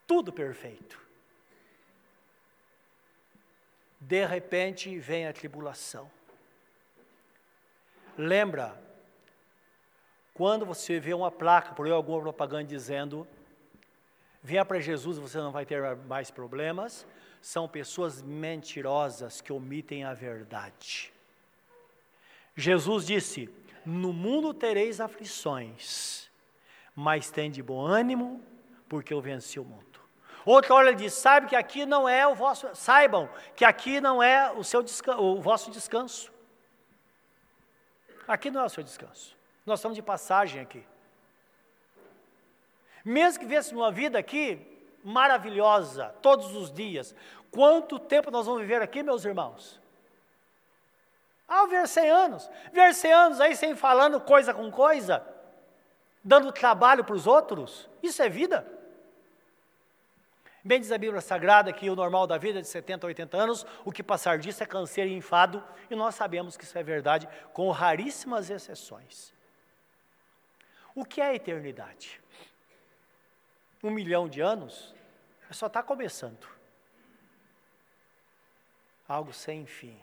tudo 0.07 0.31
perfeito. 0.31 0.99
De 3.99 4.25
repente 4.25 4.97
vem 4.99 5.27
a 5.27 5.33
tribulação. 5.33 6.09
Lembra, 8.17 8.79
quando 10.33 10.65
você 10.65 10.99
vê 10.99 11.13
uma 11.13 11.31
placa, 11.31 11.73
por 11.73 11.85
aí 11.85 11.91
alguma 11.91 12.21
propaganda 12.21 12.65
dizendo, 12.65 13.27
venha 14.43 14.63
para 14.63 14.79
Jesus, 14.79 15.17
você 15.17 15.37
não 15.39 15.51
vai 15.51 15.65
ter 15.65 15.95
mais 16.07 16.29
problemas, 16.29 17.05
são 17.45 17.67
pessoas 17.67 18.23
mentirosas 18.23 19.39
que 19.39 19.53
omitem 19.53 20.03
a 20.03 20.15
verdade. 20.15 21.13
Jesus 22.55 23.05
disse: 23.05 23.47
No 23.86 24.12
mundo 24.12 24.51
tereis 24.51 24.99
aflições, 24.99 26.27
mas 26.95 27.29
tem 27.29 27.51
de 27.51 27.62
bom 27.62 27.86
ânimo, 27.86 28.43
porque 28.89 29.13
eu 29.13 29.21
venci 29.21 29.60
o 29.60 29.63
mundo. 29.63 29.99
Outra 30.43 30.73
hora 30.73 30.88
ele 30.88 30.97
diz: 30.97 31.13
sabe 31.13 31.45
que 31.45 31.55
aqui 31.55 31.86
não 31.86 32.10
é 32.10 32.25
o 32.25 32.34
vosso, 32.34 32.67
saibam 32.73 33.29
que 33.55 33.63
aqui 33.63 34.01
não 34.01 34.23
é 34.23 34.51
o, 34.51 34.63
seu 34.63 34.84
o 35.19 35.39
vosso 35.39 35.69
descanso. 35.69 36.34
Aqui 38.27 38.49
não 38.49 38.62
é 38.62 38.65
o 38.65 38.69
seu 38.69 38.81
descanso. 38.81 39.38
Nós 39.67 39.77
estamos 39.77 39.95
de 39.95 40.01
passagem 40.01 40.62
aqui. 40.62 40.84
Mesmo 43.03 43.39
que 43.39 43.45
viéssemos 43.45 43.84
uma 43.84 43.91
vida 43.91 44.17
aqui 44.17 44.74
maravilhosa, 45.05 46.09
todos 46.19 46.55
os 46.55 46.73
dias, 46.73 47.15
quanto 47.51 47.99
tempo 47.99 48.31
nós 48.31 48.47
vamos 48.47 48.61
viver 48.61 48.81
aqui, 48.81 49.03
meus 49.03 49.23
irmãos? 49.23 49.79
Ah, 51.47 51.67
ver 51.67 51.87
100 51.87 52.09
anos. 52.09 52.49
Ver 52.73 52.93
100 52.93 53.13
anos 53.13 53.39
aí 53.39 53.55
sem 53.55 53.75
falando 53.75 54.19
coisa 54.19 54.51
com 54.51 54.71
coisa, 54.71 55.23
dando 56.23 56.51
trabalho 56.51 57.03
para 57.03 57.15
os 57.15 57.27
outros, 57.27 57.87
isso 58.01 58.21
é 58.23 58.27
vida? 58.27 58.67
Bem 60.63 60.81
diz 60.81 60.91
a 60.91 60.97
Bíblia 60.97 61.21
Sagrada 61.21 61.71
que 61.71 61.87
o 61.87 61.95
normal 61.95 62.25
da 62.25 62.39
vida 62.39 62.57
é 62.57 62.61
de 62.63 62.67
70 62.67 63.05
a 63.05 63.09
80 63.09 63.37
anos, 63.37 63.67
o 63.85 63.91
que 63.91 64.01
passar 64.01 64.39
disso 64.39 64.63
é 64.63 64.65
câncer 64.65 65.05
e 65.05 65.13
enfado, 65.13 65.63
e 65.87 65.95
nós 65.95 66.15
sabemos 66.15 66.57
que 66.57 66.63
isso 66.63 66.75
é 66.75 66.81
verdade, 66.81 67.29
com 67.53 67.69
raríssimas 67.69 68.49
exceções. 68.49 69.31
O 70.95 71.05
que 71.05 71.21
é 71.21 71.25
a 71.25 71.35
eternidade? 71.35 72.19
Um 73.83 73.91
milhão 73.91 74.27
de 74.27 74.41
anos 74.41 74.94
só 75.51 75.67
está 75.67 75.84
começando. 75.84 76.47
Algo 79.08 79.31
sem 79.31 79.65
fim. 79.65 79.99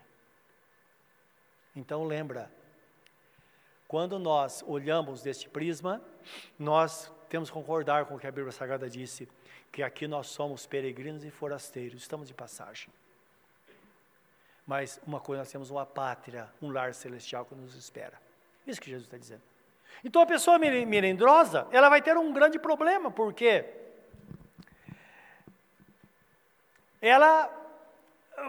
Então 1.74 2.05
lembra, 2.05 2.50
quando 3.88 4.18
nós 4.18 4.62
olhamos 4.66 5.22
deste 5.22 5.48
prisma, 5.48 6.02
nós 6.59 7.11
temos 7.28 7.48
que 7.48 7.55
concordar 7.55 8.07
com 8.07 8.14
o 8.14 8.18
que 8.18 8.26
a 8.26 8.31
Bíblia 8.31 8.52
Sagrada 8.52 8.88
disse 8.88 9.28
que 9.70 9.83
aqui 9.83 10.07
nós 10.07 10.28
somos 10.28 10.66
peregrinos 10.66 11.24
e 11.24 11.31
forasteiros, 11.31 12.02
estamos 12.02 12.28
de 12.28 12.35
passagem. 12.35 12.88
Mas 14.66 15.00
uma 15.07 15.18
coisa, 15.18 15.40
nós 15.40 15.50
temos 15.50 15.70
uma 15.70 15.85
pátria, 15.85 16.48
um 16.61 16.70
lar 16.70 16.94
celestial 16.94 17.44
que 17.44 17.55
nos 17.55 17.74
espera. 17.74 18.20
Isso 18.66 18.81
que 18.81 18.90
Jesus 18.90 19.07
está 19.07 19.16
dizendo. 19.16 19.42
Então 20.05 20.22
a 20.22 20.26
pessoa 20.26 20.59
melindrosa, 20.59 21.66
ela 21.72 21.88
vai 21.88 22.00
ter 22.00 22.16
um 22.16 22.33
grande 22.33 22.59
problema, 22.59 23.11
porque 23.11 23.81
ela 27.02 27.50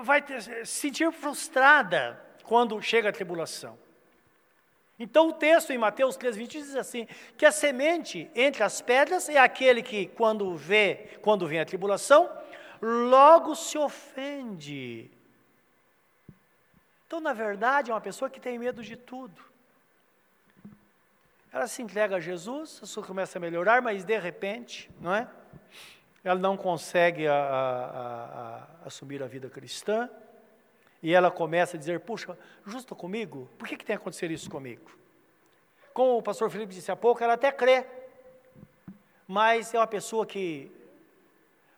vai 0.04 0.24
se 0.40 0.66
sentir 0.66 1.12
frustrada 1.12 2.22
quando 2.44 2.80
chega 2.82 3.10
a 3.10 3.12
tribulação. 3.12 3.78
Então 5.00 5.30
o 5.30 5.34
texto 5.34 5.72
em 5.72 5.78
Mateus 5.78 6.16
3, 6.16 6.38
20 6.38 6.52
diz 6.52 6.76
assim: 6.76 7.08
que 7.36 7.46
a 7.46 7.52
semente 7.52 8.30
entre 8.36 8.64
as 8.64 8.80
pedras 8.80 9.28
é 9.28 9.40
aquele 9.40 9.82
que, 9.82 10.06
quando 10.06 10.56
vê, 10.56 11.18
quando 11.22 11.48
vem 11.48 11.60
a 11.60 11.66
tribulação, 11.66 12.30
logo 12.80 13.56
se 13.56 13.78
ofende. 13.78 15.10
Então, 17.08 17.20
na 17.20 17.34
verdade, 17.34 17.92
é 17.92 17.94
uma 17.94 18.02
pessoa 18.02 18.30
que 18.30 18.40
tem 18.40 18.58
medo 18.58 18.84
de 18.84 18.96
tudo. 18.96 19.42
Ela 21.52 21.68
se 21.68 21.82
entrega 21.82 22.16
a 22.16 22.20
Jesus, 22.20 22.80
a 22.82 22.86
sua 22.86 23.04
começa 23.04 23.38
a 23.38 23.42
melhorar, 23.42 23.82
mas 23.82 24.04
de 24.04 24.18
repente, 24.18 24.90
não 25.00 25.14
é? 25.14 25.28
Ela 26.24 26.40
não 26.40 26.56
consegue 26.56 27.28
a, 27.28 27.36
a, 27.36 28.26
a, 28.84 28.88
assumir 28.88 29.22
a 29.22 29.28
vida 29.28 29.50
cristã, 29.50 30.10
e 31.02 31.14
ela 31.14 31.30
começa 31.30 31.76
a 31.76 31.80
dizer: 31.80 32.00
Puxa, 32.00 32.38
justo 32.66 32.96
comigo? 32.96 33.50
Por 33.58 33.68
que, 33.68 33.76
que 33.76 33.86
tem 33.86 33.96
acontecido 33.96 34.32
isso 34.32 34.50
comigo? 34.50 34.90
Como 35.94 36.18
o 36.18 36.24
pastor 36.24 36.50
Felipe 36.50 36.74
disse 36.74 36.92
há 36.92 36.96
pouco, 36.96 37.24
ela 37.24 37.34
até 37.34 37.52
crê, 37.52 37.86
mas 39.28 39.74
é 39.74 39.78
uma 39.78 39.86
pessoa 39.86 40.26
que 40.26 40.72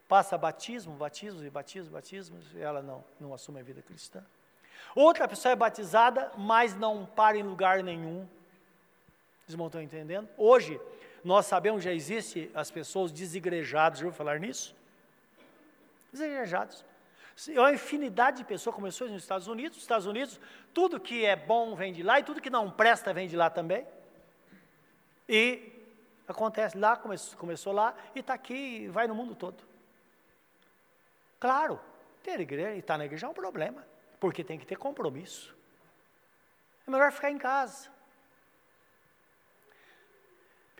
passa 0.07 0.37
batismo, 0.37 0.93
batismos 0.93 1.43
e 1.43 1.49
batismos, 1.49 1.91
batismos, 1.91 2.53
e 2.53 2.61
ela 2.61 2.81
não, 2.81 3.03
não 3.19 3.33
assume 3.33 3.59
a 3.59 3.63
vida 3.63 3.81
cristã. 3.81 4.23
Outra 4.95 5.27
pessoa 5.27 5.51
é 5.51 5.55
batizada, 5.55 6.31
mas 6.37 6.75
não 6.75 7.05
para 7.05 7.37
em 7.37 7.43
lugar 7.43 7.83
nenhum. 7.83 8.27
Estão 9.47 9.81
entendendo? 9.81 10.29
Hoje, 10.37 10.79
nós 11.25 11.47
sabemos 11.47 11.83
já 11.83 11.91
existe 11.91 12.51
as 12.53 12.69
pessoas 12.69 13.11
desigrejadas, 13.11 13.97
já 13.97 14.05
ouviu 14.05 14.15
falar 14.15 14.39
nisso? 14.39 14.75
Desigrejados. 16.11 16.85
É 17.49 17.59
uma 17.59 17.73
infinidade 17.73 18.37
de 18.37 18.43
pessoas, 18.43 18.75
começou 18.75 19.09
nos 19.09 19.23
Estados 19.23 19.47
Unidos, 19.47 19.77
nos 19.77 19.83
Estados 19.83 20.05
Unidos, 20.05 20.39
tudo 20.71 20.99
que 20.99 21.25
é 21.25 21.35
bom 21.35 21.75
vem 21.75 21.91
de 21.91 22.03
lá 22.03 22.19
e 22.19 22.23
tudo 22.23 22.39
que 22.39 22.49
não 22.51 22.69
presta 22.69 23.11
vem 23.11 23.27
de 23.27 23.35
lá 23.35 23.49
também. 23.49 23.87
E 25.27 25.73
acontece 26.27 26.77
lá, 26.77 26.95
começou, 26.95 27.35
começou 27.39 27.73
lá 27.73 27.95
e 28.13 28.19
está 28.19 28.35
aqui 28.35 28.83
e 28.83 28.87
vai 28.87 29.07
no 29.07 29.15
mundo 29.15 29.33
todo. 29.33 29.63
Claro, 31.39 31.79
ter 32.21 32.39
igreja 32.39 32.75
e 32.75 32.79
estar 32.79 32.93
tá 32.93 32.97
na 32.99 33.05
igreja 33.05 33.25
é 33.25 33.29
um 33.29 33.33
problema, 33.33 33.83
porque 34.19 34.43
tem 34.43 34.59
que 34.59 34.65
ter 34.65 34.77
compromisso. 34.77 35.55
É 36.87 36.91
melhor 36.91 37.11
ficar 37.11 37.31
em 37.31 37.37
casa. 37.39 37.94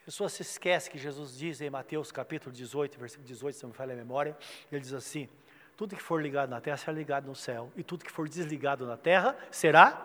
Pessoa 0.05 0.29
se 0.29 0.43
esquece 0.43 0.87
que 0.87 0.99
Jesus 0.99 1.35
diz 1.35 1.59
em 1.61 1.69
Mateus 1.71 2.11
capítulo 2.11 2.55
18, 2.55 2.99
versículo 2.99 3.27
18, 3.27 3.57
se 3.57 3.63
não 3.63 3.71
me 3.71 3.75
falha 3.75 3.93
a 3.93 3.97
memória, 3.97 4.37
ele 4.71 4.79
diz 4.79 4.93
assim: 4.93 5.27
tudo 5.75 5.95
que 5.95 6.01
for 6.01 6.21
ligado 6.21 6.51
na 6.51 6.61
terra 6.61 6.77
será 6.77 6.93
ligado 6.93 7.25
no 7.25 7.33
céu, 7.33 7.71
e 7.75 7.83
tudo 7.83 8.05
que 8.05 8.11
for 8.11 8.29
desligado 8.29 8.85
na 8.85 8.97
terra 8.97 9.35
será. 9.49 9.99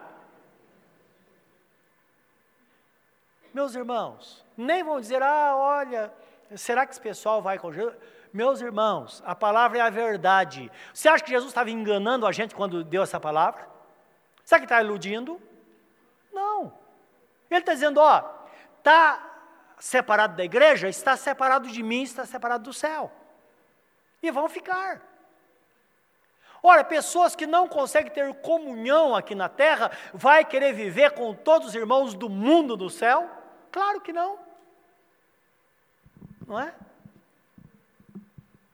Meus 3.53 3.75
irmãos, 3.75 4.43
nem 4.57 4.83
vão 4.83 4.99
dizer, 4.99 5.23
ah, 5.23 5.55
olha, 5.55 6.11
será 6.57 6.87
que 6.87 6.93
esse 6.93 7.01
pessoal 7.01 7.43
vai 7.43 7.59
com 7.59 7.71
Jesus? 7.71 7.95
Meus 8.33 8.63
irmãos, 8.63 9.23
a 9.27 9.35
palavra 9.35 9.79
é 9.79 9.81
a 9.83 9.91
verdade. 9.91 10.73
Você 10.95 11.11
acha 11.11 11.23
que 11.23 11.31
Jesus 11.31 11.51
estava 11.51 11.71
enganando 11.71 12.27
a 12.27 12.33
gente 12.33 12.55
quando 12.55 12.83
deu 12.83 13.03
essa 13.03 13.21
palavra? 13.21 13.69
Será 14.45 14.61
que 14.61 14.65
está 14.65 14.81
iludindo? 14.81 15.39
Não. 16.33 16.73
Ele 17.51 17.61
está 17.61 17.75
dizendo: 17.75 18.01
ó, 18.01 18.25
está 18.79 19.30
separado 19.81 20.37
da 20.37 20.45
igreja, 20.45 20.89
está 20.89 21.17
separado 21.17 21.69
de 21.69 21.83
mim, 21.83 22.03
está 22.03 22.25
separado 22.27 22.65
do 22.65 22.73
céu. 22.73 23.11
E 24.23 24.31
vão 24.31 24.49
ficar. 24.49 25.01
Ora, 26.63 26.85
pessoas 26.85 27.35
que 27.35 27.47
não 27.47 27.67
conseguem 27.67 28.13
ter 28.13 28.35
comunhão 28.43 29.17
aqui 29.17 29.35
na 29.35 29.49
terra, 29.49 29.91
vai 30.13 30.45
querer 30.45 30.75
viver 30.75 31.13
com 31.13 31.35
todos 31.35 31.69
os 31.69 31.75
irmãos 31.75 32.15
do 32.15 32.29
mundo 32.29 32.77
no 32.77 32.91
céu? 32.91 33.29
Claro 33.73 34.01
que 34.03 34.13
não. 34.13 34.39
Não 36.47 36.61
é? 36.61 36.75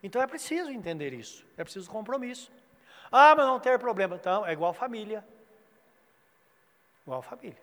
Então 0.03 0.21
é 0.21 0.27
preciso 0.27 0.71
entender 0.71 1.13
isso, 1.13 1.47
é 1.57 1.63
preciso 1.63 1.89
compromisso. 1.89 2.51
Ah, 3.11 3.35
mas 3.37 3.47
não 3.47 3.61
ter 3.61 3.79
problema. 3.79 4.17
Então, 4.17 4.45
é 4.45 4.53
igual 4.53 4.73
família. 4.73 5.25
Igual 7.03 7.23
família. 7.23 7.63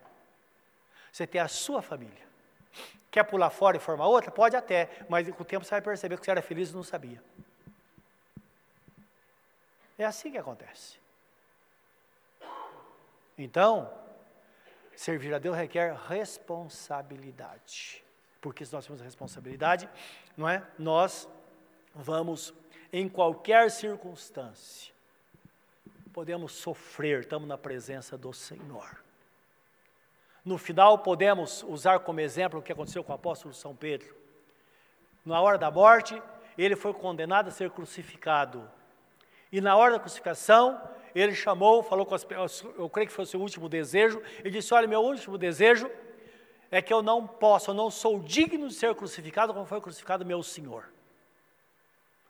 Você 1.11 1.27
tem 1.27 1.41
a 1.41 1.49
sua 1.49 1.81
família. 1.81 2.32
Quer 3.13 3.23
pular 3.23 3.51
fora 3.51 3.77
e 3.77 3.79
formar 3.79 4.07
outra? 4.07 4.31
Pode 4.31 4.55
até, 4.55 4.89
mas 5.07 5.29
com 5.29 5.43
o 5.43 5.45
tempo 5.45 5.63
você 5.63 5.69
vai 5.69 5.81
perceber 5.83 6.17
que 6.17 6.25
você 6.25 6.31
era 6.31 6.41
feliz 6.41 6.71
e 6.71 6.75
não 6.75 6.81
sabia. 6.81 7.23
É 9.95 10.03
assim 10.03 10.31
que 10.31 10.37
acontece. 10.39 10.97
Então, 13.37 13.93
servir 14.95 15.31
a 15.31 15.37
Deus 15.37 15.55
requer 15.55 15.95
responsabilidade. 16.07 18.03
Porque 18.41 18.65
se 18.65 18.73
nós 18.73 18.83
temos 18.83 18.99
responsabilidade, 18.99 19.87
não 20.35 20.49
é? 20.49 20.65
Nós 20.79 21.29
vamos 21.93 22.51
em 22.91 23.07
qualquer 23.07 23.69
circunstância 23.69 24.91
podemos 26.13 26.53
sofrer, 26.53 27.21
estamos 27.21 27.47
na 27.49 27.57
presença 27.57 28.17
do 28.17 28.31
Senhor. 28.31 29.02
No 30.43 30.57
final, 30.57 30.99
podemos 30.99 31.63
usar 31.63 31.99
como 31.99 32.19
exemplo 32.19 32.59
o 32.59 32.61
que 32.61 32.71
aconteceu 32.71 33.03
com 33.03 33.11
o 33.11 33.15
apóstolo 33.15 33.53
São 33.53 33.75
Pedro. 33.75 34.13
Na 35.25 35.39
hora 35.39 35.57
da 35.57 35.71
morte, 35.71 36.21
ele 36.57 36.75
foi 36.75 36.93
condenado 36.93 37.47
a 37.47 37.51
ser 37.51 37.69
crucificado. 37.69 38.69
E 39.51 39.61
na 39.61 39.75
hora 39.75 39.93
da 39.93 39.99
crucificação, 39.99 40.81
ele 41.15 41.33
chamou, 41.33 41.81
falou 41.83 42.05
com 42.05 42.15
as 42.15 42.25
eu 42.77 42.89
creio 42.89 43.07
que 43.07 43.13
foi 43.13 43.23
o 43.23 43.27
seu 43.27 43.39
último 43.39 43.69
desejo, 43.69 44.21
ele 44.39 44.49
disse: 44.49 44.73
Olha, 44.73 44.87
meu 44.87 45.01
último 45.01 45.37
desejo 45.37 45.89
é 46.69 46.81
que 46.81 46.91
eu 46.91 47.01
não 47.01 47.25
posso, 47.25 47.69
eu 47.69 47.75
não 47.75 47.89
sou 47.89 48.19
digno 48.19 48.67
de 48.67 48.73
ser 48.73 48.93
crucificado 48.95 49.53
como 49.53 49.65
foi 49.65 49.79
crucificado 49.79 50.25
meu 50.25 50.41
Senhor. 50.43 50.89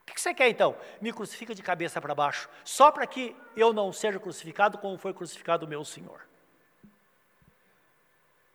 O 0.01 0.13
que 0.13 0.19
você 0.19 0.33
quer 0.33 0.49
então? 0.49 0.75
Me 1.01 1.13
crucifica 1.13 1.55
de 1.55 1.63
cabeça 1.63 1.99
para 2.01 2.13
baixo, 2.13 2.49
só 2.63 2.91
para 2.91 3.07
que 3.07 3.35
eu 3.55 3.73
não 3.73 3.91
seja 3.91 4.19
crucificado 4.19 4.77
como 4.77 4.97
foi 4.97 5.13
crucificado 5.13 5.67
meu 5.67 5.83
Senhor. 5.83 6.27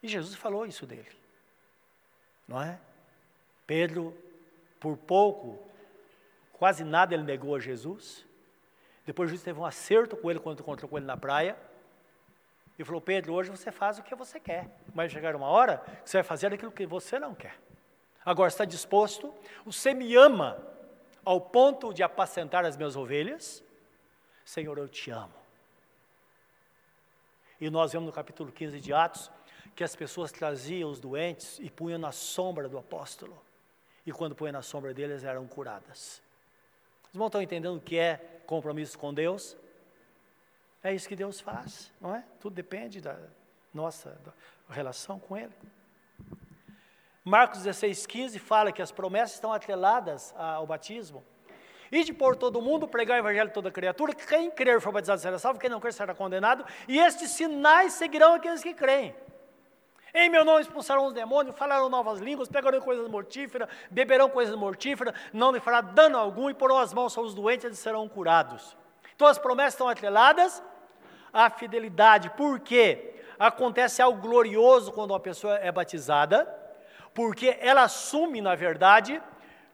E 0.02 0.08
Jesus 0.08 0.34
falou 0.34 0.64
isso 0.66 0.86
dele, 0.86 1.10
não 2.46 2.60
é? 2.62 2.78
Pedro, 3.66 4.16
por 4.78 4.96
pouco, 4.96 5.58
quase 6.52 6.84
nada 6.84 7.14
ele 7.14 7.24
negou 7.24 7.54
a 7.54 7.60
Jesus. 7.60 8.24
Depois 9.04 9.28
Jesus 9.28 9.44
teve 9.44 9.58
um 9.58 9.64
acerto 9.66 10.16
com 10.16 10.30
ele 10.30 10.38
quando 10.38 10.60
encontrou 10.60 10.88
com 10.88 10.96
ele 10.96 11.06
na 11.06 11.16
praia. 11.16 11.56
E 12.78 12.84
falou: 12.84 13.00
Pedro, 13.00 13.34
hoje 13.34 13.50
você 13.50 13.72
faz 13.72 13.98
o 13.98 14.02
que 14.02 14.14
você 14.14 14.38
quer, 14.38 14.70
mas 14.94 15.10
chegar 15.10 15.34
uma 15.34 15.48
hora 15.48 15.78
que 15.78 16.08
você 16.08 16.18
vai 16.18 16.24
fazer 16.24 16.52
aquilo 16.52 16.70
que 16.70 16.86
você 16.86 17.18
não 17.18 17.34
quer. 17.34 17.58
Agora 18.24 18.48
está 18.48 18.64
disposto, 18.64 19.34
você 19.64 19.92
me 19.92 20.14
ama 20.14 20.62
ao 21.24 21.40
ponto 21.40 21.92
de 21.92 22.02
apacentar 22.02 22.64
as 22.64 22.76
minhas 22.76 22.94
ovelhas? 22.94 23.64
Senhor, 24.44 24.78
eu 24.78 24.88
te 24.88 25.10
amo. 25.10 25.34
E 27.60 27.68
nós 27.68 27.92
vemos 27.92 28.06
no 28.06 28.12
capítulo 28.12 28.52
15 28.52 28.80
de 28.80 28.92
Atos 28.92 29.30
que 29.78 29.84
as 29.84 29.94
pessoas 29.94 30.32
traziam 30.32 30.90
os 30.90 30.98
doentes 30.98 31.56
e 31.60 31.70
punham 31.70 32.00
na 32.00 32.10
sombra 32.10 32.68
do 32.68 32.76
apóstolo. 32.76 33.40
E 34.04 34.10
quando 34.10 34.34
punham 34.34 34.52
na 34.52 34.60
sombra 34.60 34.92
deles, 34.92 35.22
eram 35.22 35.46
curadas. 35.46 36.20
Os 37.04 37.14
irmãos 37.14 37.28
estão 37.28 37.40
entendendo 37.40 37.76
o 37.76 37.80
que 37.80 37.96
é 37.96 38.40
compromisso 38.44 38.98
com 38.98 39.14
Deus? 39.14 39.56
É 40.82 40.92
isso 40.92 41.08
que 41.08 41.14
Deus 41.14 41.38
faz, 41.38 41.92
não 42.00 42.12
é? 42.12 42.24
Tudo 42.40 42.54
depende 42.54 43.00
da 43.00 43.16
nossa 43.72 44.20
da 44.24 44.74
relação 44.74 45.16
com 45.20 45.36
Ele. 45.36 45.54
Marcos 47.24 47.58
16, 47.58 48.04
15 48.04 48.38
fala 48.40 48.72
que 48.72 48.82
as 48.82 48.90
promessas 48.90 49.36
estão 49.36 49.52
atreladas 49.52 50.34
ao 50.36 50.66
batismo. 50.66 51.22
E 51.92 52.02
de 52.02 52.12
por 52.12 52.34
todo 52.34 52.60
mundo, 52.60 52.88
pregar 52.88 53.16
o 53.16 53.20
evangelho 53.20 53.48
a 53.48 53.52
toda 53.52 53.70
criatura, 53.70 54.12
quem 54.12 54.50
crer 54.50 54.80
for 54.80 54.90
batizado 54.90 55.20
será 55.20 55.38
salvo, 55.38 55.60
quem 55.60 55.70
não 55.70 55.78
crer 55.78 55.92
será 55.92 56.16
condenado, 56.16 56.64
e 56.88 56.98
estes 56.98 57.30
sinais 57.30 57.92
seguirão 57.92 58.34
aqueles 58.34 58.60
que 58.60 58.74
creem. 58.74 59.14
Em 60.20 60.28
meu 60.28 60.44
nome 60.44 60.62
expulsarão 60.62 61.06
os 61.06 61.12
demônios, 61.12 61.56
falarão 61.56 61.88
novas 61.88 62.18
línguas, 62.18 62.48
pegarão 62.48 62.80
coisas 62.80 63.06
mortíferas, 63.08 63.68
beberão 63.88 64.28
coisas 64.28 64.56
mortíferas, 64.56 65.14
não 65.32 65.52
lhe 65.52 65.60
fará 65.60 65.80
dano 65.80 66.18
algum, 66.18 66.50
e 66.50 66.54
porão 66.54 66.76
as 66.76 66.92
mãos 66.92 67.12
sobre 67.12 67.28
os 67.28 67.36
doentes, 67.36 67.64
eles 67.64 67.78
serão 67.78 68.08
curados. 68.08 68.76
Então 69.14 69.28
as 69.28 69.38
promessas 69.38 69.74
estão 69.74 69.88
atreladas 69.88 70.60
à 71.32 71.48
fidelidade, 71.48 72.30
porque 72.30 73.14
acontece 73.38 74.02
algo 74.02 74.20
glorioso 74.20 74.90
quando 74.90 75.12
uma 75.12 75.20
pessoa 75.20 75.54
é 75.58 75.70
batizada, 75.70 76.52
porque 77.14 77.56
ela 77.60 77.82
assume, 77.82 78.40
na 78.40 78.56
verdade, 78.56 79.22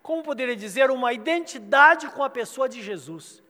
como 0.02 0.22
poderia 0.22 0.54
dizer, 0.54 0.90
uma 0.90 1.14
identidade 1.14 2.07
com 2.09 2.22
a 2.22 2.28
pessoa 2.28 2.68
de 2.68 2.83
Jesus. 2.83 3.42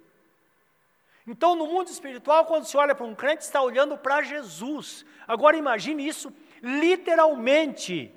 Então, 1.26 1.56
no 1.56 1.66
mundo 1.66 1.88
espiritual, 1.88 2.44
quando 2.44 2.66
se 2.66 2.76
olha 2.76 2.94
para 2.94 3.04
um 3.04 3.16
crente, 3.16 3.42
está 3.42 3.60
olhando 3.60 3.98
para 3.98 4.22
Jesus. 4.22 5.04
Agora, 5.26 5.56
imagine 5.56 6.06
isso 6.06 6.32
literalmente. 6.64 8.10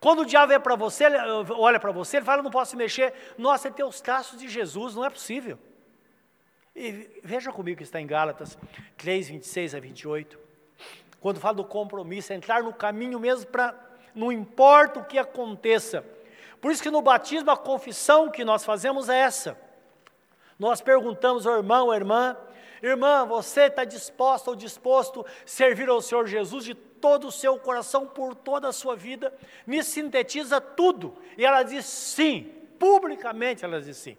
Quando 0.00 0.20
o 0.22 0.26
diabo 0.26 0.52
é 0.52 0.58
para 0.58 0.74
você, 0.74 1.04
olha 1.50 1.80
para 1.80 1.92
você, 1.92 2.18
ele 2.18 2.26
fala: 2.26 2.42
não 2.42 2.50
posso 2.50 2.76
mexer. 2.76 3.14
Nossa, 3.38 3.68
ele 3.68 3.74
tem 3.74 3.86
os 3.86 4.00
traços 4.00 4.38
de 4.38 4.48
Jesus, 4.48 4.94
não 4.94 5.04
é 5.04 5.08
possível. 5.08 5.58
E 6.76 7.08
veja 7.22 7.52
comigo 7.52 7.78
que 7.78 7.84
está 7.84 8.00
em 8.00 8.06
Gálatas 8.06 8.58
3, 8.98 9.28
26 9.28 9.74
a 9.76 9.80
28. 9.80 10.38
Quando 11.20 11.40
fala 11.40 11.54
do 11.54 11.64
compromisso, 11.64 12.32
é 12.32 12.36
entrar 12.36 12.62
no 12.62 12.72
caminho 12.72 13.18
mesmo 13.18 13.46
para, 13.46 13.74
não 14.14 14.30
importa 14.30 15.00
o 15.00 15.04
que 15.04 15.16
aconteça. 15.16 16.04
Por 16.60 16.72
isso 16.72 16.82
que 16.82 16.90
no 16.90 17.00
batismo 17.00 17.50
a 17.50 17.56
confissão 17.56 18.30
que 18.30 18.44
nós 18.44 18.64
fazemos 18.64 19.08
é 19.08 19.20
essa. 19.20 19.56
Nós 20.58 20.80
perguntamos 20.80 21.46
ao 21.46 21.56
irmão, 21.56 21.90
à 21.90 21.96
irmã, 21.96 22.36
irmã, 22.90 23.24
você 23.24 23.62
está 23.62 23.84
disposta 23.84 24.50
ou 24.50 24.56
disposto 24.56 25.24
a 25.26 25.30
servir 25.46 25.88
ao 25.88 26.00
Senhor 26.00 26.26
Jesus 26.26 26.64
de 26.64 26.74
todo 26.74 27.28
o 27.28 27.32
seu 27.32 27.58
coração, 27.58 28.06
por 28.06 28.34
toda 28.34 28.68
a 28.68 28.72
sua 28.72 28.96
vida? 28.96 29.32
Me 29.66 29.82
sintetiza 29.82 30.60
tudo. 30.60 31.16
E 31.36 31.44
ela 31.44 31.62
diz 31.62 31.84
sim, 31.84 32.52
publicamente 32.78 33.64
ela 33.64 33.80
diz 33.80 33.96
sim. 33.96 34.16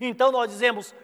Então 0.00 0.30
nós 0.30 0.50
dizemos, 0.50 0.94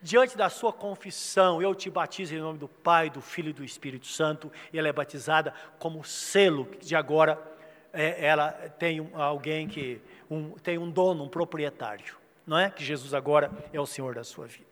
diante 0.00 0.36
da 0.36 0.48
sua 0.48 0.72
confissão, 0.72 1.60
eu 1.60 1.74
te 1.74 1.90
batizo 1.90 2.34
em 2.34 2.40
nome 2.40 2.58
do 2.58 2.68
Pai, 2.68 3.10
do 3.10 3.20
Filho 3.20 3.50
e 3.50 3.54
do 3.54 3.64
Espírito 3.64 4.06
Santo, 4.06 4.50
e 4.72 4.78
ela 4.78 4.88
é 4.88 4.92
batizada 4.92 5.54
como 5.78 6.04
selo 6.04 6.68
de 6.80 6.96
agora 6.96 7.38
é, 7.92 8.24
ela 8.24 8.52
tem 8.52 9.00
um, 9.00 9.20
alguém 9.20 9.68
que 9.68 10.00
um, 10.30 10.50
tem 10.50 10.78
um 10.78 10.90
dono, 10.90 11.24
um 11.24 11.28
proprietário, 11.28 12.16
não 12.46 12.58
é? 12.58 12.70
Que 12.70 12.84
Jesus 12.84 13.14
agora 13.14 13.50
é 13.72 13.80
o 13.80 13.86
Senhor 13.86 14.14
da 14.14 14.24
sua 14.24 14.46
vida. 14.46 14.69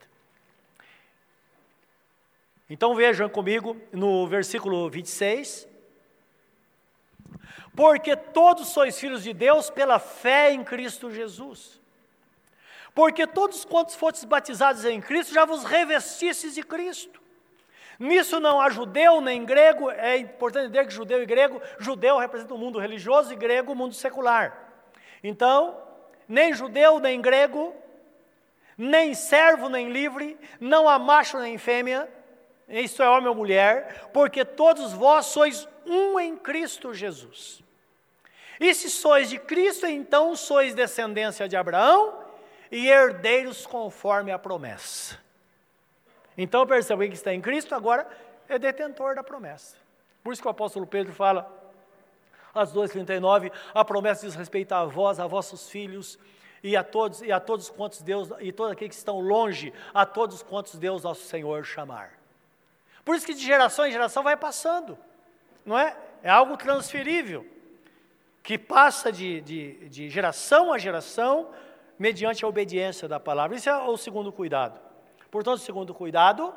Então 2.69 2.93
vejam 2.93 3.27
comigo 3.27 3.75
no 3.91 4.27
versículo 4.27 4.89
26. 4.89 5.67
Porque 7.75 8.15
todos 8.15 8.67
sois 8.67 8.99
filhos 8.99 9.23
de 9.23 9.33
Deus 9.33 9.69
pela 9.69 9.97
fé 9.97 10.51
em 10.51 10.63
Cristo 10.63 11.11
Jesus. 11.11 11.79
Porque 12.93 13.25
todos 13.25 13.65
quantos 13.65 13.95
fostes 13.95 14.23
batizados 14.23 14.85
em 14.85 14.99
Cristo, 14.99 15.33
já 15.33 15.45
vos 15.45 15.63
revestistes 15.63 16.53
de 16.53 16.63
Cristo. 16.63 17.21
Nisso 17.97 18.39
não 18.39 18.61
há 18.61 18.69
judeu 18.69 19.19
nem 19.19 19.43
grego, 19.43 19.89
é 19.91 20.17
importante 20.17 20.67
entender 20.67 20.85
que 20.85 20.93
judeu 20.93 21.21
e 21.21 21.25
grego, 21.25 21.61
judeu 21.79 22.17
representa 22.17 22.53
o 22.53 22.57
mundo 22.57 22.79
religioso 22.79 23.33
e 23.33 23.35
grego 23.35 23.73
o 23.73 23.75
mundo 23.75 23.93
secular. 23.93 24.71
Então, 25.21 25.77
nem 26.27 26.53
judeu 26.53 26.99
nem 26.99 27.19
grego, 27.19 27.75
nem 28.77 29.13
servo 29.13 29.67
nem 29.67 29.91
livre, 29.91 30.37
não 30.61 30.87
há 30.87 30.97
macho 30.97 31.37
nem 31.39 31.57
fêmea, 31.57 32.09
isto 32.69 33.01
é 33.01 33.09
homem 33.09 33.27
ou 33.27 33.35
mulher, 33.35 34.09
porque 34.13 34.45
todos 34.45 34.93
vós 34.93 35.27
sois 35.27 35.67
um 35.85 36.19
em 36.19 36.37
Cristo 36.37 36.93
Jesus. 36.93 37.63
E 38.59 38.73
se 38.73 38.89
sois 38.89 39.29
de 39.29 39.39
Cristo, 39.39 39.87
então 39.87 40.35
sois 40.35 40.73
descendência 40.73 41.47
de 41.47 41.55
Abraão 41.55 42.23
e 42.71 42.87
herdeiros 42.87 43.65
conforme 43.65 44.31
a 44.31 44.37
promessa. 44.37 45.17
Então 46.37 46.65
perceba 46.67 47.07
que 47.07 47.13
está 47.13 47.33
em 47.33 47.41
Cristo, 47.41 47.73
agora 47.73 48.07
é 48.47 48.59
detentor 48.59 49.15
da 49.15 49.23
promessa. 49.23 49.75
Por 50.23 50.33
isso 50.33 50.41
que 50.41 50.47
o 50.47 50.51
apóstolo 50.51 50.85
Pedro 50.85 51.13
fala, 51.13 51.49
às 52.53 52.73
2,39, 52.73 53.51
a 53.73 53.85
promessa 53.85 54.25
diz 54.25 54.35
respeito 54.35 54.73
a 54.73 54.85
vós, 54.85 55.19
a 55.19 55.27
vossos 55.27 55.69
filhos, 55.69 56.19
e 56.61 56.75
a 56.75 56.83
todos 56.83 57.21
e 57.21 57.31
a 57.31 57.39
todos 57.39 57.69
quantos 57.69 58.01
Deus 58.01 58.29
e 58.41 58.51
todos 58.51 58.73
aqueles 58.73 58.95
que 58.95 58.99
estão 58.99 59.19
longe, 59.19 59.73
a 59.93 60.05
todos 60.05 60.43
quantos 60.43 60.75
Deus 60.75 61.03
nosso 61.03 61.23
Senhor 61.23 61.63
chamar. 61.63 62.18
Por 63.09 63.15
isso 63.15 63.25
que 63.25 63.33
de 63.33 63.43
geração 63.43 63.87
em 63.87 63.91
geração 63.91 64.21
vai 64.21 64.37
passando, 64.37 64.95
não 65.65 65.75
é? 65.75 65.97
É 66.21 66.29
algo 66.29 66.55
transferível, 66.55 67.43
que 68.43 68.55
passa 68.55 69.11
de, 69.11 69.41
de, 69.41 69.89
de 69.89 70.09
geração 70.11 70.71
a 70.71 70.77
geração, 70.77 71.49
mediante 71.97 72.45
a 72.45 72.47
obediência 72.47 73.07
da 73.07 73.19
palavra. 73.19 73.57
Isso 73.57 73.67
é 73.67 73.75
o 73.75 73.97
segundo 73.97 74.31
cuidado. 74.31 74.79
Portanto, 75.31 75.55
o 75.55 75.61
segundo 75.63 75.91
cuidado, 75.91 76.53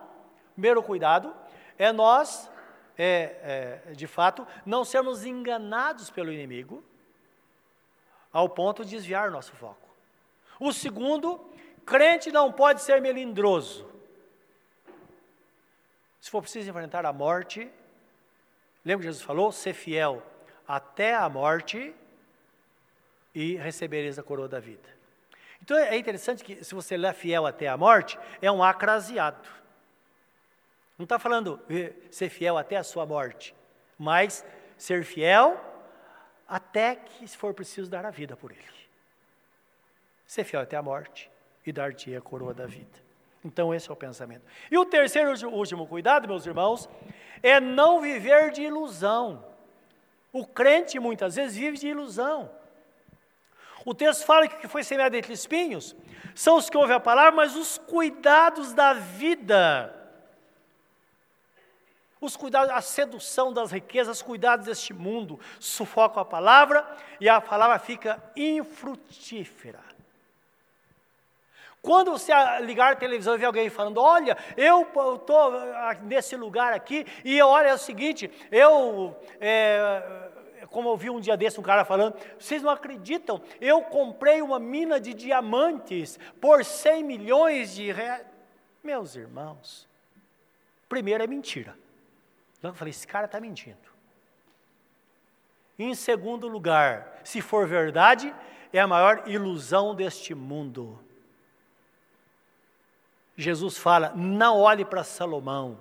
primeiro 0.53 0.83
cuidado, 0.83 1.35
é 1.79 1.91
nós, 1.91 2.51
é, 2.99 3.81
é, 3.89 3.95
de 3.95 4.07
fato, 4.07 4.47
não 4.67 4.85
sermos 4.85 5.25
enganados 5.25 6.11
pelo 6.11 6.31
inimigo, 6.31 6.85
ao 8.31 8.47
ponto 8.47 8.85
de 8.85 8.91
desviar 8.91 9.31
nosso 9.31 9.53
foco. 9.53 9.89
O 10.61 10.71
segundo, 10.71 11.41
crente 11.87 12.31
não 12.31 12.53
pode 12.53 12.83
ser 12.83 13.01
melindroso. 13.01 13.91
Se 16.23 16.31
for 16.31 16.41
preciso 16.41 16.71
enfrentar 16.71 17.05
a 17.05 17.13
morte, 17.13 17.69
lembra 18.85 19.03
que 19.03 19.09
Jesus 19.09 19.25
falou? 19.25 19.51
Ser 19.51 19.75
fiel 19.75 20.23
até 20.69 21.17
a 21.17 21.29
morte 21.29 21.93
e 23.35 23.57
recebereis 23.57 24.21
a 24.21 24.23
coroa 24.23 24.49
da 24.49 24.61
vida. 24.61 24.89
Então 25.61 25.77
é 25.77 25.97
interessante 25.97 26.45
que 26.45 26.63
se 26.63 26.77
você 26.77 26.95
é 26.95 27.13
fiel 27.13 27.45
até 27.45 27.67
a 27.67 27.77
morte, 27.77 28.17
é 28.41 28.51
um 28.53 28.63
acraseado. 28.63 29.49
Não 30.97 31.03
está 31.03 31.19
falando 31.19 31.61
ser 32.09 32.29
fiel 32.29 32.57
até 32.57 32.77
a 32.77 32.85
sua 32.85 33.05
morte, 33.05 33.53
mas 33.99 34.47
ser 34.79 35.03
fiel 35.05 35.61
até 36.47 36.95
que, 36.95 37.27
se 37.27 37.37
for 37.37 37.53
preciso, 37.53 37.91
dar 37.91 38.07
a 38.07 38.11
vida 38.11 38.37
por 38.37 38.53
ele. 38.53 38.63
Ser 40.25 40.45
fiel 40.45 40.63
até 40.63 40.77
a 40.77 40.83
morte 40.83 41.29
e 41.67 41.73
dar-te 41.73 42.15
a 42.15 42.21
coroa 42.21 42.55
da 42.55 42.67
vida. 42.67 43.12
Então, 43.45 43.75
esse 43.75 43.91
é 43.91 43.93
o 43.93 43.97
pensamento. 43.97 44.45
E 44.71 44.79
o 44.79 44.85
terceiro 44.85 45.35
e 45.35 45.45
último 45.45 45.87
cuidado, 45.87 46.29
meus 46.29 46.47
irmãos, 46.47 46.89
é 47.43 47.61
não 47.61 48.01
viver 48.01 48.53
de 48.53 48.63
ilusão. 48.63 49.45
O 50.33 50.47
crente 50.47 50.99
muitas 50.99 51.35
vezes 51.35 51.57
vive 51.57 51.77
de 51.77 51.89
ilusão. 51.89 52.51
O 53.85 53.93
texto 53.95 54.25
fala 54.25 54.47
que 54.47 54.55
o 54.57 54.59
que 54.61 54.69
foi 54.69 54.85
semeado 54.85 55.17
entre 55.17 55.33
espinhos 55.33 55.97
são 56.35 56.57
os 56.57 56.71
que 56.71 56.77
ouvem 56.77 56.97
a 56.97 57.01
palavra, 57.01 57.33
mas 57.33 57.57
os 57.57 57.79
cuidados 57.79 58.73
da 58.73 58.93
vida, 58.95 59.93
os 62.21 62.37
cuidados, 62.37 62.71
a 62.71 62.81
sedução 62.81 63.53
das 63.53 63.73
riquezas, 63.73 64.19
os 64.19 64.23
cuidados 64.23 64.67
deste 64.67 64.95
mundo 64.95 65.41
sufocam 65.59 66.23
a 66.23 66.25
palavra 66.25 66.87
e 67.21 67.29
a 67.29 67.41
palavra 67.41 67.79
fica 67.81 68.23
infrutífera. 68.37 69.92
Quando 71.83 72.13
você 72.13 72.33
ligar 72.61 72.93
a 72.93 72.97
televisão 72.97 73.35
e 73.35 73.39
ver 73.39 73.47
alguém 73.47 73.69
falando, 73.69 74.01
olha, 74.01 74.39
eu 74.57 74.83
estou 74.83 75.53
nesse 76.03 76.37
lugar 76.37 76.73
aqui, 76.73 77.05
e 77.25 77.43
olha, 77.43 77.69
é 77.69 77.75
o 77.75 77.79
seguinte, 77.79 78.31
eu 78.53 79.17
é, 79.41 80.31
como 80.73 80.89
eu 80.89 80.97
vi 80.97 81.11
um 81.11 81.21
dia 81.21 81.37
desse 81.37 81.61
um 81.61 81.63
cara 81.63 81.85
falando, 81.85 82.17
vocês 82.39 82.63
não 82.63 82.71
acreditam, 82.71 83.41
eu 83.61 83.83
comprei 83.83 84.41
uma 84.43 84.59
mina 84.59 84.99
de 84.99 85.13
diamantes 85.13 86.19
por 86.41 86.65
100 86.65 87.05
milhões 87.05 87.75
de 87.75 87.93
reais. 87.93 88.27
Meus 88.83 89.15
irmãos, 89.15 89.89
primeiro 90.89 91.23
é 91.23 91.27
mentira. 91.27 91.77
Eu 92.63 92.75
falei, 92.75 92.91
esse 92.91 93.07
cara 93.07 93.27
está 93.27 93.41
mentindo. 93.41 93.77
Em 95.79 95.95
segundo 95.95 96.49
lugar, 96.49 97.21
se 97.25 97.41
for 97.41 97.67
verdade, 97.67 98.35
é 98.73 98.81
a 98.81 98.87
maior 98.87 99.29
ilusão 99.29 99.95
deste 99.95 100.35
mundo. 100.35 100.99
Jesus 103.43 103.77
fala: 103.77 104.13
não 104.15 104.59
olhe 104.59 104.85
para 104.85 105.05
Salomão, 105.05 105.79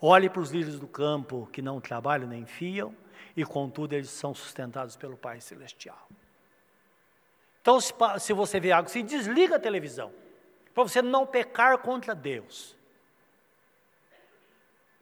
olhe 0.00 0.30
para 0.30 0.40
os 0.40 0.50
lírios 0.50 0.78
do 0.78 0.86
campo 0.86 1.48
que 1.52 1.60
não 1.60 1.80
trabalham 1.80 2.28
nem 2.28 2.46
fiam, 2.46 2.94
e 3.36 3.44
contudo 3.44 3.94
eles 3.94 4.10
são 4.10 4.34
sustentados 4.34 4.96
pelo 4.96 5.16
Pai 5.16 5.40
Celestial. 5.40 6.08
Então, 7.60 7.80
se, 7.80 7.92
se 8.18 8.32
você 8.32 8.58
vê 8.58 8.72
algo 8.72 8.88
assim, 8.88 9.04
desliga 9.04 9.56
a 9.56 9.60
televisão, 9.60 10.12
para 10.74 10.82
você 10.82 11.00
não 11.00 11.26
pecar 11.26 11.78
contra 11.78 12.14
Deus. 12.14 12.76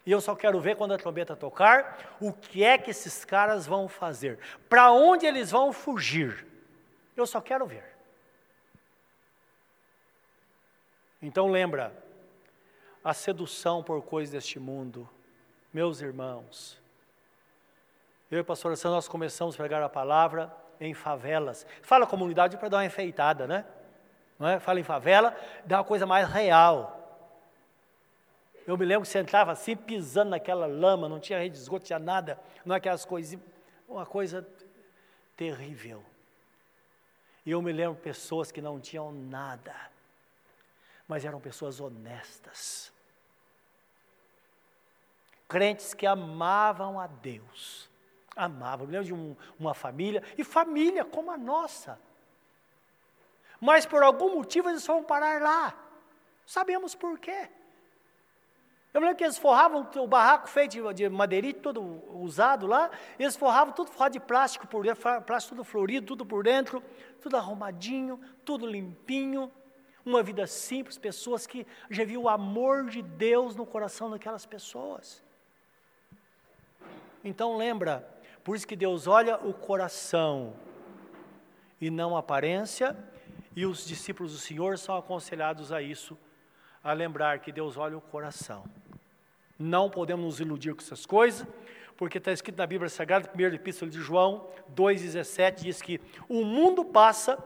E 0.04 0.12
eu 0.12 0.20
só 0.20 0.34
quero 0.34 0.60
ver 0.60 0.76
quando 0.76 0.92
a 0.92 0.98
trombeta 0.98 1.36
tocar, 1.36 2.16
o 2.20 2.32
que 2.32 2.64
é 2.64 2.76
que 2.76 2.90
esses 2.90 3.24
caras 3.24 3.66
vão 3.66 3.88
fazer, 3.88 4.38
para 4.68 4.90
onde 4.92 5.26
eles 5.26 5.50
vão 5.50 5.72
fugir. 5.72 6.46
Eu 7.16 7.26
só 7.26 7.40
quero 7.40 7.66
ver. 7.66 7.89
Então 11.22 11.48
lembra, 11.48 11.92
a 13.04 13.12
sedução 13.12 13.82
por 13.82 14.02
coisas 14.02 14.32
deste 14.32 14.58
mundo, 14.58 15.08
meus 15.72 16.00
irmãos, 16.00 16.80
eu 18.30 18.38
e 18.38 18.40
a 18.40 18.44
pastora 18.44 18.76
Sandra, 18.76 18.96
nós 18.96 19.08
começamos 19.08 19.54
a 19.54 19.58
pregar 19.58 19.82
a 19.82 19.88
palavra 19.88 20.54
em 20.80 20.94
favelas. 20.94 21.66
Fala 21.82 22.06
comunidade 22.06 22.56
para 22.56 22.68
dar 22.68 22.76
uma 22.78 22.86
enfeitada, 22.86 23.46
né? 23.46 23.64
Não 24.38 24.48
é? 24.48 24.60
Fala 24.60 24.80
em 24.80 24.84
favela, 24.84 25.36
dá 25.66 25.78
uma 25.78 25.84
coisa 25.84 26.06
mais 26.06 26.28
real. 26.28 26.96
Eu 28.66 28.78
me 28.78 28.84
lembro 28.84 29.02
que 29.02 29.08
você 29.08 29.18
entrava 29.18 29.52
assim, 29.52 29.74
pisando 29.76 30.30
naquela 30.30 30.66
lama, 30.66 31.08
não 31.08 31.18
tinha 31.18 31.38
rede 31.38 31.56
de 31.56 31.60
esgoto, 31.60 31.84
tinha 31.84 31.98
nada, 31.98 32.38
não 32.64 32.74
é 32.74 32.78
aquelas 32.78 33.04
coisas, 33.04 33.38
uma 33.88 34.06
coisa 34.06 34.46
terrível. 35.36 36.02
E 37.44 37.50
eu 37.50 37.60
me 37.60 37.72
lembro 37.72 38.00
pessoas 38.00 38.52
que 38.52 38.62
não 38.62 38.78
tinham 38.78 39.10
nada, 39.10 39.74
mas 41.10 41.24
eram 41.24 41.40
pessoas 41.40 41.80
honestas. 41.80 42.90
Crentes 45.48 45.92
que 45.92 46.06
amavam 46.06 46.98
a 46.98 47.06
Deus 47.06 47.90
amava. 48.36 48.84
Eu 48.84 48.86
me 48.86 48.92
lembro 48.92 49.06
de 49.06 49.14
um, 49.14 49.36
uma 49.58 49.74
família, 49.74 50.22
e 50.36 50.44
família 50.44 51.04
como 51.04 51.30
a 51.30 51.36
nossa. 51.36 52.00
Mas 53.60 53.84
por 53.84 54.02
algum 54.02 54.36
motivo 54.36 54.70
eles 54.70 54.84
foram 54.84 55.04
parar 55.04 55.40
lá. 55.42 55.74
Sabemos 56.46 56.94
por 56.94 57.18
quê. 57.18 57.50
Eu 58.92 59.00
me 59.00 59.06
lembro 59.06 59.18
que 59.18 59.24
eles 59.24 59.38
forravam 59.38 59.88
o 59.96 60.06
barraco 60.06 60.48
feito 60.48 60.92
de 60.92 61.08
madeirite, 61.08 61.60
todo 61.60 61.80
usado 62.20 62.66
lá, 62.66 62.90
eles 63.18 63.36
forravam 63.36 63.72
tudo 63.72 63.92
forrado 63.92 64.12
de 64.14 64.20
plástico 64.20 64.66
por 64.66 64.82
dentro, 64.82 65.22
plástico 65.22 65.54
tudo 65.54 65.64
florido, 65.64 66.06
tudo 66.06 66.26
por 66.26 66.42
dentro, 66.42 66.82
tudo 67.20 67.36
arrumadinho, 67.36 68.20
tudo 68.44 68.66
limpinho. 68.66 69.52
Uma 70.04 70.22
vida 70.22 70.46
simples, 70.46 70.96
pessoas 70.96 71.46
que 71.46 71.66
já 71.90 72.04
viu 72.04 72.22
o 72.22 72.28
amor 72.28 72.86
de 72.86 73.02
Deus 73.02 73.54
no 73.54 73.66
coração 73.66 74.10
daquelas 74.10 74.46
pessoas. 74.46 75.22
Então 77.22 77.56
lembra, 77.56 78.08
por 78.42 78.56
isso 78.56 78.66
que 78.66 78.76
Deus 78.76 79.06
olha 79.06 79.36
o 79.38 79.52
coração 79.52 80.54
e 81.80 81.90
não 81.90 82.16
a 82.16 82.20
aparência, 82.20 82.96
e 83.54 83.66
os 83.66 83.84
discípulos 83.84 84.32
do 84.32 84.38
Senhor 84.38 84.78
são 84.78 84.96
aconselhados 84.96 85.72
a 85.72 85.82
isso, 85.82 86.16
a 86.82 86.92
lembrar 86.92 87.40
que 87.40 87.52
Deus 87.52 87.76
olha 87.76 87.96
o 87.96 88.00
coração. 88.00 88.64
Não 89.58 89.90
podemos 89.90 90.24
nos 90.24 90.40
iludir 90.40 90.74
com 90.74 90.80
essas 90.80 91.04
coisas, 91.04 91.46
porque 91.96 92.16
está 92.16 92.32
escrito 92.32 92.56
na 92.56 92.66
Bíblia 92.66 92.88
Sagrada, 92.88 93.28
primeira 93.28 93.54
epístola 93.54 93.90
de 93.90 94.00
João 94.00 94.48
2,17, 94.74 95.62
diz 95.62 95.82
que 95.82 96.00
o 96.28 96.44
mundo 96.44 96.82
passa, 96.82 97.38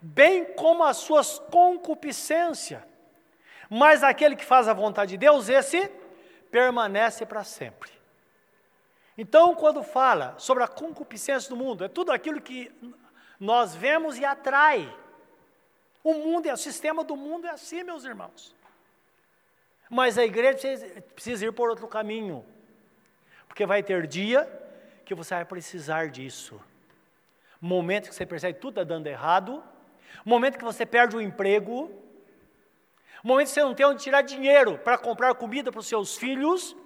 bem 0.00 0.44
como 0.54 0.84
as 0.84 0.98
suas 0.98 1.38
concupiscências, 1.38 2.82
mas 3.68 4.02
aquele 4.02 4.34
que 4.34 4.44
faz 4.44 4.66
a 4.68 4.72
vontade 4.72 5.12
de 5.12 5.18
Deus, 5.18 5.48
esse 5.48 5.90
permanece 6.50 7.24
para 7.24 7.44
sempre. 7.44 7.90
Então, 9.16 9.54
quando 9.54 9.82
fala 9.82 10.34
sobre 10.38 10.64
a 10.64 10.68
concupiscência 10.68 11.48
do 11.48 11.56
mundo, 11.56 11.84
é 11.84 11.88
tudo 11.88 12.10
aquilo 12.10 12.40
que 12.40 12.72
nós 13.38 13.74
vemos 13.74 14.18
e 14.18 14.24
atrai. 14.24 14.92
O 16.02 16.14
mundo, 16.14 16.46
é, 16.46 16.52
o 16.52 16.56
sistema 16.56 17.04
do 17.04 17.16
mundo 17.16 17.46
é 17.46 17.50
assim, 17.50 17.82
meus 17.82 18.04
irmãos. 18.04 18.54
Mas 19.90 20.16
a 20.16 20.24
igreja 20.24 20.56
precisa, 21.14 21.44
ir 21.44 21.52
por 21.52 21.68
outro 21.68 21.86
caminho. 21.86 22.44
Porque 23.46 23.66
vai 23.66 23.82
ter 23.82 24.06
dia 24.06 24.48
que 25.04 25.14
você 25.14 25.34
vai 25.34 25.44
precisar 25.44 26.08
disso. 26.08 26.60
Momento 27.60 28.08
que 28.08 28.14
você 28.14 28.24
percebe 28.24 28.54
que 28.54 28.60
tudo 28.60 28.80
está 28.80 28.84
dando 28.84 29.06
errado. 29.06 29.62
Momento 30.24 30.58
que 30.58 30.64
você 30.64 30.84
perde 30.84 31.16
o 31.16 31.20
emprego. 31.20 31.90
Momento 33.22 33.48
que 33.48 33.54
você 33.54 33.62
não 33.62 33.74
tem 33.74 33.86
onde 33.86 34.02
tirar 34.02 34.22
dinheiro 34.22 34.78
para 34.78 34.96
comprar 34.98 35.34
comida 35.34 35.70
para 35.70 35.80
os 35.80 35.86
seus 35.86 36.16
filhos. 36.16 36.76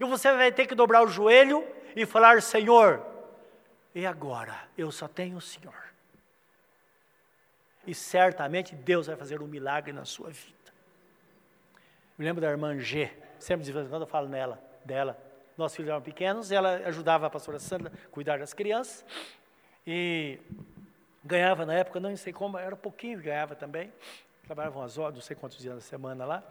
E 0.00 0.04
você 0.04 0.32
vai 0.32 0.50
ter 0.52 0.66
que 0.66 0.74
dobrar 0.74 1.02
o 1.02 1.08
joelho 1.08 1.66
e 1.94 2.04
falar: 2.04 2.42
Senhor, 2.42 3.04
e 3.94 4.04
agora? 4.04 4.68
Eu 4.76 4.90
só 4.90 5.06
tenho 5.06 5.36
o 5.36 5.40
Senhor. 5.40 5.74
E 7.86 7.94
certamente 7.94 8.74
Deus 8.74 9.06
vai 9.06 9.16
fazer 9.16 9.40
um 9.42 9.46
milagre 9.46 9.92
na 9.92 10.04
sua 10.04 10.30
vida. 10.30 10.54
Me 12.18 12.24
lembro 12.24 12.40
da 12.40 12.48
irmã 12.48 12.78
G, 12.78 13.10
sempre 13.38 13.64
de 13.64 13.72
vez 13.72 13.86
em 13.86 13.88
quando 13.88 14.02
eu 14.02 14.08
falo 14.08 14.28
nela, 14.28 14.62
dela. 14.84 15.18
Nossos 15.56 15.76
filhos 15.76 15.90
eram 15.90 16.00
pequenos, 16.02 16.50
ela 16.50 16.76
ajudava 16.86 17.26
a 17.26 17.30
pastora 17.30 17.58
Sandra 17.58 17.92
a 17.92 18.08
cuidar 18.08 18.38
das 18.38 18.52
crianças. 18.52 19.04
E 19.86 20.38
Ganhava 21.24 21.64
na 21.64 21.74
época, 21.74 21.98
não 21.98 22.14
sei 22.16 22.32
como, 22.32 22.58
era 22.58 22.76
pouquinho 22.76 23.18
que 23.18 23.24
ganhava 23.24 23.56
também. 23.56 23.90
Trabalhava 24.44 24.78
umas 24.78 24.98
horas, 24.98 25.14
não 25.14 25.22
sei 25.22 25.34
quantos 25.34 25.58
dias 25.58 25.74
na 25.74 25.80
semana 25.80 26.26
lá. 26.26 26.44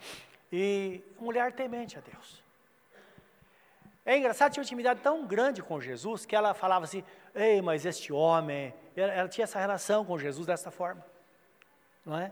E 0.51 1.03
mulher 1.19 1.51
temente 1.51 1.97
a 1.97 2.01
Deus. 2.01 2.43
É 4.05 4.17
engraçado, 4.17 4.51
tinha 4.51 4.61
uma 4.61 4.65
intimidade 4.65 5.01
tão 5.01 5.25
grande 5.25 5.61
com 5.61 5.79
Jesus 5.79 6.25
que 6.25 6.35
ela 6.35 6.53
falava 6.53 6.85
assim: 6.85 7.03
Ei, 7.33 7.61
mas 7.61 7.85
este 7.85 8.11
homem. 8.11 8.73
Ela, 8.95 9.13
ela 9.13 9.29
tinha 9.29 9.43
essa 9.43 9.59
relação 9.59 10.03
com 10.03 10.17
Jesus 10.17 10.47
dessa 10.47 10.71
forma. 10.71 11.05
Não 12.05 12.17
é? 12.17 12.31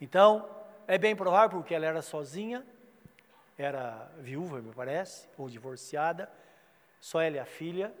Então, 0.00 0.48
é 0.86 0.96
bem 0.96 1.16
provável 1.16 1.58
porque 1.58 1.74
ela 1.74 1.86
era 1.86 2.02
sozinha, 2.02 2.64
era 3.58 4.10
viúva, 4.18 4.60
me 4.60 4.72
parece, 4.72 5.28
ou 5.36 5.48
divorciada, 5.48 6.30
só 7.00 7.20
ela 7.20 7.36
e 7.36 7.38
a 7.38 7.44
filha. 7.44 7.92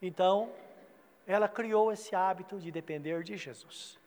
Então, 0.00 0.50
ela 1.26 1.48
criou 1.48 1.92
esse 1.92 2.14
hábito 2.14 2.58
de 2.58 2.70
depender 2.70 3.22
de 3.22 3.36
Jesus. 3.36 3.98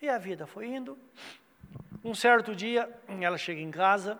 E 0.00 0.08
a 0.08 0.18
vida 0.18 0.46
foi 0.46 0.66
indo. 0.66 0.98
Um 2.02 2.14
certo 2.14 2.54
dia, 2.54 2.88
ela 3.20 3.36
chega 3.36 3.60
em 3.60 3.70
casa 3.70 4.18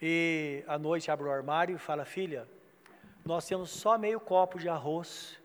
e 0.00 0.62
à 0.68 0.78
noite 0.78 1.10
abre 1.10 1.26
o 1.26 1.32
armário 1.32 1.74
e 1.74 1.78
fala: 1.78 2.04
Filha, 2.04 2.48
nós 3.24 3.46
temos 3.46 3.70
só 3.70 3.98
meio 3.98 4.20
copo 4.20 4.58
de 4.58 4.68
arroz, 4.68 5.40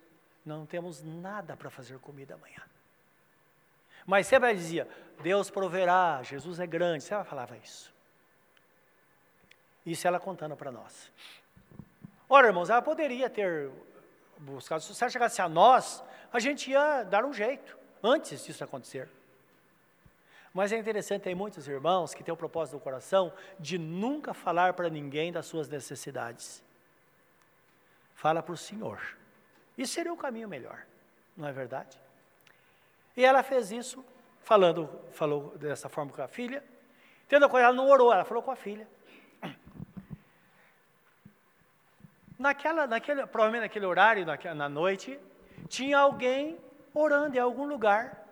não 0.45 0.66
temos 0.66 1.01
nada 1.01 1.57
para 1.57 1.70
fazer 1.70 1.97
comida 1.99 2.36
amanhã. 2.36 2.61
Mas 4.05 4.28
sempre 4.28 4.49
ela 4.49 4.57
dizia: 4.57 4.88
Deus 5.22 5.49
proverá, 5.49 6.22
Jesus 6.22 6.59
é 6.59 6.68
grande. 6.68 7.11
Ela 7.11 7.24
falava 7.24 7.57
isso. 7.57 7.93
Isso 9.86 10.07
ela 10.07 10.20
contando 10.20 10.55
para 10.55 10.72
nós. 10.72 11.11
Ora, 12.36 12.47
irmãos, 12.47 12.67
ela 12.67 12.81
poderia 12.81 13.29
ter 13.29 13.69
buscado. 14.39 14.81
Se 14.81 15.03
ela 15.03 15.11
chegasse 15.11 15.39
a 15.39 15.47
nós, 15.47 16.03
a 16.31 16.39
gente 16.39 16.71
ia 16.71 17.03
dar 17.03 17.25
um 17.25 17.31
jeito 17.31 17.77
antes 18.01 18.43
disso 18.43 18.63
acontecer. 18.63 19.07
Mas 20.51 20.71
é 20.71 20.77
interessante, 20.79 21.21
tem 21.21 21.36
muitos 21.36 21.67
irmãos 21.67 22.11
que 22.11 22.23
têm 22.23 22.34
o 22.34 22.36
propósito 22.36 22.77
do 22.77 22.79
coração 22.79 23.31
de 23.59 23.77
nunca 23.77 24.34
falar 24.34 24.73
para 24.73 24.89
ninguém 24.89 25.31
das 25.31 25.45
suas 25.45 25.69
necessidades. 25.69 26.63
Fala 28.15 28.41
para 28.41 28.53
o 28.53 28.57
Senhor. 28.57 28.99
Isso 29.77 29.93
seria 29.93 30.11
o 30.11 30.17
caminho 30.17 30.49
melhor, 30.49 30.88
não 31.38 31.47
é 31.47 31.51
verdade? 31.51 32.01
E 33.15 33.23
ela 33.23 33.43
fez 33.43 33.71
isso, 33.71 34.03
falando, 34.41 34.89
falou 35.11 35.55
dessa 35.59 35.88
forma 35.88 36.11
com 36.11 36.23
a 36.23 36.27
filha. 36.27 36.63
Tendo 37.29 37.47
com 37.47 37.59
ela, 37.59 37.71
não 37.71 37.88
orou, 37.88 38.11
ela 38.11 38.25
falou 38.25 38.41
com 38.41 38.49
a 38.49 38.55
filha. 38.55 38.88
Naquela, 42.38 42.88
naquele, 42.88 43.25
provavelmente 43.27 43.61
naquele 43.61 43.86
horário, 43.86 44.25
naquela, 44.25 44.55
na 44.55 44.69
noite, 44.69 45.19
tinha 45.67 45.99
alguém 45.99 46.57
orando 46.93 47.38
em 47.38 47.39
algum 47.39 47.65
lugar. 47.65 48.23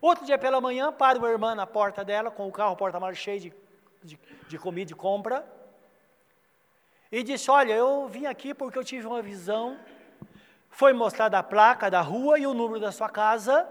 Outro 0.00 0.26
dia 0.26 0.38
pela 0.38 0.60
manhã, 0.60 0.92
para 0.92 1.18
uma 1.18 1.28
irmã 1.28 1.54
na 1.54 1.66
porta 1.66 2.04
dela, 2.04 2.30
com 2.30 2.46
o 2.46 2.52
carro 2.52 2.76
porta-malas 2.76 3.16
cheio 3.16 3.40
de, 3.40 3.54
de, 4.02 4.18
de 4.48 4.58
comida 4.58 4.92
e 4.92 4.94
compra, 4.94 5.44
e 7.10 7.22
disse: 7.22 7.50
Olha, 7.50 7.72
eu 7.72 8.06
vim 8.08 8.26
aqui 8.26 8.52
porque 8.52 8.78
eu 8.78 8.84
tive 8.84 9.06
uma 9.06 9.22
visão. 9.22 9.78
Foi 10.70 10.92
mostrada 10.92 11.38
a 11.38 11.42
placa 11.42 11.90
da 11.90 12.02
rua 12.02 12.38
e 12.38 12.46
o 12.46 12.52
número 12.52 12.78
da 12.78 12.92
sua 12.92 13.08
casa, 13.08 13.66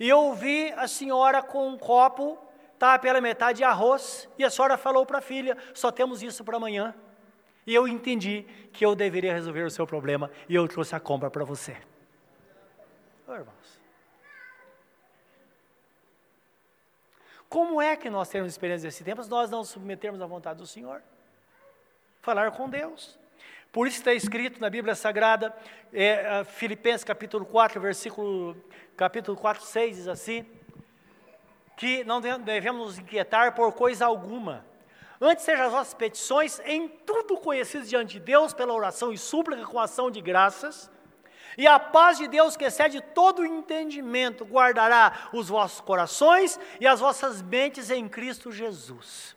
e 0.00 0.08
eu 0.08 0.32
vi 0.32 0.72
a 0.72 0.88
senhora 0.88 1.42
com 1.42 1.68
um 1.68 1.76
copo, 1.76 2.38
tá 2.78 2.98
pela 2.98 3.20
metade 3.20 3.58
de 3.58 3.64
arroz, 3.64 4.28
e 4.38 4.44
a 4.44 4.50
senhora 4.50 4.78
falou 4.78 5.04
para 5.04 5.18
a 5.18 5.20
filha: 5.20 5.58
Só 5.74 5.90
temos 5.90 6.22
isso 6.22 6.42
para 6.42 6.56
amanhã. 6.56 6.94
E 7.66 7.74
eu 7.74 7.88
entendi 7.88 8.44
que 8.72 8.84
eu 8.84 8.94
deveria 8.94 9.32
resolver 9.32 9.62
o 9.62 9.70
seu 9.70 9.86
problema 9.86 10.30
e 10.48 10.54
eu 10.54 10.66
trouxe 10.68 10.94
a 10.94 11.00
compra 11.00 11.30
para 11.30 11.44
você. 11.44 11.76
Oh, 13.26 13.34
irmãos. 13.34 13.80
Como 17.48 17.80
é 17.80 17.96
que 17.96 18.10
nós 18.10 18.28
temos 18.28 18.50
experiência 18.50 18.88
desse 18.88 19.04
tempo 19.04 19.22
se 19.22 19.30
nós 19.30 19.50
não 19.50 19.64
submetermos 19.64 20.20
à 20.20 20.26
vontade 20.26 20.58
do 20.58 20.66
Senhor? 20.66 21.02
Falar 22.20 22.50
com 22.50 22.68
Deus. 22.68 23.18
Por 23.70 23.86
isso 23.86 23.98
está 23.98 24.12
escrito 24.12 24.60
na 24.60 24.70
Bíblia 24.70 24.94
Sagrada, 24.94 25.54
é, 25.92 26.44
Filipenses 26.44 27.02
capítulo 27.02 27.44
4, 27.44 27.80
versículo, 27.80 28.56
capítulo 28.96 29.36
4, 29.36 29.64
6, 29.64 29.96
diz 29.96 30.08
assim, 30.08 30.46
que 31.76 32.04
não 32.04 32.20
devemos 32.20 32.86
nos 32.86 32.98
inquietar 32.98 33.54
por 33.54 33.72
coisa 33.72 34.06
alguma, 34.06 34.64
Antes 35.20 35.44
sejam 35.44 35.66
as 35.66 35.72
vossas 35.72 35.94
petições 35.94 36.60
em 36.64 36.88
tudo 36.88 37.36
conhecidas 37.36 37.88
diante 37.88 38.14
de 38.14 38.20
Deus 38.20 38.52
pela 38.52 38.72
oração 38.72 39.12
e 39.12 39.18
súplica 39.18 39.64
com 39.64 39.78
ação 39.78 40.10
de 40.10 40.20
graças. 40.20 40.90
E 41.56 41.66
a 41.66 41.78
paz 41.78 42.18
de 42.18 42.26
Deus, 42.26 42.56
que 42.56 42.64
excede 42.64 43.00
todo 43.00 43.40
o 43.40 43.46
entendimento, 43.46 44.44
guardará 44.44 45.28
os 45.32 45.48
vossos 45.48 45.80
corações 45.80 46.58
e 46.80 46.86
as 46.86 46.98
vossas 46.98 47.40
mentes 47.42 47.90
em 47.90 48.08
Cristo 48.08 48.50
Jesus. 48.50 49.36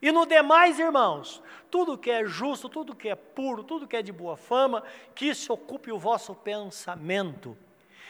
E 0.00 0.12
no 0.12 0.26
demais, 0.26 0.78
irmãos, 0.78 1.42
tudo 1.70 1.98
que 1.98 2.10
é 2.10 2.24
justo, 2.24 2.68
tudo 2.68 2.94
que 2.94 3.08
é 3.08 3.14
puro, 3.14 3.64
tudo 3.64 3.88
que 3.88 3.96
é 3.96 4.02
de 4.02 4.12
boa 4.12 4.36
fama, 4.36 4.82
que 5.14 5.34
se 5.34 5.50
ocupe 5.50 5.90
o 5.90 5.98
vosso 5.98 6.34
pensamento. 6.34 7.56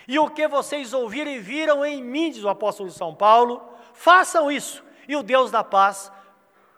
E 0.07 0.18
o 0.18 0.28
que 0.28 0.49
vocês 0.49 0.92
ouviram 0.92 1.30
e 1.30 1.38
viram 1.38 1.84
em 1.84 2.03
mim, 2.03 2.30
diz 2.30 2.42
o 2.42 2.49
apóstolo 2.49 2.90
São 2.90 3.14
Paulo, 3.14 3.62
façam 3.94 4.51
isso, 4.51 4.82
e 5.07 5.14
o 5.16 5.22
Deus 5.22 5.51
da 5.51 5.62
paz 5.62 6.11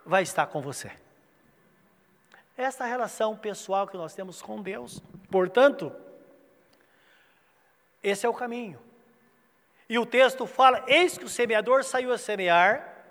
vai 0.05 0.23
estar 0.23 0.47
com 0.47 0.61
você. 0.61 0.91
Essa 2.57 2.85
relação 2.85 3.35
pessoal 3.35 3.87
que 3.87 3.97
nós 3.97 4.13
temos 4.13 4.41
com 4.41 4.61
Deus. 4.61 5.01
Portanto, 5.29 5.91
esse 8.03 8.25
é 8.25 8.29
o 8.29 8.33
caminho. 8.33 8.79
E 9.87 9.97
o 9.97 10.05
texto 10.05 10.45
fala: 10.45 10.83
Eis 10.87 11.17
que 11.17 11.25
o 11.25 11.29
semeador 11.29 11.83
saiu 11.83 12.11
a 12.11 12.17
semear, 12.17 13.05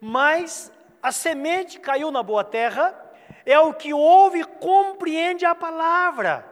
mas 0.00 0.72
a 1.02 1.12
semente 1.12 1.78
caiu 1.78 2.10
na 2.10 2.22
boa 2.22 2.44
terra, 2.44 2.94
é 3.44 3.58
o 3.58 3.74
que 3.74 3.92
ouve 3.92 4.40
e 4.40 4.44
compreende 4.44 5.44
a 5.44 5.54
palavra. 5.54 6.46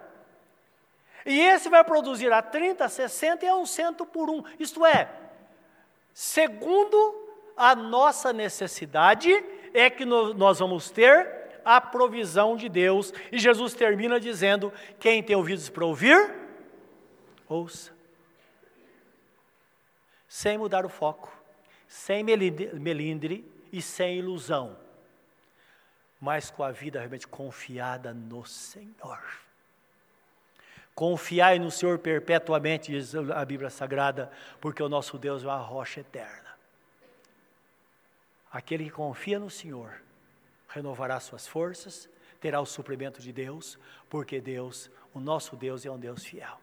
E 1.27 1.39
esse 1.39 1.69
vai 1.69 1.85
produzir 1.85 2.33
a 2.33 2.41
30, 2.41 2.89
60 2.89 3.45
e 3.45 3.49
a 3.49 3.57
um 3.57 3.67
cento 3.67 4.07
por 4.07 4.31
um. 4.31 4.43
Isto 4.59 4.87
é, 4.87 5.09
segundo 6.15 7.20
a 7.61 7.75
nossa 7.75 8.33
necessidade 8.33 9.31
é 9.75 9.91
que 9.91 10.07
nós 10.07 10.59
vamos 10.59 10.91
ter 10.91 11.61
a 11.63 11.79
provisão 11.79 12.57
de 12.57 12.71
Deus. 12.71 13.13
E 13.31 13.39
Jesus 13.39 13.75
termina 13.75 14.19
dizendo: 14.19 14.73
quem 14.99 15.23
tem 15.23 15.37
ouvidos 15.37 15.69
para 15.69 15.85
ouvir, 15.85 16.35
ouça. 17.47 17.93
Sem 20.27 20.57
mudar 20.57 20.87
o 20.87 20.89
foco, 20.89 21.31
sem 21.87 22.25
melindre 22.25 23.45
e 23.71 23.83
sem 23.83 24.19
ilusão, 24.19 24.75
mas 26.19 26.51
com 26.51 26.63
a 26.63 26.71
vida 26.71 26.99
realmente 26.99 27.29
confiada 27.29 28.15
no 28.15 28.47
Senhor. 28.47 29.21
Confiai 30.95 31.59
no 31.59 31.71
Senhor 31.71 31.99
perpetuamente, 31.99 32.91
diz 32.91 33.15
a 33.15 33.45
Bíblia 33.45 33.69
Sagrada, 33.69 34.31
porque 34.63 34.83
o 34.83 34.89
nosso 34.89 35.19
Deus 35.19 35.45
é 35.45 35.47
uma 35.47 35.59
rocha 35.59 36.01
eterna. 36.01 36.50
Aquele 38.51 38.85
que 38.85 38.91
confia 38.91 39.39
no 39.39 39.49
Senhor 39.49 40.03
renovará 40.69 41.21
suas 41.21 41.47
forças, 41.47 42.09
terá 42.41 42.61
o 42.61 42.67
suprimento 42.67 43.21
de 43.21 43.33
Deus, 43.33 43.79
porque 44.09 44.41
Deus, 44.41 44.91
o 45.15 45.21
nosso 45.21 45.57
Deus, 45.57 45.85
é 45.85 45.91
um 45.91 45.99
Deus 45.99 46.25
fiel. 46.25 46.59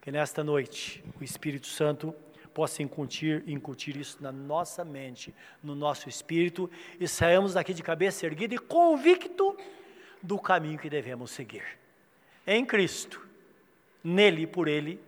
Que 0.00 0.10
nesta 0.10 0.42
noite 0.42 1.04
o 1.20 1.24
Espírito 1.24 1.66
Santo 1.66 2.14
possa 2.54 2.82
incutir, 2.82 3.44
incutir 3.46 3.96
isso 3.96 4.16
na 4.20 4.32
nossa 4.32 4.82
mente, 4.82 5.34
no 5.62 5.74
nosso 5.74 6.08
espírito, 6.08 6.70
e 6.98 7.06
saímos 7.06 7.52
daqui 7.52 7.74
de 7.74 7.82
cabeça 7.82 8.24
erguida 8.24 8.54
e 8.54 8.58
convicto 8.58 9.54
do 10.22 10.38
caminho 10.38 10.78
que 10.78 10.88
devemos 10.88 11.32
seguir. 11.32 11.64
Em 12.46 12.64
Cristo, 12.64 13.20
nele 14.02 14.42
e 14.42 14.46
por 14.46 14.68
ele, 14.68 14.98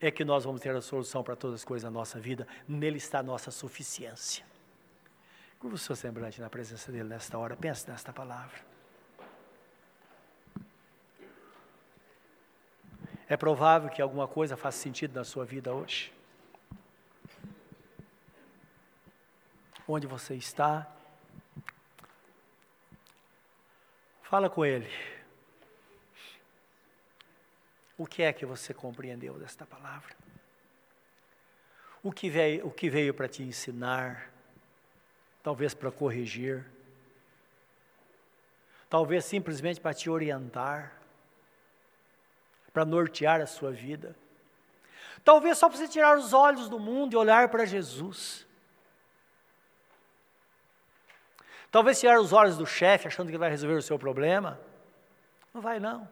é 0.00 0.10
que 0.10 0.24
nós 0.24 0.44
vamos 0.44 0.60
ter 0.60 0.74
a 0.74 0.80
solução 0.80 1.22
para 1.22 1.36
todas 1.36 1.60
as 1.60 1.64
coisas 1.64 1.84
da 1.84 1.90
nossa 1.90 2.18
vida, 2.18 2.48
nele 2.66 2.96
está 2.96 3.20
a 3.20 3.22
nossa 3.22 3.52
suficiência. 3.52 4.49
Curva 5.60 5.74
o 5.74 5.78
seu 5.78 5.94
semblante 5.94 6.40
na 6.40 6.48
presença 6.48 6.90
dele 6.90 7.10
nesta 7.10 7.36
hora. 7.36 7.54
Pense 7.54 7.86
nesta 7.86 8.14
palavra. 8.14 8.58
É 13.28 13.36
provável 13.36 13.90
que 13.90 14.00
alguma 14.00 14.26
coisa 14.26 14.56
faça 14.56 14.78
sentido 14.78 15.14
na 15.14 15.22
sua 15.22 15.44
vida 15.44 15.70
hoje. 15.72 16.10
Onde 19.86 20.06
você 20.06 20.34
está? 20.34 20.90
Fala 24.22 24.48
com 24.48 24.64
ele. 24.64 24.90
O 27.98 28.06
que 28.06 28.22
é 28.22 28.32
que 28.32 28.46
você 28.46 28.72
compreendeu 28.72 29.38
desta 29.38 29.66
palavra? 29.66 30.16
O 32.02 32.10
que 32.10 32.30
veio, 32.30 32.66
o 32.66 32.70
que 32.70 32.88
veio 32.88 33.12
para 33.12 33.28
te 33.28 33.42
ensinar? 33.42 34.39
Talvez 35.50 35.74
para 35.74 35.90
corrigir. 35.90 36.64
talvez 38.88 39.24
simplesmente 39.24 39.80
para 39.80 39.92
te 39.92 40.08
orientar, 40.08 40.92
para 42.72 42.84
nortear 42.84 43.40
a 43.40 43.46
sua 43.46 43.72
vida. 43.72 44.14
Talvez 45.24 45.58
só 45.58 45.68
para 45.68 45.76
você 45.76 45.88
tirar 45.88 46.16
os 46.16 46.32
olhos 46.32 46.68
do 46.68 46.78
mundo 46.78 47.14
e 47.14 47.16
olhar 47.16 47.48
para 47.48 47.64
Jesus. 47.64 48.46
Talvez 51.68 51.98
tirar 51.98 52.20
os 52.20 52.32
olhos 52.32 52.56
do 52.56 52.64
chefe 52.64 53.08
achando 53.08 53.32
que 53.32 53.38
vai 53.38 53.50
resolver 53.50 53.74
o 53.74 53.82
seu 53.82 53.98
problema. 53.98 54.56
Não 55.52 55.60
vai 55.60 55.80
não. 55.80 56.08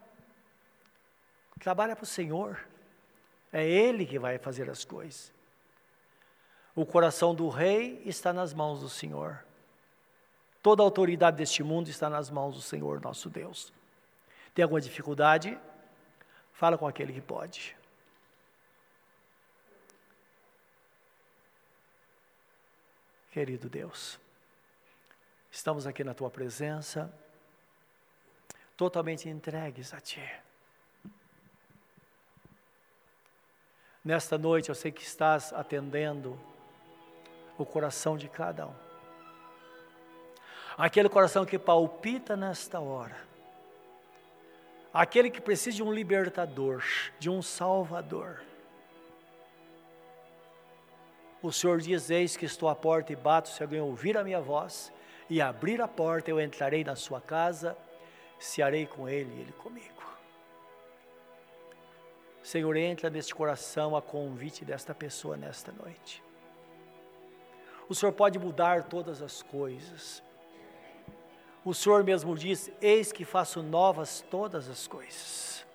Trabalha 1.60 1.94
para 1.94 2.02
o 2.02 2.06
Senhor. 2.06 2.66
É 3.52 3.64
Ele 3.64 4.04
que 4.04 4.18
vai 4.18 4.36
fazer 4.36 4.68
as 4.68 4.84
coisas. 4.84 5.32
O 6.78 6.86
coração 6.86 7.34
do 7.34 7.48
rei 7.48 8.00
está 8.04 8.32
nas 8.32 8.54
mãos 8.54 8.78
do 8.78 8.88
Senhor. 8.88 9.44
Toda 10.62 10.80
a 10.80 10.84
autoridade 10.84 11.36
deste 11.36 11.60
mundo 11.60 11.88
está 11.88 12.08
nas 12.08 12.30
mãos 12.30 12.54
do 12.54 12.62
Senhor, 12.62 13.00
nosso 13.00 13.28
Deus. 13.28 13.72
Tem 14.54 14.62
alguma 14.62 14.80
dificuldade? 14.80 15.58
Fala 16.52 16.78
com 16.78 16.86
aquele 16.86 17.12
que 17.12 17.20
pode. 17.20 17.76
Querido 23.32 23.68
Deus, 23.68 24.16
estamos 25.50 25.84
aqui 25.84 26.04
na 26.04 26.14
tua 26.14 26.30
presença, 26.30 27.12
totalmente 28.76 29.28
entregues 29.28 29.92
a 29.92 29.98
Ti. 29.98 30.22
Nesta 34.04 34.38
noite 34.38 34.68
eu 34.68 34.76
sei 34.76 34.92
que 34.92 35.02
estás 35.02 35.52
atendendo 35.52 36.38
o 37.58 37.66
coração 37.66 38.16
de 38.16 38.28
cada 38.28 38.66
um. 38.66 38.74
Aquele 40.76 41.08
coração 41.08 41.44
que 41.44 41.58
palpita 41.58 42.36
nesta 42.36 42.80
hora 42.80 43.28
aquele 44.92 45.30
que 45.30 45.40
precisa 45.40 45.76
de 45.76 45.82
um 45.82 45.92
libertador, 45.92 46.82
de 47.18 47.30
um 47.30 47.42
salvador. 47.42 48.40
O 51.42 51.52
Senhor 51.52 51.80
diz: 51.80 52.10
Eis 52.10 52.36
que 52.36 52.44
estou 52.44 52.68
à 52.68 52.74
porta 52.74 53.12
e 53.12 53.16
bato, 53.16 53.48
se 53.48 53.62
alguém 53.62 53.80
ouvir 53.80 54.16
a 54.16 54.24
minha 54.24 54.40
voz 54.40 54.92
e 55.30 55.40
abrir 55.40 55.80
a 55.80 55.88
porta, 55.88 56.30
eu 56.30 56.40
entrarei 56.40 56.82
na 56.82 56.96
sua 56.96 57.20
casa, 57.20 57.76
cearei 58.38 58.86
com 58.86 59.08
ele 59.08 59.32
e 59.36 59.40
ele 59.42 59.52
comigo. 59.52 59.86
Senhor, 62.42 62.76
entra 62.76 63.10
neste 63.10 63.34
coração 63.34 63.94
a 63.94 64.00
convite 64.00 64.64
desta 64.64 64.94
pessoa 64.94 65.36
nesta 65.36 65.70
noite. 65.70 66.22
O 67.88 67.94
Senhor 67.94 68.12
pode 68.12 68.38
mudar 68.38 68.84
todas 68.84 69.22
as 69.22 69.42
coisas. 69.42 70.22
O 71.64 71.72
Senhor 71.72 72.04
mesmo 72.04 72.36
diz: 72.36 72.70
Eis 72.80 73.10
que 73.10 73.24
faço 73.24 73.62
novas 73.62 74.24
todas 74.30 74.68
as 74.68 74.86
coisas. 74.86 75.66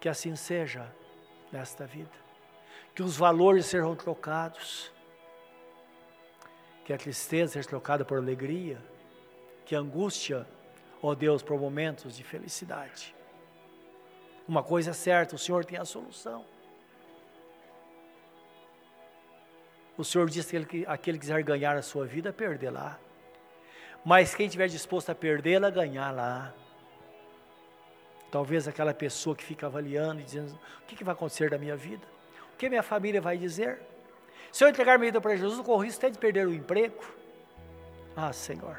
Que 0.00 0.08
assim 0.08 0.36
seja 0.36 0.92
nesta 1.50 1.86
vida. 1.86 2.10
Que 2.94 3.02
os 3.02 3.16
valores 3.16 3.66
sejam 3.66 3.96
trocados. 3.96 4.92
Que 6.84 6.92
a 6.92 6.98
tristeza 6.98 7.54
seja 7.54 7.68
trocada 7.68 8.04
por 8.04 8.18
alegria. 8.18 8.78
Que 9.64 9.74
a 9.74 9.80
angústia, 9.80 10.46
ó 11.02 11.14
Deus, 11.14 11.42
por 11.42 11.58
momentos 11.58 12.16
de 12.16 12.22
felicidade. 12.22 13.12
Uma 14.46 14.62
coisa 14.62 14.90
é 14.90 14.94
certa: 14.94 15.34
o 15.34 15.38
Senhor 15.38 15.64
tem 15.64 15.78
a 15.78 15.84
solução. 15.84 16.44
O 19.96 20.04
Senhor 20.04 20.28
diz 20.28 20.46
que 20.46 20.84
aquele 20.86 21.18
que 21.18 21.22
quiser 21.22 21.42
ganhar 21.42 21.76
a 21.76 21.82
sua 21.82 22.04
vida, 22.04 22.32
perdê-la. 22.32 22.98
Mas 24.04 24.34
quem 24.34 24.46
estiver 24.46 24.68
disposto 24.68 25.10
a 25.10 25.14
perdê-la, 25.14 25.70
ganhá-la. 25.70 26.54
Talvez 28.30 28.68
aquela 28.68 28.92
pessoa 28.92 29.34
que 29.34 29.42
fica 29.42 29.66
avaliando 29.66 30.20
e 30.20 30.24
dizendo: 30.24 30.52
o 30.52 30.86
que, 30.86 30.94
que 30.94 31.02
vai 31.02 31.14
acontecer 31.14 31.50
da 31.50 31.58
minha 31.58 31.76
vida? 31.76 32.06
O 32.52 32.56
que 32.56 32.68
minha 32.68 32.82
família 32.82 33.20
vai 33.20 33.38
dizer? 33.38 33.80
Se 34.52 34.64
eu 34.64 34.68
entregar 34.68 34.98
minha 34.98 35.08
vida 35.08 35.20
para 35.20 35.34
Jesus, 35.34 35.58
eu 35.58 35.64
corro 35.64 35.82
risco 35.82 35.98
até 35.98 36.10
de 36.10 36.18
perder 36.18 36.46
o 36.46 36.54
emprego. 36.54 37.02
Ah, 38.14 38.32
Senhor, 38.32 38.78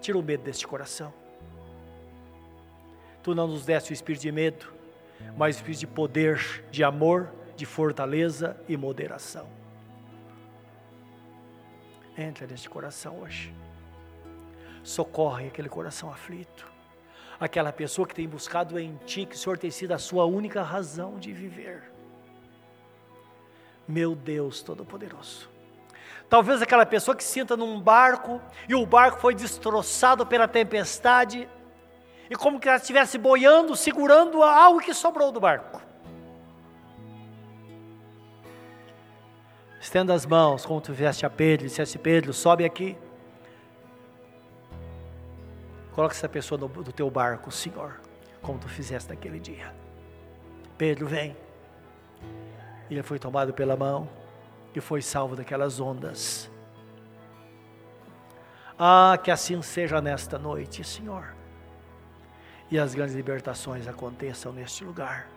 tira 0.00 0.18
o 0.18 0.22
medo 0.22 0.42
deste 0.42 0.66
coração. 0.66 1.12
Tu 3.22 3.34
não 3.34 3.46
nos 3.46 3.64
deste 3.64 3.92
o 3.92 3.94
espírito 3.94 4.22
de 4.22 4.32
medo, 4.32 4.72
mas 5.36 5.54
o 5.54 5.58
espírito 5.58 5.80
de 5.80 5.86
poder, 5.86 6.64
de 6.70 6.82
amor, 6.82 7.30
de 7.56 7.64
fortaleza 7.64 8.56
e 8.68 8.76
moderação. 8.76 9.61
Entra 12.16 12.46
neste 12.46 12.68
coração 12.68 13.20
hoje. 13.20 13.54
Socorre 14.82 15.46
aquele 15.46 15.68
coração 15.68 16.10
aflito. 16.10 16.70
Aquela 17.40 17.72
pessoa 17.72 18.06
que 18.06 18.14
tem 18.14 18.28
buscado 18.28 18.78
em 18.78 18.96
Ti, 19.06 19.26
que 19.26 19.34
o 19.34 19.38
Senhor 19.38 19.56
tem 19.56 19.70
sido 19.70 19.92
a 19.92 19.98
sua 19.98 20.24
única 20.26 20.62
razão 20.62 21.18
de 21.18 21.32
viver. 21.32 21.90
Meu 23.88 24.14
Deus 24.14 24.62
Todo-Poderoso. 24.62 25.48
Talvez 26.28 26.62
aquela 26.62 26.86
pessoa 26.86 27.16
que 27.16 27.24
senta 27.24 27.56
num 27.56 27.80
barco 27.80 28.40
e 28.68 28.74
o 28.74 28.86
barco 28.86 29.20
foi 29.20 29.34
destroçado 29.34 30.26
pela 30.26 30.48
tempestade, 30.48 31.48
e 32.30 32.34
como 32.34 32.58
que 32.58 32.68
ela 32.68 32.78
estivesse 32.78 33.18
boiando, 33.18 33.76
segurando 33.76 34.42
algo 34.42 34.80
que 34.80 34.94
sobrou 34.94 35.30
do 35.30 35.38
barco. 35.38 35.82
Estenda 39.82 40.14
as 40.14 40.24
mãos, 40.24 40.64
como 40.64 40.80
tu 40.80 40.94
fizeste 40.94 41.26
a 41.26 41.28
Pedro, 41.28 41.66
disseste 41.66 41.98
Pedro, 41.98 42.32
sobe 42.32 42.64
aqui. 42.64 42.96
Coloca 45.90 46.14
essa 46.14 46.28
pessoa 46.28 46.56
no, 46.56 46.68
no 46.68 46.92
teu 46.92 47.10
barco, 47.10 47.50
Senhor, 47.50 48.00
como 48.40 48.60
tu 48.60 48.68
fizeste 48.68 49.10
naquele 49.10 49.40
dia. 49.40 49.74
Pedro, 50.78 51.08
vem. 51.08 51.36
Ele 52.88 53.02
foi 53.02 53.18
tomado 53.18 53.52
pela 53.52 53.76
mão 53.76 54.08
e 54.72 54.80
foi 54.80 55.02
salvo 55.02 55.34
daquelas 55.34 55.80
ondas. 55.80 56.48
Ah, 58.78 59.18
que 59.20 59.32
assim 59.32 59.60
seja 59.62 60.00
nesta 60.00 60.38
noite, 60.38 60.84
Senhor. 60.84 61.34
E 62.70 62.78
as 62.78 62.94
grandes 62.94 63.16
libertações 63.16 63.88
aconteçam 63.88 64.52
neste 64.52 64.84
lugar, 64.84 65.28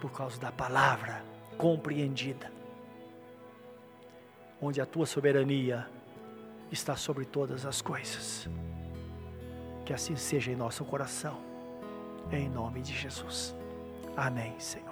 por 0.00 0.12
causa 0.12 0.38
da 0.38 0.52
palavra 0.52 1.20
compreendida 1.56 2.57
onde 4.60 4.80
a 4.80 4.86
tua 4.86 5.06
soberania 5.06 5.88
está 6.70 6.96
sobre 6.96 7.24
todas 7.24 7.64
as 7.64 7.80
coisas. 7.80 8.48
Que 9.84 9.92
assim 9.92 10.16
seja 10.16 10.50
em 10.50 10.56
nosso 10.56 10.84
coração, 10.84 11.38
em 12.30 12.48
nome 12.48 12.82
de 12.82 12.92
Jesus. 12.92 13.54
Amém, 14.16 14.58
Senhor. 14.58 14.87